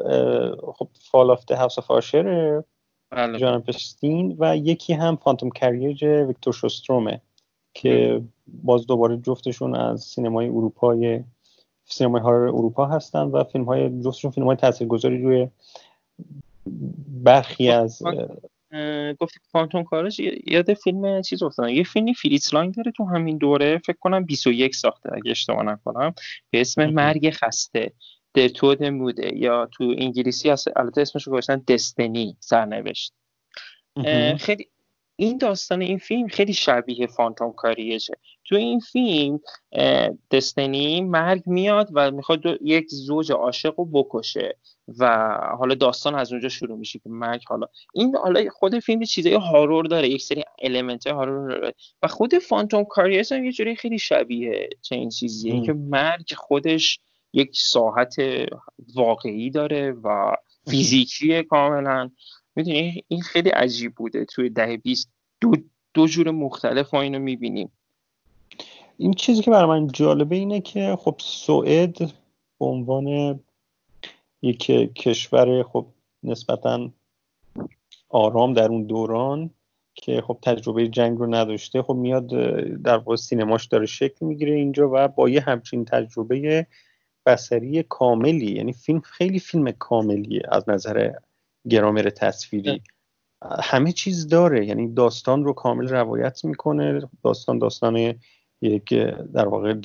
خب 0.73 0.87
Fall 1.11 1.31
of 1.31 1.45
the 1.45 1.55
House 1.55 1.77
of 1.79 1.91
Usher 1.91 2.63
ژان 3.39 3.61
اپستین 3.61 4.35
و 4.39 4.57
یکی 4.57 4.93
هم 4.93 5.15
Phantom 5.15 5.49
Carriage 5.49 6.03
ویکتور 6.03 6.53
شوسترومه 6.53 7.21
که 7.73 8.21
باز 8.47 8.87
دوباره 8.87 9.17
جفتشون 9.17 9.75
از 9.75 10.01
سینمای 10.01 10.47
اروپای 10.47 11.23
سینمای 11.85 12.21
horror 12.21 12.47
اروپا 12.47 12.85
هستن 12.85 13.21
و 13.21 13.43
فیلم 13.43 13.65
های 13.65 14.01
جفتشون 14.01 14.31
فیلم 14.31 14.47
های 14.47 14.55
تاثیرگذاری 14.55 15.21
روی 15.21 15.47
برخی 17.07 17.71
خب، 17.71 17.79
از 17.79 18.01
گفتی 19.19 19.39
Phantom 19.51 19.83
Carriage 19.83 20.19
یاد 20.47 20.73
فیلم 20.73 21.21
چیز 21.21 21.43
افتادم. 21.43 21.69
یه 21.69 21.83
فیلمی 21.83 22.13
فریتز 22.13 22.53
لانگ 22.53 22.75
داره 22.75 22.91
تو 22.91 23.05
همین 23.05 23.37
دوره 23.37 23.77
فکر 23.77 23.97
کنم 23.99 24.25
21 24.25 24.75
ساخته 24.75 25.13
اگه 25.13 25.31
اشتباه 25.31 25.63
نکنم. 25.63 26.13
به 26.49 26.61
اسم 26.61 26.85
مرگ 26.85 27.29
خسته 27.29 27.93
Der 28.33 28.83
müde 28.83 29.14
Tod 29.14 29.37
یا 29.37 29.69
تو 29.73 29.83
انگلیسی 29.97 30.49
هست 30.49 30.77
البته 30.77 31.01
اسمش 31.01 31.23
رو 31.23 31.33
گذاشتن 31.33 31.63
Destiny 31.67 32.37
سرنوشت. 32.39 33.13
خیلی 34.39 34.69
این 35.15 35.37
داستان 35.37 35.81
این 35.81 35.97
فیلم 35.97 36.27
خیلی 36.27 36.53
شبیه 36.53 37.07
فانتوم 37.07 37.53
کاریجه 37.53 38.15
تو 38.53 38.59
این 38.59 38.79
فیلم 38.79 39.39
دستنی 40.31 41.01
مرگ 41.01 41.43
میاد 41.45 41.89
و 41.93 42.11
می‌خواد 42.11 42.41
یک 42.61 42.85
زوج 42.89 43.31
عاشق 43.31 43.73
رو 43.77 43.85
بکشه 43.85 44.57
و 44.99 45.37
حالا 45.59 45.75
داستان 45.75 46.15
از 46.15 46.31
اونجا 46.31 46.49
شروع 46.49 46.77
میشه 46.77 46.99
که 46.99 47.09
مرگ 47.09 47.41
حالا 47.47 47.67
این 47.93 48.15
حالا 48.15 48.49
خود 48.49 48.79
فیلم 48.79 49.03
چیزای 49.03 49.33
هارور 49.33 49.85
داره 49.85 50.09
یک 50.09 50.21
سری 50.21 50.43
المنت 50.61 51.07
هارور 51.07 51.49
داره 51.49 51.73
و 52.03 52.07
خود 52.07 52.37
فانتوم 52.37 52.83
کاریز 52.83 53.31
هم 53.31 53.43
یه 53.43 53.51
جوری 53.51 53.75
خیلی 53.75 53.99
شبیه 53.99 54.69
چه 54.81 55.07
چیزیه 55.09 55.61
که 55.61 55.73
مرگ 55.73 56.33
خودش 56.37 56.99
یک 57.33 57.57
ساحت 57.57 58.15
واقعی 58.95 59.49
داره 59.49 59.91
و 59.91 60.35
فیزیکی 60.69 61.43
کاملا. 61.43 62.09
می‌دونی؟ 62.55 63.03
این 63.07 63.21
خیلی 63.21 63.49
عجیب 63.49 63.95
بوده. 63.95 64.25
توی 64.25 64.49
ده 64.49 64.77
بیست 64.77 65.09
دو, 65.41 65.51
دو 65.93 66.07
جور 66.07 66.31
مختلف 66.31 66.93
ما 66.93 67.01
اینو 67.01 67.19
می‌بینیم. 67.19 67.71
این 69.03 69.13
چیزی 69.13 69.41
که 69.41 69.51
برای 69.51 69.79
من 69.79 69.87
جالبه 69.87 70.35
اینه 70.35 70.61
که 70.61 70.97
خب 70.99 71.15
سوئد 71.19 71.97
به 72.59 72.65
عنوان 72.65 73.39
یک 74.41 74.65
کشور 74.95 75.63
خب 75.63 75.85
نسبتا 76.23 76.89
آرام 78.09 78.53
در 78.53 78.67
اون 78.67 78.83
دوران 78.83 79.49
که 79.93 80.21
خب 80.21 80.37
تجربه 80.41 80.87
جنگ 80.87 81.17
رو 81.17 81.35
نداشته 81.35 81.81
خب 81.81 81.93
میاد 81.93 82.27
در 82.81 82.97
واقع 82.97 83.15
سینماش 83.15 83.65
داره 83.65 83.85
شکل 83.85 84.25
می‌گیره 84.25 84.53
اینجا 84.53 84.89
و 84.93 85.07
با 85.07 85.29
یه 85.29 85.41
همچین 85.41 85.85
تجربه 85.85 86.67
بسری 87.25 87.83
کاملی 87.83 88.51
یعنی 88.51 88.73
فیلم 88.73 88.99
خیلی 88.99 89.39
فیلم 89.39 89.71
کاملیه 89.71 90.41
از 90.51 90.69
نظر 90.69 91.11
گرامر 91.69 92.09
تصویری. 92.09 92.81
همه 93.61 93.91
چیز 93.91 94.27
داره 94.27 94.65
یعنی 94.65 94.93
داستان 94.93 95.43
رو 95.43 95.53
کامل 95.53 95.87
روایت 95.87 96.45
می‌کنه 96.45 97.01
داستان 97.23 97.59
داستان 97.59 98.15
یک 98.63 98.93
در 99.33 99.47
واقع 99.47 99.75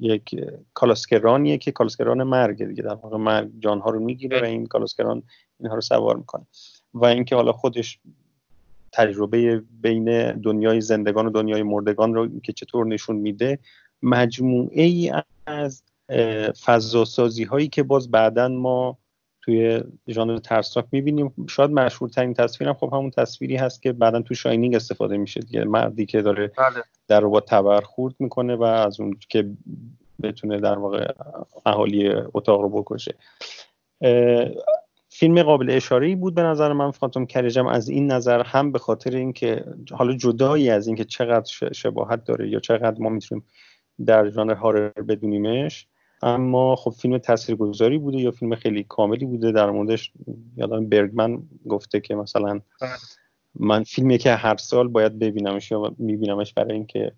یک 0.00 0.40
کالاسکرانیه 0.74 1.58
که 1.58 1.72
کالاسکران 1.72 2.22
مرگ 2.22 2.64
دیگه. 2.64 2.82
در 2.82 2.94
واقع 2.94 3.16
مرگ 3.16 3.50
جانها 3.58 3.90
رو 3.90 4.00
می‌گیره 4.00 4.40
و 4.40 4.44
این 4.44 4.66
کالاسکران 4.66 5.22
اینها 5.60 5.74
رو 5.74 5.80
سوار 5.80 6.16
می‌کنه. 6.16 6.46
و 6.94 7.04
اینکه 7.04 7.36
حالا 7.36 7.52
خودش 7.52 7.98
تجربه 8.92 9.62
بین 9.80 10.32
دنیای 10.32 10.80
زندگان 10.80 11.26
و 11.26 11.30
دنیای 11.30 11.62
مردگان 11.62 12.14
رو 12.14 12.40
که 12.40 12.52
چطور 12.52 12.86
نشون 12.86 13.16
میده 13.16 13.58
مجموعه 14.02 14.82
ای 14.82 15.12
از 15.46 15.82
فضاسازی 16.64 17.44
هایی 17.44 17.68
که 17.68 17.82
باز 17.82 18.10
بعدا 18.10 18.48
ما 18.48 18.98
توی 19.42 19.82
ژانر 20.08 20.38
ترسناک 20.38 20.86
می‌بینیم. 20.92 21.34
شاید 21.48 21.70
مشهورترین 21.70 22.34
تصویرم 22.34 22.74
خب 22.74 22.90
همون 22.92 23.10
تصویری 23.10 23.56
هست 23.56 23.82
که 23.82 23.92
بعدا 23.92 24.22
تو 24.22 24.34
شاینینگ 24.34 24.74
استفاده 24.74 25.16
میشه 25.16 25.40
دیگه. 25.40 25.64
مردی 25.64 26.06
که 26.06 26.22
داره 26.22 26.46
بله. 26.46 26.84
در 27.08 27.20
رو 27.20 27.30
با 27.30 27.40
تبر 27.40 27.80
خورد 27.80 28.14
می‌کنه 28.18 28.56
و 28.56 28.62
از 28.62 29.00
اون 29.00 29.18
که 29.28 29.50
بتونه 30.22 30.60
در 30.60 30.78
واقع 30.78 31.12
اهالی 31.66 32.12
اتاق 32.34 32.60
رو 32.60 32.68
بکشه. 32.68 33.14
فیلم 35.08 35.42
قابل 35.42 35.70
اشاره 35.70 36.16
بود 36.16 36.34
به 36.34 36.42
نظر 36.42 36.72
من. 36.72 36.90
فانتوم 36.90 37.26
کریجم 37.26 37.66
از 37.66 37.88
این 37.88 38.12
نظر 38.12 38.42
هم 38.42 38.72
به 38.72 38.78
خاطر 38.78 39.16
اینکه 39.16 39.64
حالا 39.90 40.16
جدایی 40.16 40.70
از 40.70 40.86
اینکه 40.86 41.04
چقدر 41.04 41.72
شباهت 41.72 42.24
داره 42.24 42.48
یا 42.48 42.60
چقدر 42.60 43.00
ما 43.00 43.08
می‌تونیم 43.08 43.44
در 44.06 44.30
ژانر 44.30 44.54
horror 44.54 44.88
بدونیمش 44.88 45.86
اما 46.22 46.76
خب 46.76 46.90
فیلم 46.90 47.18
تاثیرگذاری 47.18 47.98
بوده 47.98 48.18
یا 48.18 48.30
فیلم 48.30 48.54
خیلی 48.54 48.84
کاملی 48.88 49.24
بوده؟ 49.24 49.52
در 49.52 49.70
موردش 49.70 50.12
یادم 50.56 50.88
برگمن 50.88 51.42
گفته 51.68 52.00
که 52.00 52.14
مثلا 52.14 52.60
بله. 52.80 52.90
من 53.54 53.82
فیلمی 53.82 54.18
که 54.18 54.34
هر 54.34 54.56
سال 54.56 54.88
باید 54.88 55.18
ببینمش 55.18 55.70
یا 55.70 55.94
میبینمش 55.98 56.52
برای 56.54 56.72
اینکه 56.72 57.12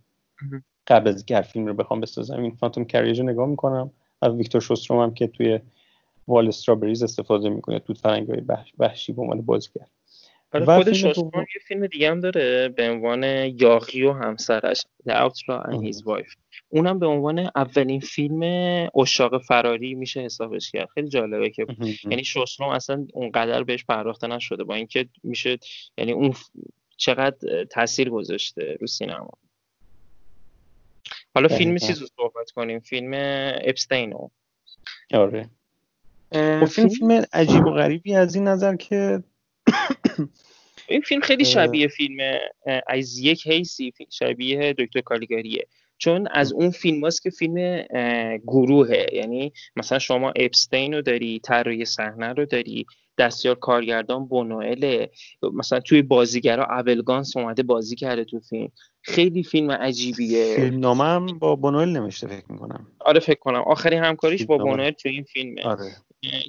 قبل 0.86 1.08
از 1.08 1.26
هر 1.26 1.42
فیلم 1.42 1.66
رو 1.66 1.74
بخوام 1.74 2.00
بسازم 2.00 2.42
این 2.42 2.54
Phantom 2.54 2.84
Carriage 2.84 3.20
نگاه 3.20 3.48
می‌کنم. 3.48 3.90
از 4.22 4.34
ویکتور 4.34 4.60
شوستروم 4.60 5.02
هم 5.02 5.14
که 5.14 5.26
توی 5.26 5.60
Wild 6.28 6.48
Strawberries 6.48 7.02
استفاده 7.02 7.48
می‌کنه 7.48 7.78
توت 7.78 7.94
فرنگی 7.94 8.28
های 8.28 8.42
وحشی 8.78 9.12
به 9.12 9.22
عنوان 9.22 9.40
بازیگر. 9.40 9.86
آره 10.52 10.64
خودش 10.64 11.04
یه 11.04 11.14
فیلم 11.66 11.86
دیگه 11.86 12.10
هم 12.10 12.20
داره 12.20 12.68
به 12.68 12.90
عنوان 12.90 13.22
یاقی 13.60 14.02
و 14.02 14.12
همسرش 14.12 14.86
The 15.08 15.12
Outlaw 15.12 15.66
and 15.66 15.86
His 15.86 16.04
Wife. 16.06 16.36
اونم 16.74 16.98
به 16.98 17.06
عنوان 17.06 17.38
اولین 17.38 18.00
فیلم 18.00 18.42
اشاق 18.94 19.42
فراری 19.42 19.94
میشه 19.94 20.20
حسابش 20.20 20.70
کرد. 20.70 20.88
خیلی 20.94 21.08
جالبه 21.08 21.50
که 21.50 21.66
یعنی 22.04 22.24
شوستروم 22.24 22.68
اصلا 22.68 23.06
اونقدر 23.12 23.62
بهش 23.62 23.84
پرداخته 23.84 24.26
نشده 24.26 24.64
با 24.64 24.74
اینکه 24.74 25.08
میشه 25.22 25.58
یعنی 25.98 26.12
اون 26.12 26.34
چقدر 26.96 27.64
تاثیر 27.64 28.10
گذاشته 28.10 28.76
رو 28.80 28.86
سینما. 28.86 29.30
حالا 31.34 31.48
فیلم 31.48 31.78
چیز 31.78 32.00
رو 32.00 32.06
صحبت 32.16 32.50
کنیم. 32.50 32.80
فیلم 32.80 33.12
اپستینو 33.64 34.28
آره. 35.14 35.50
خب 36.32 36.64
فیلم 36.64 36.88
فیلم 36.88 37.24
عجیب 37.32 37.66
و 37.66 37.70
غریبی 37.70 38.14
از 38.14 38.34
این 38.34 38.48
نظر 38.48 38.76
که 38.76 39.22
این 40.88 41.00
فیلم 41.00 41.20
خیلی 41.20 41.44
شبیه 41.44 41.88
فیلم 41.88 42.38
از 42.86 43.18
یک 43.18 43.46
حیثی 43.46 43.92
شبیه 44.10 44.72
دکتر 44.78 45.00
کالیگاریه. 45.00 45.66
چون 45.98 46.28
از 46.30 46.52
اون 46.52 46.70
فیلم 46.70 47.04
هاست 47.04 47.22
که 47.22 47.30
فیلم 47.30 47.84
گروهه. 48.46 49.06
یعنی 49.12 49.52
مثلا 49.76 49.98
شما 49.98 50.32
اپستین 50.36 50.94
رو 50.94 51.02
داری 51.02 51.40
طراحی 51.40 51.84
صحنه 51.84 52.32
رو 52.32 52.46
داری 52.46 52.86
دستیار 53.18 53.54
کارگردان 53.54 54.26
بونوئل 54.26 55.06
مثلا 55.42 55.80
توی 55.80 56.02
بازیگرا 56.02 56.64
اولگانس 56.64 57.36
اومده 57.36 57.62
بازی 57.62 57.96
کرده 57.96 58.24
تو 58.24 58.40
فیلم. 58.40 58.68
خیلی 59.02 59.42
فیلم 59.42 59.70
عجیبیه. 59.70 60.56
فیلم 60.56 60.78
نامم 60.78 61.38
با 61.38 61.56
بونوئل 61.56 61.88
نمیشته 61.88 62.26
فکر 62.26 62.52
می‌کنم. 62.52 62.86
آره 63.00 63.20
فکر 63.20 63.38
کنم. 63.38 63.62
آخرین 63.66 64.02
همکاریش 64.02 64.46
با 64.46 64.58
بونوئل 64.58 64.90
تو 64.90 65.08
این 65.08 65.22
فیلمه. 65.22 65.62
آره. 65.62 65.92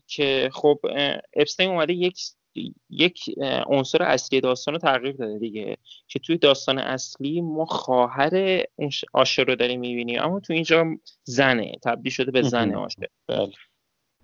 که 0.07 0.49
خب 0.53 0.79
اپستین 1.33 1.69
اومده 1.69 1.93
یک 1.93 2.19
یک 2.89 3.35
عنصر 3.67 4.03
اصلی 4.03 4.41
داستان 4.41 4.73
رو 4.73 4.79
تغییر 4.79 5.15
داده 5.15 5.39
دیگه. 5.39 5.77
که 6.07 6.19
توی 6.19 6.37
داستان 6.37 6.79
اصلی 6.79 7.41
ما 7.41 7.65
خواهر 7.65 8.63
آشر 9.13 9.43
رو 9.43 9.55
داریم 9.55 9.79
می‌بینیم 9.79 10.21
اما 10.21 10.39
تو 10.39 10.53
اینجا 10.53 10.85
زنه 11.23 11.71
تبدیل 11.83 12.11
شده 12.11 12.31
به 12.31 12.41
زن 12.41 12.75
آشر 12.75 13.07
بله. 13.27 13.51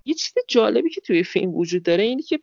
یه 0.05 0.13
چیز 0.13 0.34
جالبی 0.47 0.89
که 0.89 1.01
توی 1.01 1.23
فیلم 1.23 1.55
وجود 1.55 1.84
داره 1.84 2.03
اینه 2.03 2.21
که 2.21 2.39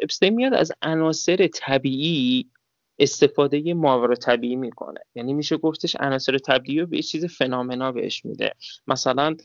اپستین 0.00 0.34
میاد 0.34 0.54
از 0.54 0.72
عناصر 0.82 1.46
طبیعی 1.46 2.50
استفاده 2.98 3.74
ماورا 3.74 4.14
طبیعی 4.14 4.56
می‌کنه. 4.56 5.00
یعنی 5.14 5.34
میشه 5.34 5.56
گفتش 5.56 5.96
عناصر 6.00 6.38
طبیعی 6.38 6.80
رو 6.80 6.86
به 6.86 6.96
یه 6.96 7.02
چیز 7.02 7.24
فنامنا 7.24 7.92
بهش 7.92 8.24
میده. 8.24 8.52
مثلا 8.86 9.36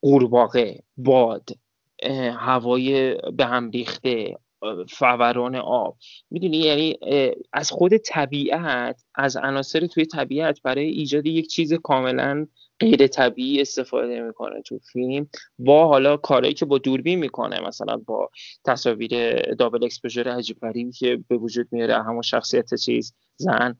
قورباغه 0.00 0.82
باد 0.96 1.48
هوای 2.38 3.16
به 3.32 3.46
هم 3.46 3.70
ریخته 3.70 4.38
فوران 4.88 5.56
آب. 5.56 5.96
می‌دونی؟ 6.30 6.56
یعنی 6.56 6.98
از 7.52 7.70
خود 7.70 7.96
طبیعت 7.96 9.04
از 9.14 9.36
عناصر 9.36 9.86
توی 9.86 10.06
طبیعت 10.06 10.62
برای 10.62 10.86
ایجاد 10.86 11.26
یک 11.26 11.46
چیز 11.46 11.72
کاملا 11.72 12.46
غیر 12.80 13.06
طبیعی 13.06 13.60
استفاده 13.60 14.20
می‌کنه 14.20 14.62
تو 14.62 14.78
فیلم. 14.78 15.28
با 15.58 15.88
حالا 15.88 16.16
کارهایی 16.16 16.54
که 16.54 16.64
با 16.64 16.78
دوربین 16.78 17.18
می‌کنه 17.18 17.60
مثلا 17.60 17.96
با 17.96 18.30
تصاویر 18.64 19.42
دابل 19.54 19.84
اکسپوژر 19.84 20.28
عجیب 20.28 20.58
که 20.98 21.24
به 21.28 21.36
وجود 21.36 21.68
میاره 21.72 22.02
همون 22.02 22.22
شخصیت 22.22 22.74
چیز 22.74 23.14
زن. 23.36 23.78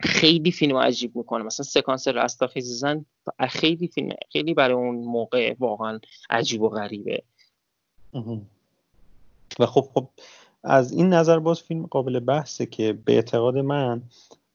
خیلی 0.00 0.52
فیلم 0.52 0.76
عجیب 0.76 1.16
می‌کنه. 1.16 1.44
مثلا 1.44 1.64
سکانس 1.64 2.08
رستاخیز 2.08 2.78
زن 2.78 3.06
خیلی 3.48 3.88
فیلم 3.88 4.08
خیلی 4.32 4.54
برای 4.54 4.76
اون 4.76 4.96
موقع 4.96 5.54
واقعا 5.58 6.00
عجیب 6.30 6.62
و 6.62 6.68
غریبه. 6.68 7.22
و 9.58 9.66
خب 9.66 9.88
خب 9.94 10.08
از 10.64 10.92
این 10.92 11.08
نظر 11.08 11.38
باز 11.38 11.62
فیلم 11.62 11.86
قابل 11.86 12.20
بحثه 12.20 12.66
که 12.66 12.92
به 12.92 13.14
اعتقاد 13.14 13.58
من 13.58 14.02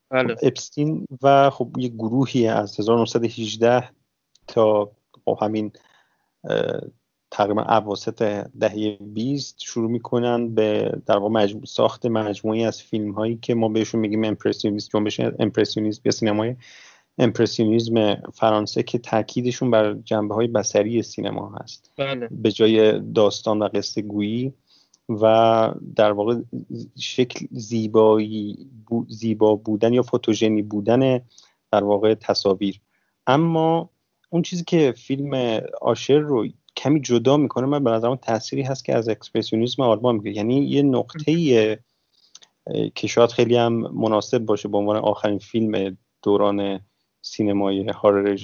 بله. 0.10 0.36
خب 0.36 0.46
اپستین 0.46 1.06
و 1.22 1.50
خب 1.50 1.70
یه 1.78 1.90
گروهی 1.90 2.48
از 2.48 2.80
1918 2.80 3.90
تا 4.48 4.92
خب 5.26 5.38
همین 5.42 5.72
تقریبا 7.32 7.62
اواسط 7.62 8.24
دهه 8.60 8.98
20 9.02 9.56
شروع 9.60 9.92
می‌کنن 9.92 10.56
به 10.56 10.92
در 11.06 11.18
واقع 11.18 11.48
ساخت 11.66 12.06
مجموعی 12.06 12.66
از 12.66 12.82
فیلم 12.82 13.12
هایی 13.12 13.40
که 13.42 13.56
ما 13.56 13.70
بهشون 13.70 14.02
میگیم 14.02 14.24
امپرسیونیسم 14.24 14.90
جنبش 15.00 15.20
امپرسیونیسم 15.20 16.02
یا 16.06 16.12
سینمای 16.12 16.56
امپرسیونیزم 17.18 18.16
فرانسه 18.16 18.84
که 18.84 18.98
تاکیدشون 18.98 19.72
بر 19.72 19.94
جنبه 19.94 20.36
های 20.36 20.48
بسری 20.48 21.02
سینما 21.02 21.56
هست 21.62 21.92
بله. 21.98 22.28
به 22.32 22.52
جای 22.52 23.00
داستان 23.00 23.60
و 23.60 23.68
قصه 23.68 24.02
گویی 24.02 24.54
و 25.10 25.74
در 25.96 26.12
واقع 26.12 26.36
شکل 27.00 27.48
زیبایی 27.52 28.70
زیبا 29.08 29.56
بودن 29.56 29.94
یا 29.94 30.02
فوتوژنی 30.02 30.62
بودن 30.62 31.22
در 31.72 31.84
واقع 31.84 32.14
تصاویر. 32.14 32.82
اما 33.28 33.90
اون 34.30 34.42
چیزی 34.42 34.64
که 34.64 34.94
فیلم 34.98 35.62
آشر 35.82 36.20
رو 36.20 36.48
کمی 36.76 37.02
جدا 37.02 37.38
می‌کنه 37.38 37.66
من 37.66 37.84
به 37.84 37.92
نظرم 37.92 38.16
تأثیری 38.16 38.62
هست 38.62 38.86
که 38.86 38.96
از 38.96 39.10
اکسپرسیونیسم 39.10 39.82
آلمان 39.82 40.16
میگه 40.16 40.32
یعنی 40.32 40.66
یه 40.66 40.82
نقطه 40.82 41.80
که 42.96 43.08
شاید 43.08 43.30
خیلی 43.30 43.56
هم 43.56 43.74
مناسب 43.74 44.38
باشه 44.38 44.70
به 44.70 44.78
عنوان 44.78 44.96
آخرین 44.96 45.40
فیلم 45.40 45.98
دوران 46.24 46.80
سینمای 47.22 47.90
horror 47.90 48.38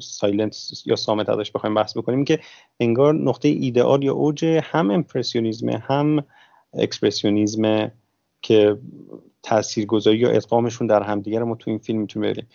silent 0.00 0.56
یا 0.86 0.96
صامت 0.96 1.28
ازش 1.28 1.52
بخوایم 1.52 1.74
بحث 1.74 1.96
بکنیم 1.96 2.24
که 2.24 2.40
انگار 2.80 3.14
نقطه 3.14 3.48
ایدئال 3.48 4.02
یا 4.02 4.12
اوج 4.12 4.44
هم 4.44 4.90
امپرسیونیزم 4.90 5.68
هم 5.68 6.24
اکسپرسیونیزم 6.72 7.92
که 8.42 8.78
تاثیرگذاری 9.42 10.18
یا 10.18 10.30
ادغامشون 10.30 10.86
در 10.86 11.02
همدیگه 11.02 11.38
ما 11.38 11.54
تو 11.54 11.70
این 11.70 11.78
فیلم 11.78 12.00
می‌تونیم 12.00 12.30
ببینیم. 12.30 12.50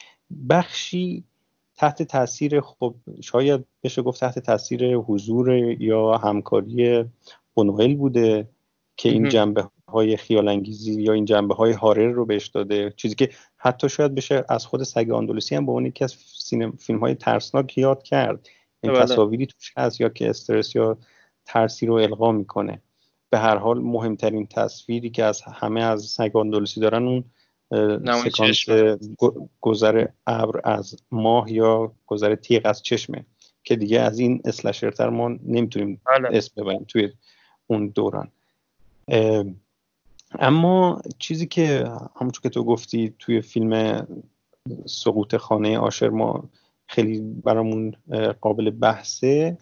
بخشی 0.50 1.24
تحت 1.76 2.04
تاثیر 2.04 2.62
خب 2.62 2.96
شاید 3.22 3.66
بشه 3.84 4.02
گفت 4.02 4.20
تحت 4.20 4.40
تاثیر 4.40 4.96
حضور 4.96 5.52
یا 5.82 6.18
همکاری 6.18 7.06
بونوئل 7.54 7.96
بوده. 7.96 8.48
که 8.98 9.10
این 9.10 9.30
جنبه 9.30 9.68
های 9.88 10.18
خیال 10.18 10.48
انگیزی 10.48 11.02
یا 11.02 11.14
این 11.14 11.26
جنبه 11.26 11.56
های 11.56 11.72
هارر 11.72 12.12
رو 12.12 12.26
بهش 12.26 12.48
داده. 12.48 12.94
چیزی 12.98 13.16
که 13.16 13.30
حتی 13.58 13.90
شاید 13.90 14.16
بشه 14.16 14.46
از 14.50 14.66
خود 14.66 14.84
سگ 14.84 15.12
آندولوسی 15.12 15.56
هم 15.56 15.66
به 15.66 15.72
عنوان 15.72 15.86
یکی 15.86 16.04
از 16.04 16.16
فیلم 16.80 17.00
های 17.00 17.16
ترسناک 17.16 17.78
یاد 17.78 18.04
کرد. 18.04 18.48
این 18.84 18.94
بله. 18.94 19.02
تصاویری 19.02 19.46
توش 19.46 19.74
هست 19.78 20.02
یا 20.02 20.10
که 20.10 20.30
استرس 20.30 20.76
یا 20.76 20.98
ترسی 21.46 21.86
رو 21.86 21.94
القا 21.94 22.32
می‌کنه. 22.32 22.82
به 23.30 23.40
هر 23.40 23.58
حال 23.58 23.82
مهمترین 23.82 24.48
تصویری 24.48 25.10
که 25.10 25.24
از 25.24 25.42
همه 25.42 25.82
از 25.82 26.04
سگ 26.04 26.32
آندولوسی 26.36 26.80
دارن 26.80 27.08
اون 27.08 27.24
سکانس 28.24 28.66
گذر 29.62 30.08
ابر 30.28 30.62
از 30.64 30.96
ماه 31.12 31.52
یا 31.52 31.92
گذر 32.06 32.36
تیغ 32.36 32.62
از 32.66 32.84
چشمه. 32.84 33.26
که 33.64 33.76
دیگه 33.76 34.00
از 34.00 34.20
این 34.20 34.42
اسلشرتر 34.46 35.10
ما 35.10 35.30
نمی‌تونیم 35.30 36.02
بله. 36.06 36.38
اسم 36.38 36.62
ببریم 36.62 36.86
توی 36.88 37.10
اون 37.68 37.88
دوران. 37.88 38.32
اما 40.40 41.02
چیزی 41.20 41.48
که 41.48 41.92
همونطور 42.16 42.42
که 42.42 42.50
تو 42.50 42.64
گفتی 42.64 43.14
توی 43.20 43.42
فیلم 43.42 44.08
سقوط 44.86 45.36
خانه 45.36 45.80
آشر 45.80 46.10
ما 46.10 46.50
خیلی 46.88 47.20
برامون 47.20 47.96
قابل 48.42 48.70
بحثه 48.70 49.58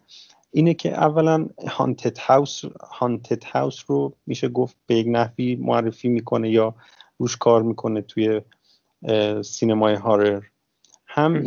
اینه 0.52 0.74
که 0.74 0.92
اولا 0.92 1.48
هانتد 1.68 2.18
هاوس 2.18 2.62
هانتد 2.92 3.44
هاوس 3.44 3.84
رو 3.88 4.14
میشه 4.26 4.50
گفت 4.50 4.76
به 4.88 4.96
یک 4.96 5.08
نحوی 5.10 5.56
معرفی 5.56 6.10
می‌کنه 6.10 6.50
یا 6.50 6.76
روش 7.20 7.38
کار 7.38 7.62
می‌کنه 7.62 8.02
توی 8.02 8.42
سینمای 9.42 9.96
هارر. 9.96 10.42
هم 11.08 11.44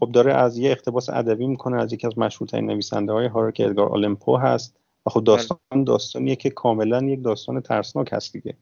خب 0.00 0.12
داره 0.12 0.34
از 0.34 0.58
یه 0.58 0.70
اقتباس 0.70 1.08
ادبی 1.08 1.46
می‌کنه 1.46 1.80
از 1.80 1.92
یکی 1.92 2.06
از 2.06 2.18
مشهورترین 2.18 2.70
نویسنده 2.70 3.12
های 3.12 3.26
هارر 3.26 3.50
که 3.50 3.66
ادگار 3.66 3.88
آلمپو 3.88 4.36
هست. 4.36 4.76
و 5.08 5.10
خب 5.10 5.24
داستان 5.24 5.84
داستانیه 5.86 6.36
که 6.36 6.50
کاملا 6.50 7.02
یک 7.02 7.22
داستان 7.22 7.60
ترسناک 7.60 8.08
هست 8.12 8.32
دیگه. 8.32 8.54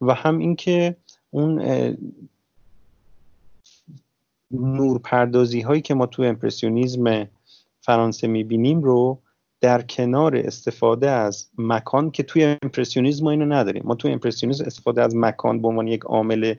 و 0.00 0.14
هم 0.14 0.38
اینکه 0.38 0.96
اون 1.30 1.62
نورپردازی 4.50 5.60
هایی 5.60 5.80
که 5.80 5.94
ما 5.94 6.06
تو 6.06 6.22
امپرسیونیزم 6.22 7.28
فرانسه 7.80 8.26
می‌بینیم 8.26 8.82
رو 8.82 9.18
در 9.60 9.82
کنار 9.82 10.36
استفاده 10.36 11.10
از 11.10 11.48
مکان 11.58 12.10
که 12.10 12.22
توی 12.22 12.56
امپرسیونیزم 12.62 13.24
ما 13.24 13.30
اینو 13.30 13.54
نداریم. 13.54 13.82
ما 13.86 13.94
توی 13.94 14.12
امپرسیونیزم 14.12 14.64
استفاده 14.64 15.02
از 15.02 15.16
مکان 15.16 15.62
به 15.62 15.68
عنوان 15.68 15.86
یک 15.86 16.02
عامل 16.02 16.54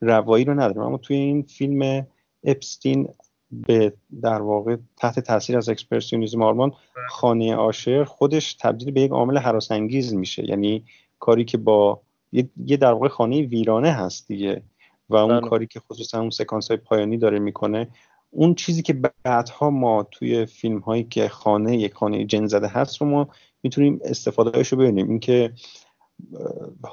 روایی 0.00 0.44
رو 0.44 0.54
نداریم. 0.54 0.82
اما 0.82 0.98
توی 0.98 1.16
این 1.16 1.42
فیلم 1.42 2.06
اپستین 2.44 3.08
به 3.52 3.92
در 4.22 4.42
واقع 4.42 4.76
تحت 4.96 5.20
تاثیر 5.20 5.56
از 5.56 5.68
اکسپرسیونیزم 5.68 6.42
آلمان. 6.42 6.72
خانه 7.08 7.54
آشر 7.54 8.04
خودش 8.04 8.54
تبدیل 8.54 8.90
به 8.90 9.00
یک 9.00 9.10
عامل 9.10 9.58
انگیز 9.70 10.14
میشه 10.14 10.48
یعنی 10.48 10.84
کاری 11.18 11.44
که 11.44 11.58
با 11.58 12.00
یه 12.32 12.76
در 12.76 12.92
واقع 12.92 13.08
خانه 13.08 13.42
ویرانه 13.42 13.90
هست 13.90 14.28
دیگه 14.28 14.62
و 15.08 15.16
اون 15.16 15.40
بله. 15.40 15.48
کاری 15.48 15.66
که 15.66 15.80
خصوصا 15.80 16.20
اون 16.20 16.30
سکانس 16.30 16.68
های 16.68 16.76
پایانی 16.76 17.18
داره 17.18 17.38
می‌کنه 17.38 17.88
اون 18.30 18.54
چیزی 18.54 18.82
که 18.82 19.00
بعدها 19.24 19.70
ما 19.70 20.02
توی 20.10 20.46
فیلم 20.46 20.78
هایی 20.78 21.04
که 21.04 21.28
خانه 21.28 21.76
یک 21.76 21.94
خانه 21.94 22.24
جن 22.24 22.46
زده 22.46 22.68
هست 22.68 23.00
رو 23.00 23.06
ما 23.06 23.28
می‌تونیم 23.62 24.00
استفاده 24.04 24.62
رو 24.62 24.78
ببینیم 24.78 25.08
اینکه 25.08 25.52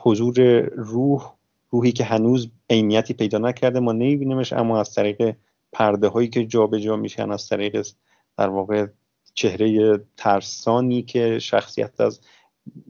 حضور 0.04 0.62
روح 0.76 1.34
روحی 1.70 1.92
که 1.92 2.04
هنوز 2.04 2.50
عینیتی 2.70 3.14
پیدا 3.14 3.38
نکرده 3.38 3.80
ما 3.80 3.92
نمیبینیمش 3.92 4.54
اما 4.54 4.80
از 4.80 4.94
طریق 4.94 5.36
پرده 5.72 6.08
هایی 6.08 6.28
که 6.28 6.46
جابجا 6.46 6.80
جا 6.80 6.96
میشن 6.96 7.32
از 7.32 7.50
طریق 7.50 7.88
در 8.38 8.50
واقع 8.50 8.88
چهره 9.34 10.00
ترسانی 10.18 11.02
که 11.02 11.40
شخصیت 11.40 12.02
از 12.02 12.22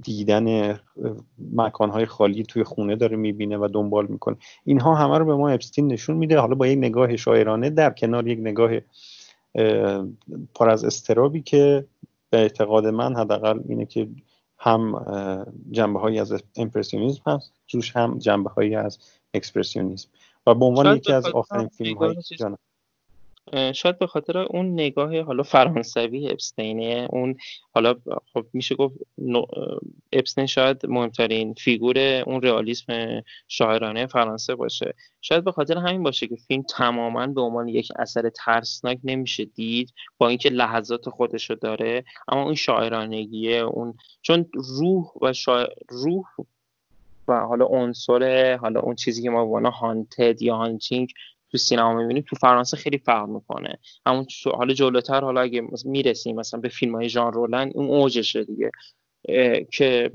دیدن 0.01 0.79
مکانهای 1.53 2.05
خالی 2.05 2.43
توی 2.43 2.63
خونه 2.63 2.95
داره 2.95 3.17
می‌بینه 3.17 3.57
و 3.57 3.69
دنبال 3.73 4.07
می‌کنه. 4.07 4.37
اینها 4.65 4.95
همه 4.95 5.17
رو 5.17 5.25
به 5.25 5.35
ما 5.35 5.49
اپستین 5.49 5.87
نشون 5.87 6.17
میده. 6.17 6.39
حالا 6.39 6.55
با 6.55 6.67
یک 6.67 6.77
نگاه 6.77 7.17
شاعرانه 7.17 7.69
در 7.69 7.89
کنار 7.89 8.27
یک 8.27 8.39
نگاه 8.39 8.71
پر 10.55 10.69
از 10.69 10.83
استرابی 10.83 11.41
که 11.41 11.85
به 12.29 12.37
اعتقاد 12.37 12.87
من 12.87 13.15
حداقل 13.15 13.59
اینه 13.67 13.85
که 13.85 14.09
هم 14.57 15.05
جنبه 15.71 15.99
هایی 15.99 16.19
از 16.19 16.43
امپرسیونیزم 16.55 17.21
هست 17.25 17.53
توش 17.67 17.95
هم 17.95 18.19
جنبه 18.19 18.49
هایی 18.49 18.75
از 18.75 18.99
اکسپرسیونیزم 19.33 20.09
و 20.47 20.53
به 20.53 20.65
عنوان 20.65 20.95
یکی 20.97 21.13
از 21.13 21.25
آخرین 21.25 21.67
فیلم 21.67 21.97
های 21.97 22.15
شاید 23.73 23.99
به 23.99 24.07
خاطر 24.07 24.37
اون 24.37 24.73
نگاه 24.73 25.21
حالا 25.21 25.43
فرانسوی 25.43 26.29
اپستینه 26.29 27.07
اون 27.09 27.35
حالا 27.71 27.95
خب 28.33 28.45
میشه 28.53 28.75
گفت 28.75 28.95
اپستین 30.13 30.45
شاید 30.45 30.85
مهمترین 30.85 31.53
فیگور 31.53 31.97
اون 31.99 32.41
رئالیسم 32.41 33.21
شاعرانه 33.47 34.07
فرانسه 34.07 34.55
باشه. 34.55 34.93
شاید 35.21 35.43
به 35.43 35.51
خاطر 35.51 35.77
همین 35.77 36.03
باشه 36.03 36.27
که 36.27 36.35
فیلم 36.35 36.63
تماما 36.63 37.27
به 37.27 37.41
عنوان 37.41 37.67
یک 37.67 37.91
اثر 37.95 38.29
ترسناک 38.29 38.99
نمیشه 39.03 39.45
دید 39.45 39.93
با 40.17 40.27
اینکه 40.27 40.49
لحظات 40.49 41.09
خودشو 41.09 41.55
داره. 41.55 42.03
اما 42.27 42.43
اون 42.43 42.55
شاعرانگیه 42.55 43.61
اون 43.61 43.93
چون 44.21 44.45
روح 44.53 45.05
و 45.21 45.33
روح 45.89 46.25
و 47.27 47.39
حالا 47.39 47.65
عنصر 47.65 48.55
حالا 48.61 48.79
اون 48.79 48.95
چیزی 48.95 49.21
که 49.21 49.29
ما 49.29 49.59
به 49.61 49.69
هانتد 49.69 50.41
یا 50.41 50.55
هانتینگ 50.55 51.13
تو 51.51 51.57
سینما 51.57 51.93
می‌بینیم 51.93 52.23
تو 52.27 52.35
فرانسه 52.35 52.77
خیلی 52.77 52.97
فرق 52.97 53.27
می‌کنه. 53.27 53.79
همون 54.05 54.25
حالا 54.53 54.73
جلوتر 54.73 55.21
حالا 55.21 55.41
اگه 55.41 55.63
می‌رسیم 55.85 56.35
مثلا 56.35 56.59
به 56.59 56.69
فیلم 56.69 56.95
های 56.95 57.09
ژان 57.09 57.33
رولن 57.33 57.71
اون 57.75 57.87
اوجشه 57.87 58.43
دیگه. 58.43 58.71
که 59.71 60.11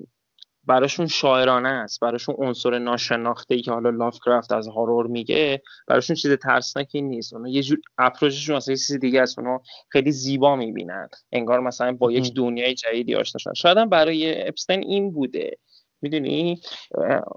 براشون 0.66 1.06
شاعرانه 1.06 1.68
است 1.68 2.00
براشون 2.00 2.34
عنصر 2.38 2.78
ناشناخته 2.78 3.54
ای 3.54 3.60
که 3.62 3.70
حالا 3.70 3.90
لافکرافت 3.90 4.52
از 4.52 4.68
هارور 4.68 5.06
میگه 5.06 5.62
براشون 5.86 6.16
چیز 6.16 6.32
ترسناکی 6.32 7.02
نیست. 7.02 7.34
اونها 7.34 7.48
یه 7.48 7.62
جور 7.62 7.78
اپروچشون 7.98 8.54
یه 8.54 8.60
چیز 8.76 8.92
دیگه 8.92 9.22
است. 9.22 9.38
اونها 9.38 9.62
خیلی 9.88 10.12
زیبا 10.12 10.56
می‌بینن. 10.56 11.08
انگار 11.32 11.60
مثلا 11.60 11.92
با 11.92 12.12
یک 12.12 12.34
دنیای 12.34 12.74
جدیدی 12.74 13.14
آشنا 13.14 13.38
شدن. 13.38 13.54
شاید 13.54 13.90
برای 13.90 14.48
اپستین 14.48 14.84
این 14.84 15.12
بوده. 15.12 15.58
می‌دونی؟ 16.04 16.60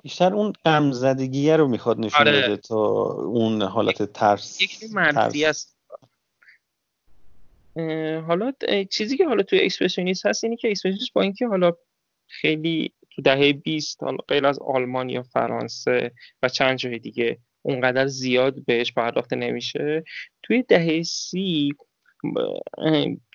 بیشتر 0.03 0.33
اون 0.33 0.53
غمزدگیه 0.65 1.55
رو 1.55 1.67
می‌خواد 1.67 1.99
نشون 1.99 2.27
آره. 2.27 2.41
بده 2.41 2.57
تا 2.57 2.75
اون 3.11 3.61
حالت 3.61 4.13
ترس 4.13 4.61
یک 4.61 4.93
منفی 4.93 5.45
است. 5.45 5.77
حالا 8.27 8.51
چیزی 8.89 9.17
که 9.17 9.27
حالا 9.27 9.43
توی 9.43 9.59
اکسپرسیونیست 9.59 10.25
هست 10.25 10.43
اینی 10.43 10.57
که 10.57 10.69
اکسپرسیونیست 10.69 11.13
با 11.13 11.21
اینکه 11.21 11.47
حالا 11.47 11.71
خیلی 12.27 12.93
تو 13.11 13.21
دهه 13.21 13.53
20 13.53 14.03
حالا 14.03 14.17
غیر 14.27 14.45
از 14.45 14.59
آلمان 14.59 15.09
یا 15.09 15.23
فرانسه 15.23 16.11
و 16.43 16.49
چند 16.49 16.77
جای 16.77 16.99
دیگه 16.99 17.37
اونقدر 17.61 18.07
زیاد 18.07 18.65
بهش 18.65 18.93
پرداخته 18.93 19.35
نمیشه 19.35 20.03
توی 20.43 20.63
دهه 20.63 21.03
سی 21.03 21.73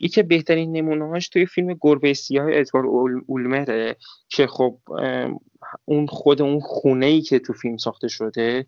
یکی 0.00 0.22
بهترین 0.22 0.72
نمونه 0.72 1.08
هاش 1.08 1.28
توی 1.28 1.46
فیلم 1.46 1.76
گربه 1.80 2.14
سیاه 2.14 2.46
ادوار 2.52 2.86
اولمره 3.26 3.96
که 4.28 4.46
خب 4.46 4.78
اون 5.84 6.06
خود 6.06 6.42
اون 6.42 6.60
خونه 6.60 7.06
ای 7.06 7.20
که 7.20 7.38
تو 7.38 7.52
فیلم 7.52 7.76
ساخته 7.76 8.08
شده 8.08 8.66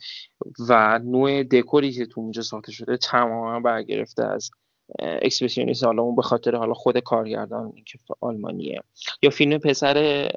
و 0.69 1.01
نوع 1.05 1.43
دکوری 1.43 1.93
که 1.93 2.07
تو 2.07 2.21
اونجا 2.21 2.43
ساخته 2.43 2.73
شده 2.73 2.97
تماما 2.97 3.61
برگرفته 3.61 4.25
از 4.25 4.51
اکسپرسیونیست 4.99 5.85
حالا 5.85 6.03
اون 6.03 6.17
به 6.17 6.23
خاطر 6.23 6.57
حالا 6.57 6.75
خود 6.75 6.99
کارگردان 6.99 7.73
که 7.87 7.99
آلمانیه. 8.21 8.81
یا 9.23 9.31
فیلم 9.31 9.59
پسر 9.59 10.29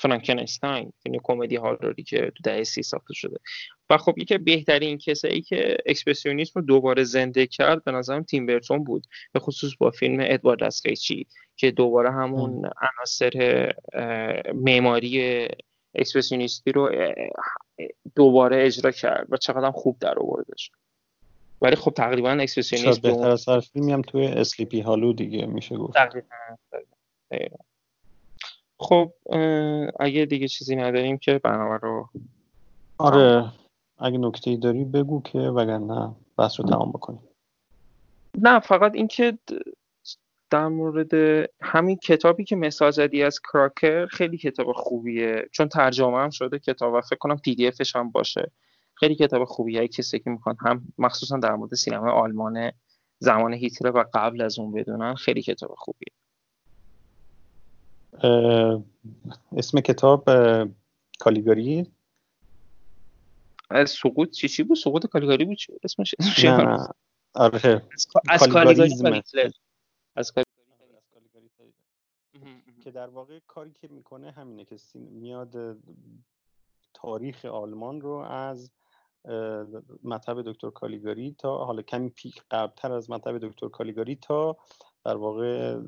فرانکنستاین 0.00 0.92
فیلم 1.02 1.18
کمدی 1.22 1.56
هاروری 1.56 2.02
که 2.02 2.18
تو 2.18 2.42
دهه 2.44 2.64
سی 2.64 2.82
ساخته 2.82 3.14
شده. 3.14 3.36
و 3.90 3.98
خب 3.98 4.18
یکی 4.18 4.38
بهترین 4.38 4.98
کسایی 4.98 5.42
که 5.42 5.76
اکسپرسیونیسم 5.86 6.52
رو 6.54 6.66
دوباره 6.66 7.04
زنده 7.04 7.46
کرد 7.46 7.84
به 7.84 7.92
نظرم 7.92 8.22
تیم 8.22 8.46
برتون 8.46 8.84
بود. 8.84 9.06
به 9.32 9.40
خصوص 9.40 9.76
با 9.78 9.90
فیلم 9.90 10.18
ادوارد 10.20 10.62
دست 10.62 10.86
قیچی 10.86 11.26
که 11.56 11.70
دوباره 11.70 12.12
همون 12.12 12.70
عناصر 12.80 13.72
معماری 14.54 15.48
اکسپرسیونیستی 15.94 16.72
رو 16.72 16.90
دوباره 18.14 18.66
اجرا 18.66 18.90
کرد 18.90 19.26
و 19.30 19.36
چقدر 19.36 19.70
خوب 19.70 19.98
در 19.98 20.18
آوردش. 20.18 20.70
ولی 21.62 21.76
خب 21.76 21.90
تقریبا 21.90 22.30
اکسپرسیونیسم 22.30 23.00
بهتر 23.00 23.28
از 23.28 23.48
هر 23.48 23.60
فیلمی 23.60 23.92
هم 23.92 24.02
توی 24.02 24.26
Sleepy 24.26 24.80
Hollow 24.80 25.12
دیگه 25.12 25.46
میشه 25.46 25.76
گفت. 25.76 25.96
خب 28.80 29.12
اگه 30.00 30.26
دیگه 30.26 30.48
چیزی 30.48 30.76
نداریم 30.76 31.18
که 31.18 31.38
برنامه 31.38 31.78
رو 31.82 32.08
آره 32.98 33.52
اگه 33.98 34.18
نکته 34.18 34.56
داری 34.56 34.84
بگو 34.84 35.22
که 35.22 35.38
وگرنه 35.38 36.14
بحث 36.38 36.60
رو 36.60 36.66
تمام 36.66 36.90
بکنیم. 36.90 37.20
نه 38.38 38.60
فقط 38.60 38.94
اینکه 38.94 39.38
در 40.50 40.68
مورد 40.68 41.14
همین 41.62 41.96
کتابی 41.96 42.44
که 42.44 42.56
مثال 42.56 42.90
زدی 42.90 43.22
از 43.22 43.40
کراکر 43.40 44.06
خیلی 44.06 44.38
کتاب 44.38 44.72
خوبیه. 44.72 45.48
چون 45.52 45.68
ترجمه 45.68 46.18
هم 46.18 46.30
شده 46.30 46.58
کتاب 46.58 46.94
و 46.94 47.00
فکر 47.00 47.18
کنم 47.18 47.36
پی 47.36 47.54
دی 47.54 47.66
افش 47.66 47.96
هم 47.96 48.10
باشه. 48.10 48.50
خیلی 48.94 49.14
کتاب 49.14 49.44
خوبیه. 49.44 49.88
کسی 49.88 50.18
که 50.18 50.30
می‌خوان 50.30 50.56
هم 50.60 50.82
مخصوصا 50.98 51.36
در 51.36 51.54
مورد 51.54 51.74
سینما 51.74 52.10
آلمان 52.10 52.72
زمان 53.18 53.52
هیتلر 53.52 53.96
و 53.96 54.04
قبل 54.14 54.40
از 54.40 54.58
اون 54.58 54.72
بدونن 54.72 55.14
خیلی 55.14 55.42
کتاب 55.42 55.74
خوبیه. 55.76 56.19
اسم 59.56 59.80
کتاب 59.80 60.24
کالیگاری؟ 61.18 61.86
از 63.70 63.90
سقوط 63.90 64.30
چی 64.30 64.48
چی 64.48 64.62
بود؟ 64.62 64.76
سقوط 64.76 65.06
کالیگاری 65.06 65.44
بود؟ 65.44 65.58
اسمش 65.84 66.14
اسمش 66.18 66.44
نه 66.44 66.56
نه. 66.56 66.88
آره. 67.34 67.82
از 68.28 68.48
کالیگاری 68.48 69.12
از 70.16 70.32
که 72.84 72.90
در 72.90 73.06
واقع 73.06 73.38
کاری 73.46 73.72
که 73.80 73.88
می‌کنه 73.88 74.30
همینه 74.30 74.64
که 74.64 74.76
میاد 74.94 75.76
تاریخ 76.94 77.44
آلمان 77.44 78.00
رو 78.00 78.12
از 78.14 78.70
مطب 80.04 80.42
دکتر 80.42 80.70
کالیگاری 80.70 81.34
تا 81.38 81.64
حالا 81.64 81.82
کمی 81.82 82.08
پیک 82.08 82.42
قبلتر 82.50 82.92
از 82.92 83.10
مطب 83.10 83.38
دکتر 83.38 83.68
کالیگاری 83.68 84.16
تا 84.16 84.56
در 85.04 85.16
واقع 85.16 85.78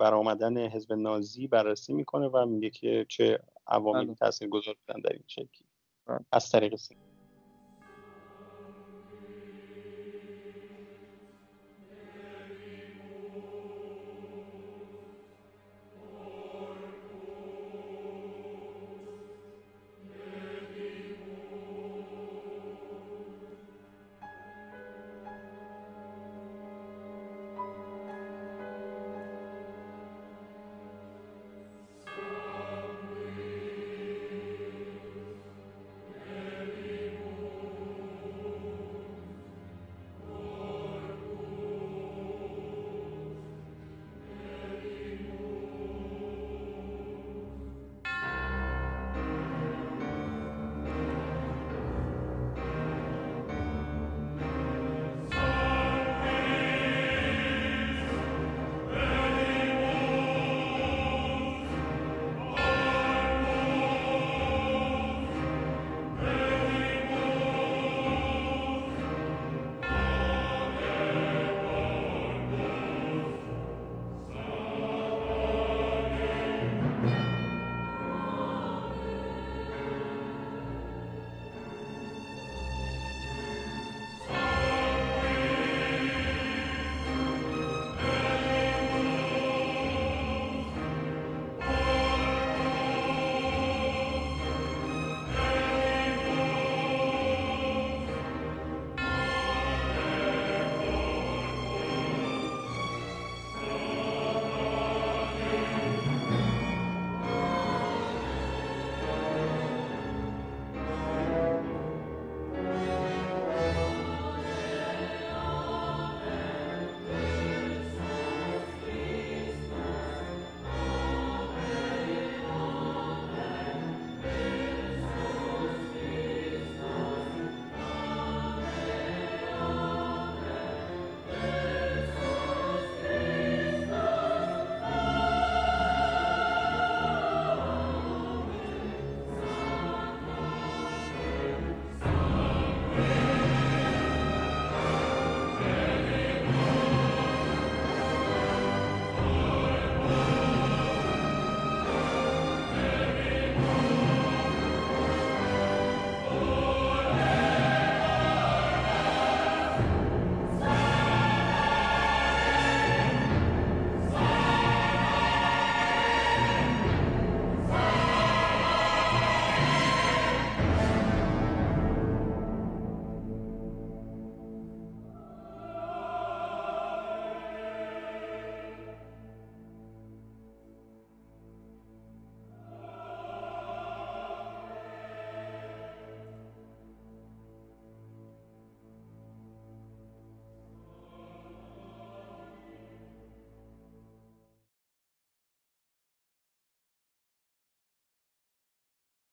برآمدن 0.00 0.58
حزب 0.58 0.92
نازی 0.92 1.46
بررسی 1.46 1.92
می‌کنه 1.92 2.26
و 2.26 2.46
میگه 2.46 2.70
که 2.70 3.06
چه 3.08 3.38
عواملی 3.66 4.06
بله. 4.06 4.14
تاثیر 4.14 4.48
گذار 4.48 4.76
بودن 4.86 5.00
در 5.00 5.12
این 5.12 5.24
شکل 5.26 5.64
بله. 6.06 6.20
از 6.32 6.50
طریق 6.50 6.76
سینما 6.76 7.09